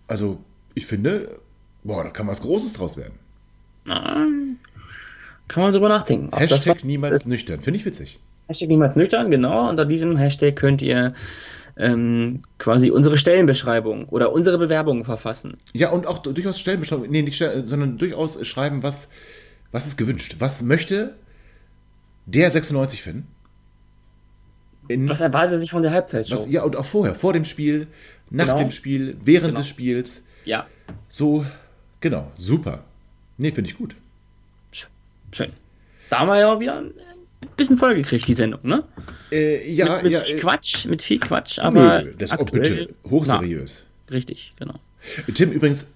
Also, 0.07 0.39
ich 0.75 0.87
finde, 0.87 1.39
boah, 1.83 2.05
da 2.05 2.11
kann 2.11 2.27
was 2.27 2.43
Großes 2.43 2.75
draus 2.75 2.97
werden. 2.97 3.15
Na, 3.85 4.25
kann 5.49 5.63
man 5.63 5.73
drüber 5.73 5.89
nachdenken. 5.89 6.29
Ob 6.33 6.41
Hashtag 6.41 6.85
niemals 6.85 7.27
nüchtern. 7.27 7.61
Finde 7.61 7.79
ich 7.79 7.85
witzig. 7.85 8.19
Hashtag 8.49 8.69
niemals 8.69 8.97
nüchtern, 8.97 9.31
genau. 9.31 9.69
Unter 9.69 9.85
diesem 9.85 10.17
Hashtag 10.17 10.57
könnt 10.57 10.83
ihr 10.83 11.15
ähm, 11.77 12.43
quasi 12.59 12.91
unsere 12.91 13.19
Stellenbeschreibung 13.19 14.09
oder 14.09 14.33
unsere 14.33 14.59
Bewerbung 14.59 15.05
verfassen. 15.05 15.57
Ja, 15.73 15.91
und 15.91 16.07
auch 16.07 16.19
durchaus 16.19 16.61
Stellenbeschreibung, 16.61 17.09
nee, 17.11 17.23
nicht 17.23 17.37
Stellen, 17.37 17.67
sondern 17.67 17.99
durchaus 17.99 18.45
schreiben, 18.47 18.83
was, 18.83 19.09
was 19.73 19.87
ist 19.87 19.97
gewünscht. 19.97 20.37
Was 20.39 20.63
möchte 20.63 21.15
der 22.27 22.51
96 22.51 23.03
finden? 23.03 23.27
In, 24.89 25.09
Was 25.09 25.21
erwartet 25.21 25.61
sich 25.61 25.71
von 25.71 25.83
der 25.83 25.93
Halbzeitshow? 25.93 26.37
was, 26.37 26.47
ja, 26.49 26.63
und 26.63 26.77
auch 26.77 26.85
vorher, 26.85 27.15
vor 27.15 27.33
dem 27.33 27.45
Spiel, 27.45 27.87
nach 28.31 28.47
Genau. 28.47 28.59
dem 28.59 28.71
Spiel, 28.71 29.17
während 29.23 29.49
Genau. 29.49 29.59
des 29.61 29.69
Spiels. 29.69 30.23
Ja, 30.45 30.67
So, 31.09 31.45
genau, 32.01 32.31
super. 32.35 32.85
Nee, 33.39 33.51
finde 33.51 33.71
ich 33.71 33.77
gut. 33.79 33.97
sch- 34.73 34.87
schön. 35.33 35.53
Da 36.11 36.19
haben 36.21 36.29
wir 36.29 36.39
ja 36.39 36.53
auch 36.55 36.61
wieder 36.61 36.83
bisschen 37.57 37.77
voll 37.77 37.95
gekriegt, 37.95 38.27
die 38.29 38.35
Sendung, 38.35 38.61
ne? 38.63 38.85
Äh, 39.31 39.71
ja, 39.73 39.95
mit, 39.97 40.05
mit 40.05 40.13
ja. 40.13 40.21
viel 40.21 40.37
äh, 40.37 40.39
Quatsch, 40.39 40.87
mit 40.87 41.03
viel 41.03 41.19
Quatsch, 41.21 41.59
aber 41.59 42.03
nö, 42.03 42.15
das 42.19 42.31
aktuell, 42.31 42.87
bitte, 42.87 42.95
hochseriös. 43.11 43.85
Na, 44.09 44.15
richtig, 44.15 44.55
genau. 44.59 44.75
Tim, 45.35 45.51
übrigens, 45.53 45.87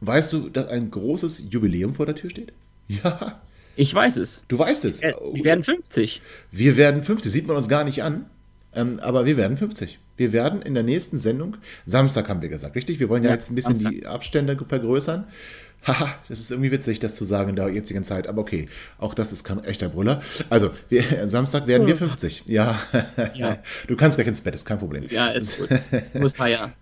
weißt 0.00 0.32
du, 0.32 0.48
dass 0.48 0.68
ein 0.68 0.90
großes 0.90 1.44
Jubiläum 1.50 1.94
vor 1.94 2.06
der 2.06 2.14
Tür 2.14 2.30
steht? 2.30 2.52
Ja, 2.88 3.40
Ich 3.76 3.94
weiß 3.94 4.16
es. 4.18 4.42
du 4.48 4.58
weißt 4.58 4.84
es. 4.84 5.00
Äh, 5.00 5.14
Wir 5.32 5.44
werden 5.44 5.64
50. 5.64 6.20
Wir 6.50 6.76
werden 6.76 7.02
50, 7.04 7.32
sieht 7.32 7.46
man 7.46 7.56
uns 7.56 7.68
gar 7.68 7.84
nicht 7.84 8.02
an, 8.02 8.26
ähm, 8.74 8.98
aber 9.00 9.24
wir 9.24 9.36
werden 9.36 9.56
50. 9.56 9.98
Wir 10.22 10.32
werden 10.32 10.62
in 10.62 10.74
der 10.74 10.84
nächsten 10.84 11.18
Sendung, 11.18 11.56
Samstag 11.84 12.28
haben 12.28 12.42
wir 12.42 12.48
gesagt, 12.48 12.76
richtig? 12.76 13.00
Wir 13.00 13.08
wollen 13.08 13.24
ja, 13.24 13.30
Ja, 13.30 13.34
jetzt 13.34 13.50
ein 13.50 13.56
bisschen 13.56 13.72
Samstag. 13.76 13.90
die 13.90 14.06
Abstände 14.06 14.56
vergrößern. 14.56 15.24
Haha, 15.84 16.14
das 16.28 16.38
ist 16.38 16.52
irgendwie 16.52 16.70
witzig, 16.70 17.00
das 17.00 17.16
zu 17.16 17.24
sagen 17.24 17.50
in 17.50 17.56
der 17.56 17.68
jetzigen 17.70 18.04
Zeit, 18.04 18.28
aber 18.28 18.40
okay, 18.42 18.68
auch 18.98 19.14
das 19.14 19.32
ist 19.32 19.42
kein 19.42 19.64
echter 19.64 19.88
Brüller. 19.88 20.22
Also, 20.48 20.70
wir, 20.88 21.02
Samstag 21.28 21.66
werden 21.66 21.88
wir 21.88 21.96
50. 21.96 22.44
Ja, 22.46 22.78
Ja. 23.34 23.58
du 23.88 23.96
kannst 23.96 24.16
gleich 24.16 24.28
ins 24.28 24.40
Bett, 24.40 24.54
ist 24.54 24.64
kein 24.64 24.78
Problem. 24.78 25.08
Ja, 25.10 25.30
ist 25.32 25.58
gut. 25.58 25.68
Muss 26.14 26.36
feiern. 26.36 26.72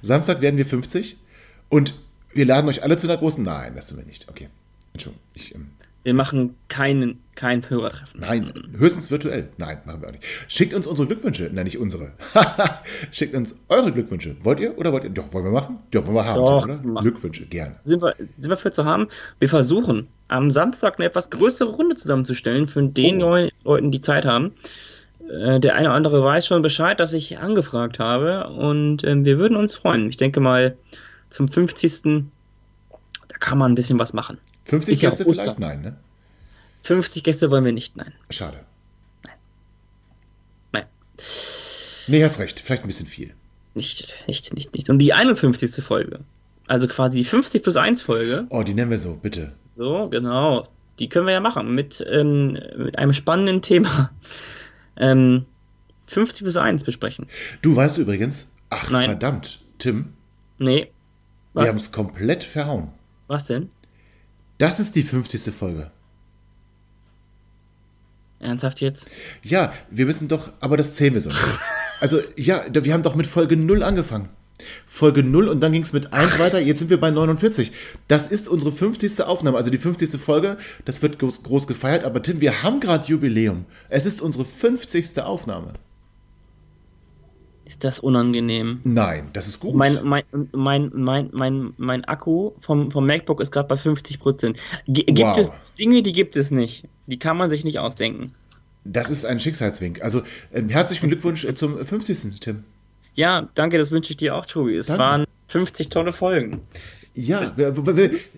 Samstag 0.00 0.40
werden 0.40 0.56
wir 0.56 0.64
50 0.64 1.18
und 1.68 1.94
wir 2.32 2.46
laden 2.46 2.66
euch 2.68 2.82
alle 2.82 2.96
zu 2.96 3.06
einer 3.06 3.18
großen. 3.18 3.44
Nein, 3.44 3.74
das 3.76 3.88
tun 3.88 3.98
wir 3.98 4.06
nicht. 4.06 4.26
Okay. 4.30 4.48
Entschuldigung. 4.94 5.22
Ich, 5.34 5.54
ähm, 5.54 5.66
Wir 6.02 6.14
machen 6.14 6.54
keinen, 6.68 7.20
kein 7.36 7.68
Hörertreffen. 7.68 8.20
nein, 8.20 8.52
höchstens 8.76 9.10
virtuell. 9.10 9.48
Nein, 9.58 9.78
machen 9.84 10.00
wir 10.02 10.08
auch 10.08 10.12
nicht. 10.12 10.24
Schickt 10.48 10.74
uns 10.74 10.86
unsere 10.86 11.06
Glückwünsche. 11.08 11.50
Nein, 11.52 11.64
nicht 11.64 11.78
unsere. 11.78 12.12
Schickt 13.12 13.34
uns 13.34 13.54
eure 13.68 13.92
Glückwünsche. 13.92 14.36
Wollt 14.44 14.60
ihr 14.60 14.76
oder 14.78 14.92
wollt 14.92 15.04
ihr? 15.04 15.10
Doch, 15.10 15.32
wollen 15.32 15.44
wir 15.44 15.50
machen? 15.52 15.78
Doch, 15.90 16.04
wollen 16.06 16.16
wir 16.16 16.24
haben, 16.24 16.44
Doch, 16.44 16.64
oder? 16.64 16.78
Glückwünsche, 17.02 17.46
gerne. 17.46 17.76
Sind 17.84 18.02
wir, 18.02 18.14
sind 18.30 18.48
wir 18.50 18.56
für 18.56 18.70
zu 18.70 18.84
haben? 18.84 19.08
Wir 19.38 19.48
versuchen 19.48 20.08
am 20.28 20.50
Samstag 20.50 20.98
eine 20.98 21.06
etwas 21.06 21.30
größere 21.30 21.70
Runde 21.70 21.96
zusammenzustellen 21.96 22.66
für 22.68 22.82
den 22.86 23.16
Oh. 23.16 23.26
neuen 23.26 23.50
Leuten, 23.64 23.90
die 23.92 24.00
Zeit 24.00 24.24
haben. 24.24 24.52
Äh, 25.28 25.60
Der 25.60 25.74
eine 25.74 25.88
oder 25.88 25.94
andere 25.96 26.22
weiß 26.22 26.46
schon 26.46 26.62
Bescheid, 26.62 27.00
dass 27.00 27.12
ich 27.12 27.38
angefragt 27.38 27.98
habe 27.98 28.48
und 28.48 29.04
ähm, 29.04 29.24
wir 29.24 29.38
würden 29.38 29.56
uns 29.56 29.74
freuen. 29.74 30.08
Ich 30.08 30.16
denke 30.16 30.40
mal 30.40 30.76
zum 31.30 31.48
50. 31.48 32.02
Da 33.28 33.36
kann 33.38 33.58
man 33.58 33.72
ein 33.72 33.74
bisschen 33.74 33.98
was 33.98 34.12
machen. 34.12 34.38
50 34.66 34.92
Ist 34.92 35.02
ja 35.02 35.10
vielleicht? 35.10 35.58
Nein, 35.58 35.82
ne? 35.82 35.96
50 36.84 37.22
Gäste 37.24 37.50
wollen 37.50 37.64
wir 37.64 37.72
nicht, 37.72 37.96
nein. 37.96 38.12
Schade. 38.30 38.60
Nein. 40.72 40.84
Nee, 42.06 42.22
hast 42.22 42.38
recht. 42.38 42.60
Vielleicht 42.60 42.84
ein 42.84 42.88
bisschen 42.88 43.06
viel. 43.06 43.34
Nicht, 43.74 44.14
nicht, 44.28 44.54
nicht, 44.54 44.74
nicht. 44.74 44.88
Und 44.90 44.98
die 45.00 45.12
51. 45.12 45.82
Folge, 45.84 46.20
also 46.68 46.86
quasi 46.86 47.18
die 47.18 47.24
50 47.24 47.62
plus 47.62 47.76
1 47.76 48.02
Folge, 48.02 48.46
Oh, 48.50 48.62
die 48.62 48.72
nennen 48.74 48.90
wir 48.90 48.98
so, 48.98 49.14
bitte. 49.14 49.52
so, 49.64 50.08
genau, 50.08 50.68
die 51.00 51.08
können 51.08 51.26
wir 51.26 51.32
ja 51.32 51.40
machen 51.40 51.74
mit, 51.74 52.04
ähm, 52.08 52.58
mit 52.76 52.98
einem 52.98 53.12
spannenden 53.12 53.62
Thema. 53.62 54.10
Ähm, 54.96 55.44
50 56.06 56.44
plus 56.44 56.56
1 56.56 56.84
besprechen. 56.84 57.26
Du 57.62 57.74
weißt 57.74 57.96
du 57.96 58.02
übrigens, 58.02 58.48
ach 58.70 58.90
Nein. 58.90 59.06
verdammt, 59.06 59.58
Tim, 59.78 60.12
Nee. 60.58 60.92
wir 61.52 61.62
haben 61.66 61.74
Was, 61.78 61.86
es 61.86 61.90
komplett 61.92 62.44
verhauen. 62.44 62.92
was 63.26 63.46
denn? 63.46 63.70
Das 64.58 64.78
ist 64.78 64.94
die 64.94 65.02
50. 65.02 65.52
Folge. 65.52 65.90
Ernsthaft 68.44 68.80
jetzt? 68.80 69.08
Ja, 69.42 69.72
wir 69.90 70.06
wissen 70.06 70.28
doch, 70.28 70.52
aber 70.60 70.76
das 70.76 70.96
zählen 70.96 71.14
wir 71.14 71.20
so 71.20 71.30
nicht. 71.30 71.40
Also, 72.00 72.20
ja, 72.36 72.62
wir 72.70 72.92
haben 72.92 73.02
doch 73.02 73.14
mit 73.14 73.26
Folge 73.26 73.56
0 73.56 73.82
angefangen. 73.82 74.28
Folge 74.86 75.22
0 75.22 75.48
und 75.48 75.60
dann 75.60 75.72
ging 75.72 75.82
es 75.82 75.92
mit 75.92 76.12
1 76.12 76.38
weiter. 76.38 76.58
Jetzt 76.58 76.78
sind 76.78 76.90
wir 76.90 77.00
bei 77.00 77.10
49. 77.10 77.72
Das 78.08 78.28
ist 78.28 78.48
unsere 78.48 78.72
50. 78.72 79.22
Aufnahme, 79.22 79.56
also 79.56 79.70
die 79.70 79.78
50. 79.78 80.20
Folge. 80.20 80.58
Das 80.84 81.02
wird 81.02 81.18
groß, 81.18 81.42
groß 81.42 81.66
gefeiert. 81.66 82.04
Aber 82.04 82.22
Tim, 82.22 82.40
wir 82.40 82.62
haben 82.62 82.80
gerade 82.80 83.06
Jubiläum. 83.06 83.64
Es 83.88 84.06
ist 84.06 84.22
unsere 84.22 84.44
50. 84.44 85.20
Aufnahme. 85.20 85.72
Ist 87.66 87.82
das 87.82 87.98
unangenehm? 87.98 88.80
Nein, 88.84 89.30
das 89.32 89.46
ist 89.48 89.58
gut. 89.60 89.74
Mein, 89.74 89.98
mein, 90.04 90.24
mein, 90.52 90.90
mein, 90.94 91.30
mein, 91.32 91.72
mein 91.78 92.04
Akku 92.04 92.52
vom, 92.58 92.90
vom 92.90 93.06
MacBook 93.06 93.40
ist 93.40 93.50
gerade 93.52 93.68
bei 93.68 93.76
50%. 93.76 94.56
G 94.86 95.02
gibt 95.04 95.18
Wow. 95.20 95.38
es 95.38 95.50
Dinge, 95.78 96.02
die 96.02 96.12
gibt 96.12 96.36
es 96.36 96.50
nicht. 96.50 96.84
Die 97.06 97.18
kann 97.18 97.36
man 97.38 97.48
sich 97.50 97.64
nicht 97.64 97.78
ausdenken. 97.78 98.32
das 98.84 99.08
ist 99.08 99.24
ein 99.24 99.40
Schicksalswink. 99.40 100.02
Also, 100.02 100.22
ähm, 100.52 100.68
herzlichen 100.68 101.08
Glückwunsch 101.08 101.44
äh, 101.46 101.54
zum 101.54 101.84
50. 101.84 102.38
Tim. 102.40 102.64
Ja, 103.14 103.48
danke, 103.54 103.78
das 103.78 103.90
wünsche 103.90 104.10
ich 104.10 104.18
dir 104.18 104.34
auch, 104.34 104.44
Tobi. 104.44 104.74
Es 104.76 104.86
Danke. 104.86 105.02
waren 105.02 105.24
50 105.48 105.88
tolle 105.88 106.12
Folgen. 106.12 106.60
Ja, 107.14 107.44
ja 107.56 107.72
50 107.72 108.34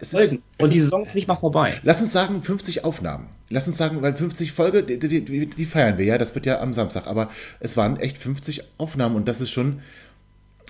es 0.00 0.10
Folgen. 0.10 0.36
ist, 0.36 0.42
Und 0.58 0.72
die 0.72 0.76
ist, 0.76 0.82
Saison 0.84 1.06
ist 1.06 1.14
nicht 1.14 1.28
mal 1.28 1.34
vorbei. 1.34 1.80
Lass 1.82 2.00
uns 2.00 2.12
sagen 2.12 2.42
50 2.42 2.84
Aufnahmen. 2.84 3.28
Lass 3.48 3.66
uns 3.66 3.76
sagen, 3.78 4.02
weil 4.02 4.14
50 4.14 4.52
Folge, 4.52 4.82
die, 4.82 4.98
die, 4.98 5.24
die, 5.24 5.46
die 5.46 5.66
feiern 5.66 5.96
wir 5.96 6.04
ja, 6.04 6.18
das 6.18 6.34
wird 6.34 6.44
ja 6.44 6.60
am 6.60 6.72
Samstag, 6.74 7.06
aber 7.06 7.30
es 7.60 7.76
waren 7.76 7.98
echt 7.98 8.18
50 8.18 8.64
Aufnahmen 8.76 9.16
und 9.16 9.26
das 9.28 9.40
ist 9.40 9.50
schon, 9.50 9.80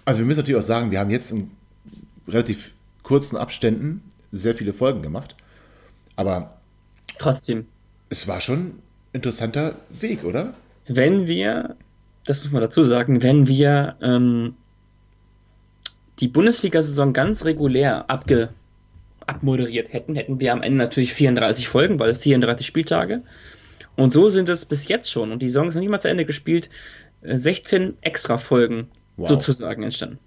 also 0.05 0.21
wir 0.21 0.27
müssen 0.27 0.39
natürlich 0.39 0.63
auch 0.63 0.67
sagen, 0.67 0.91
wir 0.93 1.01
haben 1.01 1.11
jetzt 1.11 1.33
in 1.33 1.51
relativ 2.29 2.73
kurzen 3.03 3.37
Abständen 3.37 4.03
sehr 4.31 4.55
viele 4.55 4.73
Folgen 4.73 5.03
gemacht, 5.03 5.35
aber 6.15 6.59
Trotzdem, 7.19 7.67
es 8.11 8.29
war 8.29 8.41
schon 8.41 8.59
ein 8.59 8.83
interessanter 9.15 9.75
Weg, 9.91 10.23
oder? 10.25 10.55
wenn 10.89 11.27
wir, 11.27 11.77
das 12.25 12.43
muss 12.43 12.53
man 12.53 12.63
dazu 12.63 12.85
sagen, 12.85 13.23
wenn 13.23 13.47
wir 13.47 13.97
ähm, 14.03 14.55
die 16.21 16.29
Bundesliga-Saison 16.29 17.13
ganz 17.13 17.45
regulär 17.45 18.09
abge, 18.11 18.51
abmoderiert 19.27 19.93
hätten, 19.93 20.15
hätten 20.15 20.41
wir 20.41 20.53
am 20.53 20.63
Ende 20.63 20.79
natürlich 20.79 21.13
34 21.15 21.69
Folgen, 21.69 21.99
weil 22.01 22.15
34 22.15 22.67
Spieltage. 22.67 23.23
Und 23.97 24.13
so 24.13 24.29
sind 24.31 24.49
es 24.49 24.65
bis 24.65 24.89
jetzt 24.89 25.11
schon, 25.11 25.33
und 25.33 25.41
die 25.43 25.49
Saison 25.49 25.69
ist 25.69 25.75
noch 25.75 25.81
nicht 25.81 25.91
mal 25.91 26.01
zu 26.01 26.09
Ende 26.09 26.25
gespielt, 26.25 26.71
äh, 27.23 27.37
16 27.37 27.97
extra 28.01 28.39
Folgen 28.39 28.89
Wow. 29.17 29.29
sozusagen 29.29 29.83
entstanden. 29.83 30.19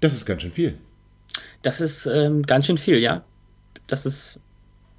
Das 0.00 0.12
ist 0.12 0.26
ganz 0.26 0.42
schön 0.42 0.52
viel. 0.52 0.76
Das 1.62 1.80
ist 1.80 2.04
ähm, 2.06 2.42
ganz 2.42 2.66
schön 2.66 2.76
viel, 2.76 2.98
ja. 2.98 3.24
Das 3.86 4.04
ist 4.04 4.38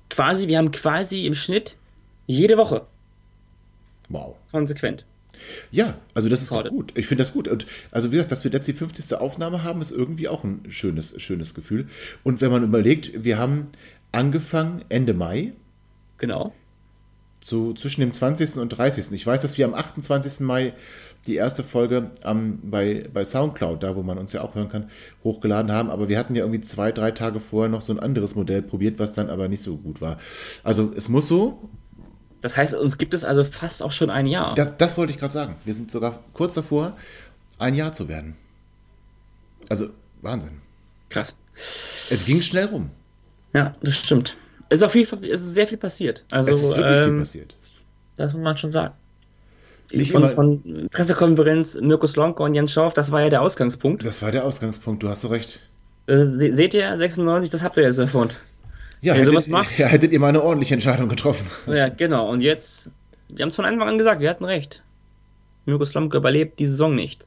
quasi, 0.10 0.48
wir 0.48 0.58
haben 0.58 0.72
quasi 0.72 1.26
im 1.28 1.36
Schnitt 1.36 1.76
jede 2.26 2.58
Woche 2.58 2.86
Wow. 4.10 4.36
konsequent. 4.52 5.06
Ja, 5.72 5.98
also 6.14 6.30
das 6.30 6.42
ist 6.42 6.50
gut. 6.70 6.92
Ich 6.96 7.08
finde 7.08 7.24
das 7.24 7.34
gut. 7.34 7.48
Und 7.48 7.66
also 7.92 8.10
wie 8.12 8.16
gesagt, 8.16 8.32
dass 8.32 8.44
wir 8.44 8.52
jetzt 8.52 8.68
die 8.68 8.74
50. 8.74 9.16
Aufnahme 9.16 9.64
haben, 9.64 9.82
ist 9.82 9.92
irgendwie 9.92 10.28
auch 10.28 10.44
ein 10.44 10.62
schönes, 10.70 11.20
schönes 11.22 11.54
Gefühl. 11.54 11.88
Und 12.24 12.42
wenn 12.42 12.52
man 12.52 12.64
überlegt, 12.64 13.24
wir 13.24 13.38
haben 13.38 13.68
angefangen 14.12 14.84
Ende 14.90 15.14
Mai, 15.14 15.54
Genau. 16.18 16.54
so 17.40 17.74
zwischen 17.74 18.02
dem 18.02 18.12
20. 18.12 18.58
und 18.58 18.70
30. 18.70 19.12
Ich 19.12 19.26
weiß, 19.26 19.42
dass 19.42 19.58
wir 19.58 19.66
am 19.66 19.74
28. 19.74 20.40
Mai 20.40 20.74
die 21.28 21.36
erste 21.36 21.64
Folge 21.64 22.12
am, 22.24 22.60
bei, 22.64 23.10
bei 23.14 23.24
Soundcloud, 23.26 23.84
da 23.84 23.96
wo 23.96 24.04
man 24.04 24.18
uns 24.18 24.34
ja 24.34 24.42
auch 24.42 24.56
hören 24.56 24.70
kann, 24.70 24.90
hochgeladen 25.24 25.72
haben. 25.72 25.90
Aber 25.90 26.08
wir 26.10 26.18
hatten 26.18 26.36
ja 26.36 26.44
irgendwie 26.44 26.62
zwei, 26.62 26.92
drei 26.92 27.12
Tage 27.12 27.40
vorher 27.40 27.70
noch 27.70 27.82
so 27.82 27.94
ein 27.94 28.00
anderes 28.00 28.36
Modell 28.36 28.62
probiert, 28.62 28.98
was 29.00 29.14
dann 29.14 29.30
aber 29.30 29.48
nicht 29.48 29.62
so 29.62 29.78
gut 29.78 30.02
war. 30.02 30.18
Also 30.64 30.94
es 30.96 31.10
muss 31.10 31.28
so, 31.28 31.70
Das 32.42 32.56
heißt, 32.56 32.74
uns 32.76 32.98
gibt 32.98 33.14
es 33.14 33.24
also 33.24 33.44
fast 33.44 33.82
auch 33.82 33.92
schon 33.92 34.10
ein 34.10 34.26
Jahr. 34.28 34.54
das, 34.56 34.70
das 34.78 34.98
wollte 34.98 35.12
ich 35.12 35.20
gerade 35.20 35.34
sagen. 35.34 35.56
Wir 35.66 35.74
sind 35.74 35.90
sogar 35.92 36.20
kurz 36.34 36.54
davor, 36.54 36.96
ein 37.58 37.74
Jahr 37.74 37.92
zu 37.94 38.08
werden. 38.08 38.36
Also 39.70 39.90
Wahnsinn. 40.22 40.62
Krass. 41.10 41.36
Es 42.10 42.26
ging 42.26 42.42
schnell 42.42 42.66
rum. 42.66 42.90
Ja, 43.54 43.74
das 43.82 43.96
stimmt. 43.98 44.36
Es 44.70 44.78
ist 44.80 44.84
auf 44.84 44.96
jeden 44.96 45.08
Fall, 45.08 45.24
es 45.26 45.42
ist 45.42 45.54
sehr 45.54 45.68
viel 45.68 45.78
passiert. 45.78 46.24
Also, 46.30 46.52
es 46.52 46.62
ist 46.62 46.70
wirklich 46.76 47.00
viel 47.00 47.08
ähm, 47.10 47.20
passiert. 47.20 47.56
das 48.18 48.34
muss 48.34 48.44
man 48.44 48.58
schon 48.58 48.72
sagen. 48.72 48.94
Nicht 49.92 50.12
von, 50.12 50.30
von 50.32 50.90
Pressekonferenz 50.92 51.76
Mirkus 51.76 52.18
Lonko 52.18 52.44
und 52.44 52.54
Jens 52.54 52.74
Schorf, 52.74 52.94
das 52.94 53.12
war 53.12 53.22
ja 53.22 53.30
der 53.30 53.42
Ausgangspunkt. 53.42 54.06
Das 54.06 54.22
war 54.22 54.32
der 54.32 54.44
Ausgangspunkt, 54.44 55.02
du 55.02 55.08
hast 55.10 55.22
so 55.22 55.30
recht. 55.30 55.62
Äh, 56.08 56.18
se- 56.18 56.54
seht 56.54 56.74
ihr, 56.74 56.96
96, 56.98 57.50
das 57.50 57.64
habt 57.64 57.78
ihr 57.78 57.84
jetzt 57.84 57.98
davon. 57.98 58.30
Ja, 59.02 59.14
Wenn 59.14 59.26
ihr 59.26 59.32
hättet, 59.32 59.48
macht. 59.50 59.78
ja, 59.78 59.88
hättet 59.88 60.12
ihr 60.12 60.20
mal 60.20 60.30
eine 60.30 60.42
ordentliche 60.42 60.74
Entscheidung 60.74 61.10
getroffen. 61.10 61.48
Ja, 61.68 61.90
genau. 61.90 62.30
Und 62.30 62.42
jetzt, 62.42 62.90
wir 63.30 63.44
haben 63.44 63.50
es 63.50 63.56
von 63.56 63.66
Anfang 63.66 63.88
an 63.88 63.98
gesagt, 63.98 64.22
wir 64.22 64.30
hatten 64.30 64.46
recht. 64.46 64.84
Mirkus 65.66 65.94
Lonko 65.94 66.18
überlebt 66.18 66.60
die 66.60 66.66
Saison 66.66 66.96
nicht. 66.96 67.26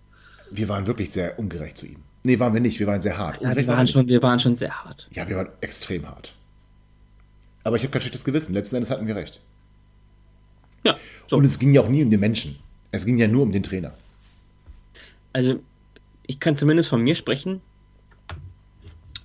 Wir 0.50 0.68
waren 0.68 0.86
wirklich 0.86 1.10
sehr 1.10 1.38
ungerecht 1.38 1.78
zu 1.78 1.86
ihm. 1.86 1.98
Nee, 2.24 2.38
waren 2.38 2.52
wir 2.52 2.60
nicht. 2.60 2.78
Wir 2.80 2.86
waren 2.86 3.00
sehr 3.00 3.16
hart. 3.16 3.40
Ja, 3.40 3.54
wir, 3.54 3.66
waren 3.66 3.86
schon, 3.86 4.08
wir 4.08 4.22
waren 4.22 4.38
schon 4.38 4.56
sehr 4.56 4.84
hart. 4.84 5.08
Ja, 5.12 5.28
wir 5.28 5.36
waren 5.36 5.48
extrem 5.60 6.08
hart. 6.08 6.34
Aber 7.64 7.76
ich 7.76 7.82
habe 7.82 7.92
kein 7.92 8.00
schlechtes 8.00 8.24
Gewissen. 8.24 8.52
Letzten 8.52 8.76
Endes 8.76 8.90
hatten 8.90 9.06
wir 9.06 9.16
recht. 9.16 9.40
Ja. 10.84 10.96
So. 11.28 11.36
Und 11.36 11.44
es 11.44 11.58
ging 11.58 11.72
ja 11.72 11.82
auch 11.82 11.88
nie 11.88 12.02
um 12.02 12.10
den 12.10 12.20
Menschen. 12.20 12.58
Es 12.90 13.04
ging 13.04 13.18
ja 13.18 13.28
nur 13.28 13.42
um 13.42 13.52
den 13.52 13.62
Trainer. 13.62 13.94
Also, 15.32 15.60
ich 16.26 16.40
kann 16.40 16.56
zumindest 16.56 16.88
von 16.88 17.02
mir 17.02 17.14
sprechen. 17.14 17.60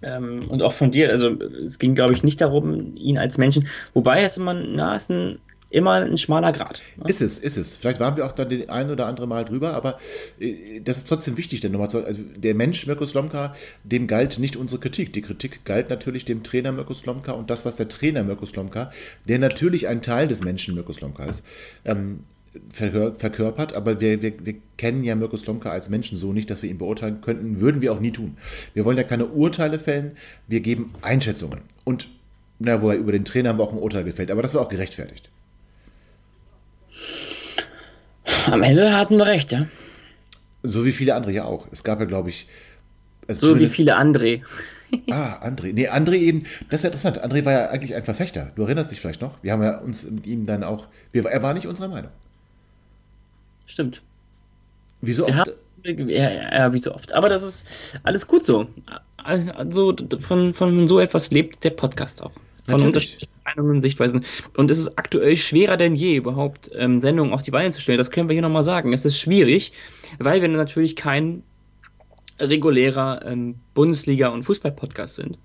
Ähm, 0.05 0.47
und 0.49 0.61
auch 0.61 0.73
von 0.73 0.91
dir. 0.91 1.09
Also, 1.09 1.31
es 1.65 1.79
ging, 1.79 1.95
glaube 1.95 2.13
ich, 2.13 2.23
nicht 2.23 2.39
darum, 2.39 2.95
ihn 2.95 3.17
als 3.17 3.37
Menschen. 3.37 3.67
Wobei 3.93 4.21
es 4.21 4.37
immer, 4.37 4.53
na, 4.53 4.95
ist 4.95 5.09
ein 5.09 5.39
immer 5.75 5.93
ein 5.93 6.17
schmaler 6.17 6.53
Grad. 6.53 6.81
Ne? 6.95 7.09
Ist 7.09 7.21
es, 7.21 7.37
ist 7.37 7.57
es. 7.57 7.75
Vielleicht 7.75 7.99
waren 7.99 8.15
wir 8.15 8.25
auch 8.25 8.31
dann 8.31 8.47
den 8.49 8.69
ein 8.69 8.89
oder 8.89 9.07
andere 9.07 9.27
Mal 9.27 9.43
drüber, 9.43 9.73
aber 9.73 9.99
äh, 10.39 10.79
das 10.79 10.99
ist 10.99 11.09
trotzdem 11.09 11.37
wichtig, 11.37 11.59
denn 11.59 11.73
nochmal 11.73 11.89
zu, 11.89 12.05
also 12.05 12.21
der 12.37 12.55
Mensch 12.55 12.87
Mirko 12.87 13.05
Slomka, 13.05 13.53
dem 13.83 14.07
galt 14.07 14.39
nicht 14.39 14.55
unsere 14.55 14.79
Kritik. 14.79 15.11
Die 15.11 15.21
Kritik 15.21 15.65
galt 15.65 15.89
natürlich 15.89 16.23
dem 16.23 16.43
Trainer 16.43 16.71
Mirko 16.71 16.93
Slomka 16.93 17.33
und 17.33 17.49
das, 17.49 17.65
was 17.65 17.75
der 17.75 17.89
Trainer 17.89 18.23
Mirko 18.23 18.45
Slomka, 18.45 18.91
der 19.27 19.39
natürlich 19.39 19.87
ein 19.87 20.01
Teil 20.01 20.29
des 20.29 20.41
Menschen 20.41 20.75
Mirko 20.75 20.93
Slomka 20.93 21.25
ist, 21.25 21.43
ähm, 21.83 22.19
verkörpert, 22.71 23.73
aber 23.73 23.99
wir, 23.99 24.21
wir, 24.21 24.33
wir 24.45 24.55
kennen 24.77 25.03
ja 25.03 25.15
Mirko 25.15 25.37
Slomka 25.37 25.69
als 25.69 25.89
Menschen 25.89 26.17
so 26.17 26.33
nicht, 26.33 26.49
dass 26.49 26.61
wir 26.61 26.69
ihn 26.69 26.77
beurteilen 26.77 27.21
könnten, 27.21 27.59
würden 27.59 27.81
wir 27.81 27.91
auch 27.93 27.99
nie 27.99 28.11
tun. 28.11 28.37
Wir 28.73 28.85
wollen 28.85 28.97
ja 28.97 29.03
keine 29.03 29.27
Urteile 29.27 29.79
fällen, 29.79 30.11
wir 30.47 30.61
geben 30.61 30.93
Einschätzungen. 31.01 31.59
Und 31.83 32.07
na, 32.59 32.81
wo 32.81 32.89
er 32.89 32.97
über 32.97 33.11
den 33.11 33.25
Trainer 33.25 33.49
haben 33.49 33.59
wir 33.59 33.63
auch 33.63 33.73
ein 33.73 33.79
Urteil 33.79 34.03
gefällt, 34.03 34.31
aber 34.31 34.41
das 34.41 34.53
war 34.53 34.61
auch 34.61 34.69
gerechtfertigt. 34.69 35.29
Am 38.45 38.63
Ende 38.63 38.95
hatten 38.95 39.17
wir 39.17 39.25
recht, 39.25 39.51
ja. 39.51 39.67
So 40.63 40.85
wie 40.85 40.91
viele 40.91 41.15
andere 41.15 41.31
ja 41.31 41.45
auch. 41.45 41.67
Es 41.71 41.83
gab 41.83 41.99
ja, 41.99 42.05
glaube 42.05 42.29
ich. 42.29 42.47
Also 43.27 43.47
so 43.47 43.59
wie 43.59 43.69
viele 43.69 43.97
André. 43.97 44.41
ah, 45.09 45.39
André. 45.43 45.73
Nee, 45.73 45.89
André 45.89 46.15
eben, 46.15 46.39
das 46.69 46.79
ist 46.79 46.83
ja 46.83 46.89
interessant. 46.89 47.23
André 47.23 47.45
war 47.45 47.53
ja 47.53 47.69
eigentlich 47.69 47.95
ein 47.95 48.03
Verfechter. 48.03 48.51
Du 48.55 48.63
erinnerst 48.63 48.91
dich 48.91 48.99
vielleicht 48.99 49.21
noch? 49.21 49.41
Wir 49.43 49.51
haben 49.51 49.63
ja 49.63 49.79
uns 49.79 50.09
mit 50.09 50.27
ihm 50.27 50.45
dann 50.45 50.63
auch. 50.63 50.87
Wir, 51.11 51.25
er 51.25 51.43
war 51.43 51.53
nicht 51.53 51.67
unserer 51.67 51.87
Meinung. 51.87 52.11
Stimmt. 53.65 54.01
Wie 55.01 55.13
so 55.13 55.27
oft. 55.27 55.47
Ja, 55.83 55.95
ja, 56.07 56.53
ja, 56.57 56.73
wie 56.73 56.79
so 56.79 56.93
oft. 56.93 57.13
Aber 57.13 57.29
das 57.29 57.43
ist 57.43 57.65
alles 58.03 58.27
gut 58.27 58.45
so. 58.45 58.67
Also 59.17 59.95
von, 60.19 60.53
von 60.53 60.87
so 60.87 60.99
etwas 60.99 61.31
lebt 61.31 61.63
der 61.63 61.71
Podcast 61.71 62.23
auch 62.23 62.31
von 62.67 62.81
unterschiedlichen 62.81 63.33
Meinungen 63.45 63.75
und 63.75 63.81
Sichtweisen. 63.81 64.25
Und 64.57 64.71
es 64.71 64.79
ist 64.79 64.97
aktuell 64.97 65.35
schwerer 65.37 65.77
denn 65.77 65.95
je, 65.95 66.15
überhaupt 66.15 66.71
ähm, 66.73 66.99
Sendungen 67.01 67.33
auf 67.33 67.43
die 67.43 67.51
Beine 67.51 67.71
zu 67.71 67.81
stellen. 67.81 67.97
Das 67.97 68.11
können 68.11 68.29
wir 68.29 68.33
hier 68.33 68.41
nochmal 68.41 68.63
sagen. 68.63 68.93
Es 68.93 69.05
ist 69.05 69.19
schwierig, 69.19 69.71
weil 70.19 70.41
wir 70.41 70.49
natürlich 70.49 70.95
kein 70.95 71.43
regulärer 72.39 73.23
ähm, 73.25 73.55
Bundesliga- 73.73 74.29
und 74.29 74.43
Fußball-Podcast 74.43 75.15
sind, 75.15 75.37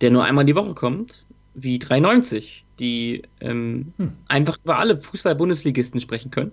der 0.00 0.10
nur 0.10 0.24
einmal 0.24 0.44
die 0.44 0.54
Woche 0.54 0.74
kommt, 0.74 1.24
wie 1.54 1.78
390, 1.78 2.64
die 2.78 3.22
ähm, 3.40 3.92
hm. 3.96 4.12
einfach 4.28 4.58
über 4.62 4.78
alle 4.78 4.98
Fußball-Bundesligisten 4.98 6.00
sprechen 6.00 6.30
können. 6.30 6.52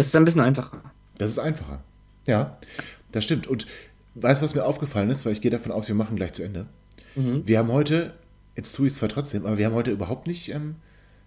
Das 0.00 0.06
ist 0.06 0.16
ein 0.16 0.24
bisschen 0.24 0.40
einfacher. 0.40 0.80
Das 1.18 1.30
ist 1.30 1.38
einfacher. 1.38 1.82
Ja, 2.26 2.56
das 3.12 3.22
stimmt. 3.22 3.46
Und 3.46 3.66
weißt 4.14 4.40
du, 4.40 4.44
was 4.46 4.54
mir 4.54 4.64
aufgefallen 4.64 5.10
ist? 5.10 5.26
Weil 5.26 5.34
ich 5.34 5.42
gehe 5.42 5.50
davon 5.50 5.72
aus, 5.72 5.88
wir 5.88 5.94
machen 5.94 6.16
gleich 6.16 6.32
zu 6.32 6.42
Ende. 6.42 6.64
Mhm. 7.16 7.46
Wir 7.46 7.58
haben 7.58 7.70
heute, 7.70 8.14
jetzt 8.56 8.74
tue 8.74 8.86
ich 8.86 8.94
es 8.94 8.98
zwar 8.98 9.10
trotzdem, 9.10 9.44
aber 9.44 9.58
wir 9.58 9.66
haben 9.66 9.74
heute 9.74 9.90
überhaupt 9.90 10.26
nicht 10.26 10.48
ähm, 10.54 10.76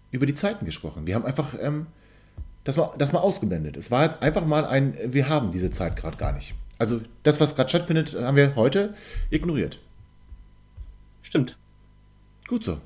über 0.10 0.26
die 0.26 0.34
Zeiten 0.34 0.66
gesprochen. 0.66 1.06
Wir 1.06 1.14
haben 1.14 1.24
einfach 1.24 1.54
ähm, 1.62 1.86
das, 2.64 2.76
mal, 2.76 2.96
das 2.98 3.14
mal 3.14 3.20
ausgeblendet. 3.20 3.78
Es 3.78 3.92
war 3.92 4.06
jetzt 4.06 4.24
einfach 4.24 4.44
mal 4.44 4.66
ein, 4.66 4.98
wir 5.06 5.30
haben 5.30 5.52
diese 5.52 5.70
Zeit 5.70 5.96
gerade 5.96 6.18
gar 6.18 6.32
nicht. 6.32 6.56
Also 6.80 7.02
das, 7.22 7.40
was 7.40 7.56
gerade 7.56 7.70
stattfindet, 7.70 8.16
haben 8.20 8.38
wir 8.38 8.56
heute 8.56 8.96
ignoriert. 9.30 9.78
Stimmt. 11.22 11.60
Gut 12.48 12.64
so. 12.64 12.80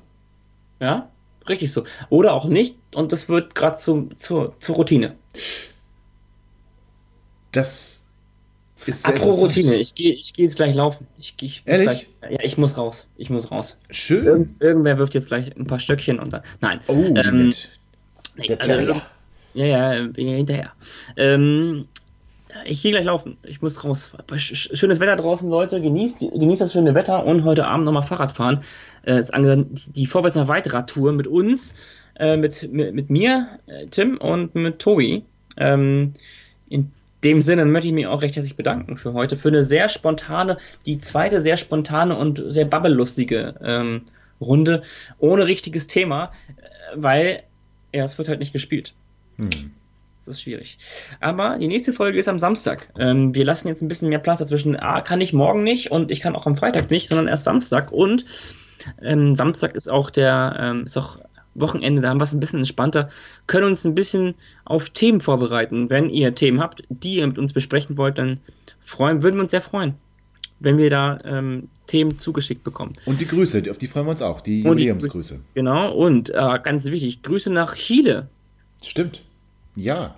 Ja, 0.80 1.08
richtig 1.48 1.72
so. 1.72 1.84
Oder 2.10 2.34
auch 2.34 2.44
nicht 2.44 2.76
und 2.94 3.10
das 3.10 3.30
wird 3.30 3.54
gerade 3.54 3.78
zu, 3.78 4.10
zu, 4.16 4.52
zur 4.60 4.76
Routine. 4.76 5.14
Das 7.58 8.04
ist 8.86 9.04
Apropos 9.04 9.40
Routine, 9.40 9.74
ich 9.76 9.96
gehe 9.96 10.12
ich 10.12 10.32
geh 10.32 10.44
jetzt 10.44 10.54
gleich 10.54 10.76
laufen. 10.76 11.08
Ich, 11.18 11.34
ich 11.42 11.62
Ehrlich? 11.66 12.08
Gleich, 12.20 12.30
ja, 12.30 12.38
ich 12.44 12.56
muss 12.56 12.76
raus. 12.76 13.08
Ich 13.16 13.30
muss 13.30 13.50
raus. 13.50 13.76
Schön. 13.90 14.24
Irgend, 14.24 14.62
irgendwer 14.62 14.98
wirft 14.98 15.14
jetzt 15.14 15.26
gleich 15.26 15.56
ein 15.56 15.66
paar 15.66 15.80
Stöckchen 15.80 16.20
und 16.20 16.32
dann. 16.32 16.42
Nein. 16.60 16.78
Oh, 16.86 16.92
ähm, 16.92 17.52
nee, 18.36 18.46
der 18.46 18.58
also, 18.60 18.70
Terrier. 18.70 19.02
Ja, 19.54 19.64
ja, 19.64 20.06
bin 20.06 20.28
ja 20.28 20.36
hinterher. 20.36 20.72
Ähm, 21.16 21.88
ich 22.64 22.80
gehe 22.80 22.92
gleich 22.92 23.04
laufen. 23.04 23.36
Ich 23.42 23.60
muss 23.60 23.82
raus. 23.82 24.12
Schönes 24.36 25.00
Wetter 25.00 25.16
draußen, 25.16 25.50
Leute. 25.50 25.82
Genießt, 25.82 26.20
genießt 26.20 26.60
das 26.60 26.72
schöne 26.72 26.94
Wetter 26.94 27.26
und 27.26 27.42
heute 27.42 27.66
Abend 27.66 27.86
nochmal 27.86 28.02
Fahrrad 28.02 28.36
fahren. 28.36 28.62
Äh, 29.02 29.24
die 29.96 30.06
Vorwärts 30.06 30.36
nach 30.36 30.46
Weitradtour 30.46 31.10
mit 31.10 31.26
uns, 31.26 31.74
äh, 32.20 32.36
mit, 32.36 32.72
mit, 32.72 32.94
mit 32.94 33.10
mir, 33.10 33.58
äh, 33.66 33.86
Tim 33.88 34.16
und 34.18 34.54
mit 34.54 34.78
Tobi. 34.78 35.24
Ähm, 35.56 36.12
in 36.68 36.92
dem 37.24 37.40
Sinne 37.40 37.64
möchte 37.64 37.88
ich 37.88 37.94
mich 37.94 38.06
auch 38.06 38.22
recht 38.22 38.36
herzlich 38.36 38.56
bedanken 38.56 38.96
für 38.96 39.12
heute, 39.12 39.36
für 39.36 39.48
eine 39.48 39.62
sehr 39.62 39.88
spontane, 39.88 40.58
die 40.86 40.98
zweite 40.98 41.40
sehr 41.40 41.56
spontane 41.56 42.16
und 42.16 42.42
sehr 42.48 42.64
babbellustige 42.64 43.54
ähm, 43.62 44.02
Runde, 44.40 44.82
ohne 45.18 45.46
richtiges 45.46 45.86
Thema, 45.86 46.26
äh, 46.26 46.94
weil 46.94 47.42
ja, 47.92 48.04
es 48.04 48.18
wird 48.18 48.28
halt 48.28 48.38
nicht 48.38 48.52
gespielt. 48.52 48.94
Hm. 49.36 49.72
Das 50.24 50.36
ist 50.36 50.42
schwierig. 50.42 50.78
Aber 51.20 51.56
die 51.58 51.68
nächste 51.68 51.92
Folge 51.92 52.18
ist 52.18 52.28
am 52.28 52.38
Samstag. 52.38 52.90
Ähm, 52.98 53.34
wir 53.34 53.46
lassen 53.46 53.68
jetzt 53.68 53.80
ein 53.80 53.88
bisschen 53.88 54.10
mehr 54.10 54.18
Platz 54.18 54.40
dazwischen. 54.40 54.76
Ah, 54.76 55.00
kann 55.00 55.22
ich 55.22 55.32
morgen 55.32 55.64
nicht 55.64 55.90
und 55.90 56.10
ich 56.10 56.20
kann 56.20 56.36
auch 56.36 56.46
am 56.46 56.56
Freitag 56.56 56.90
nicht, 56.90 57.08
sondern 57.08 57.28
erst 57.28 57.44
Samstag. 57.44 57.90
Und 57.92 58.26
ähm, 59.02 59.34
Samstag 59.34 59.74
ist 59.74 59.88
auch 59.88 60.10
der, 60.10 60.56
ähm, 60.60 60.84
ist 60.84 60.98
auch 60.98 61.18
Wochenende, 61.60 62.02
da 62.02 62.08
haben 62.08 62.18
wir 62.18 62.24
es 62.24 62.32
ein 62.32 62.40
bisschen 62.40 62.60
entspannter, 62.60 63.08
können 63.46 63.66
uns 63.66 63.84
ein 63.84 63.94
bisschen 63.94 64.34
auf 64.64 64.90
Themen 64.90 65.20
vorbereiten. 65.20 65.90
Wenn 65.90 66.10
ihr 66.10 66.34
Themen 66.34 66.60
habt, 66.60 66.82
die 66.88 67.16
ihr 67.16 67.26
mit 67.26 67.38
uns 67.38 67.52
besprechen 67.52 67.98
wollt, 67.98 68.18
dann 68.18 68.40
freuen, 68.80 69.22
würden 69.22 69.36
wir 69.36 69.42
uns 69.42 69.50
sehr 69.50 69.60
freuen, 69.60 69.94
wenn 70.60 70.78
wir 70.78 70.90
da 70.90 71.18
ähm, 71.24 71.68
Themen 71.86 72.18
zugeschickt 72.18 72.64
bekommen. 72.64 72.96
Und 73.06 73.20
die 73.20 73.26
Grüße, 73.26 73.62
auf 73.70 73.78
die 73.78 73.86
freuen 73.86 74.06
wir 74.06 74.10
uns 74.10 74.22
auch, 74.22 74.40
die 74.40 74.62
Jubiläumsgrüße. 74.62 75.40
Genau, 75.54 75.92
und 75.92 76.30
äh, 76.30 76.58
ganz 76.62 76.84
wichtig, 76.86 77.22
Grüße 77.22 77.50
nach 77.50 77.74
Chile. 77.74 78.28
Stimmt, 78.82 79.22
ja. 79.74 80.14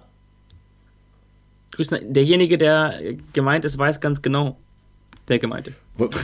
Grüße, 1.72 2.00
derjenige, 2.08 2.58
der 2.58 3.00
gemeint 3.32 3.64
ist, 3.64 3.78
weiß 3.78 4.00
ganz 4.00 4.20
genau, 4.22 4.56
der 5.28 5.38
gemeinte. 5.38 5.72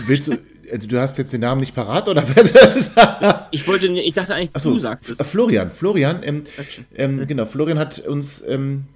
Willst 0.07 0.29
du, 0.29 0.39
also 0.71 0.89
du 0.89 1.01
hast 1.01 1.19
jetzt 1.19 1.33
den 1.33 1.41
Namen 1.41 1.61
nicht 1.61 1.75
parat 1.75 2.09
oder 2.09 2.23
was? 2.29 2.91
ich 3.51 3.67
wollte, 3.67 3.87
ich 3.89 4.15
dachte 4.15 4.35
eigentlich, 4.35 4.55
Achso, 4.55 4.73
du 4.73 4.79
sagst 4.79 5.11
es. 5.11 5.27
Florian, 5.27 5.71
Florian, 5.71 6.23
ähm, 6.23 6.45
ähm, 6.95 7.17
mhm. 7.17 7.27
genau, 7.27 7.47
Florian 7.47 7.79
hat 7.79 7.99
uns 8.01 8.43
ähm, 8.47 8.87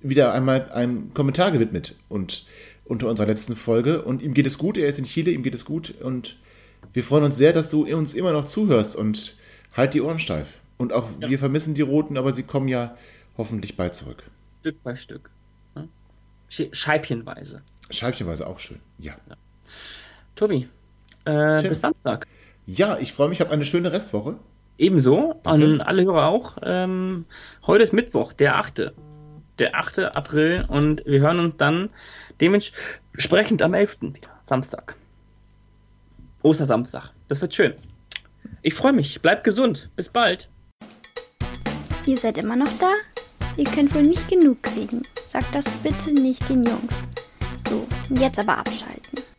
wieder 0.00 0.32
einmal 0.34 0.70
einen 0.72 1.14
Kommentar 1.14 1.50
gewidmet 1.50 1.94
und 2.08 2.46
unter 2.84 3.08
unserer 3.08 3.26
letzten 3.26 3.56
Folge 3.56 4.02
und 4.02 4.22
ihm 4.22 4.34
geht 4.34 4.46
es 4.46 4.58
gut, 4.58 4.76
er 4.76 4.88
ist 4.88 4.98
in 4.98 5.04
Chile, 5.04 5.30
ihm 5.30 5.42
geht 5.42 5.54
es 5.54 5.64
gut 5.64 5.94
und 6.00 6.36
wir 6.92 7.02
freuen 7.02 7.24
uns 7.24 7.36
sehr, 7.36 7.52
dass 7.52 7.70
du 7.70 7.86
uns 7.86 8.12
immer 8.12 8.32
noch 8.32 8.46
zuhörst 8.46 8.94
und 8.94 9.36
halt 9.72 9.94
die 9.94 10.02
Ohren 10.02 10.18
steif. 10.18 10.60
Und 10.76 10.92
auch 10.92 11.08
ja. 11.20 11.30
wir 11.30 11.38
vermissen 11.38 11.74
die 11.74 11.82
Roten, 11.82 12.18
aber 12.18 12.32
sie 12.32 12.42
kommen 12.42 12.68
ja 12.68 12.96
hoffentlich 13.38 13.76
bald 13.76 13.94
zurück. 13.94 14.24
Stück 14.60 14.82
bei 14.82 14.96
Stück. 14.96 15.30
Ne? 15.74 15.88
Scheibchenweise. 16.48 17.62
Scheibchenweise 17.90 18.46
auch 18.46 18.58
schön, 18.58 18.80
ja. 18.98 19.16
ja. 19.28 19.36
Tobi, 20.34 20.68
äh, 21.24 21.62
bis 21.68 21.80
Samstag. 21.80 22.26
Ja, 22.66 22.98
ich 22.98 23.12
freue 23.12 23.28
mich, 23.28 23.36
ich 23.36 23.40
habe 23.40 23.52
eine 23.52 23.64
schöne 23.64 23.92
Restwoche. 23.92 24.36
Ebenso, 24.78 25.40
Danke. 25.42 25.66
an 25.66 25.80
alle 25.80 26.04
Hörer 26.04 26.26
auch. 26.26 26.56
Ähm, 26.62 27.26
heute 27.66 27.84
ist 27.84 27.92
Mittwoch, 27.92 28.32
der 28.32 28.56
8. 28.56 28.92
Der 29.58 29.76
8. 29.76 30.00
April 30.00 30.64
und 30.68 31.04
wir 31.06 31.20
hören 31.20 31.38
uns 31.38 31.56
dann 31.56 31.90
dementsprechend 32.40 33.62
am 33.62 33.72
11. 33.72 33.98
wieder, 34.02 34.30
Samstag. 34.42 34.96
Ostersamstag. 36.42 37.12
Das 37.28 37.40
wird 37.40 37.54
schön. 37.54 37.74
Ich 38.62 38.74
freue 38.74 38.92
mich. 38.92 39.22
Bleibt 39.22 39.44
gesund. 39.44 39.90
Bis 39.96 40.08
bald. 40.08 40.48
Ihr 42.06 42.18
seid 42.18 42.38
immer 42.38 42.56
noch 42.56 42.70
da? 42.78 42.90
Ihr 43.56 43.64
könnt 43.64 43.94
wohl 43.94 44.02
nicht 44.02 44.28
genug 44.28 44.62
kriegen. 44.62 45.02
Sagt 45.24 45.54
das 45.54 45.68
bitte 45.82 46.12
nicht 46.12 46.46
den 46.48 46.64
Jungs. 46.64 47.04
So, 47.66 47.86
jetzt 48.10 48.38
aber 48.38 48.58
abschalten. 48.58 49.33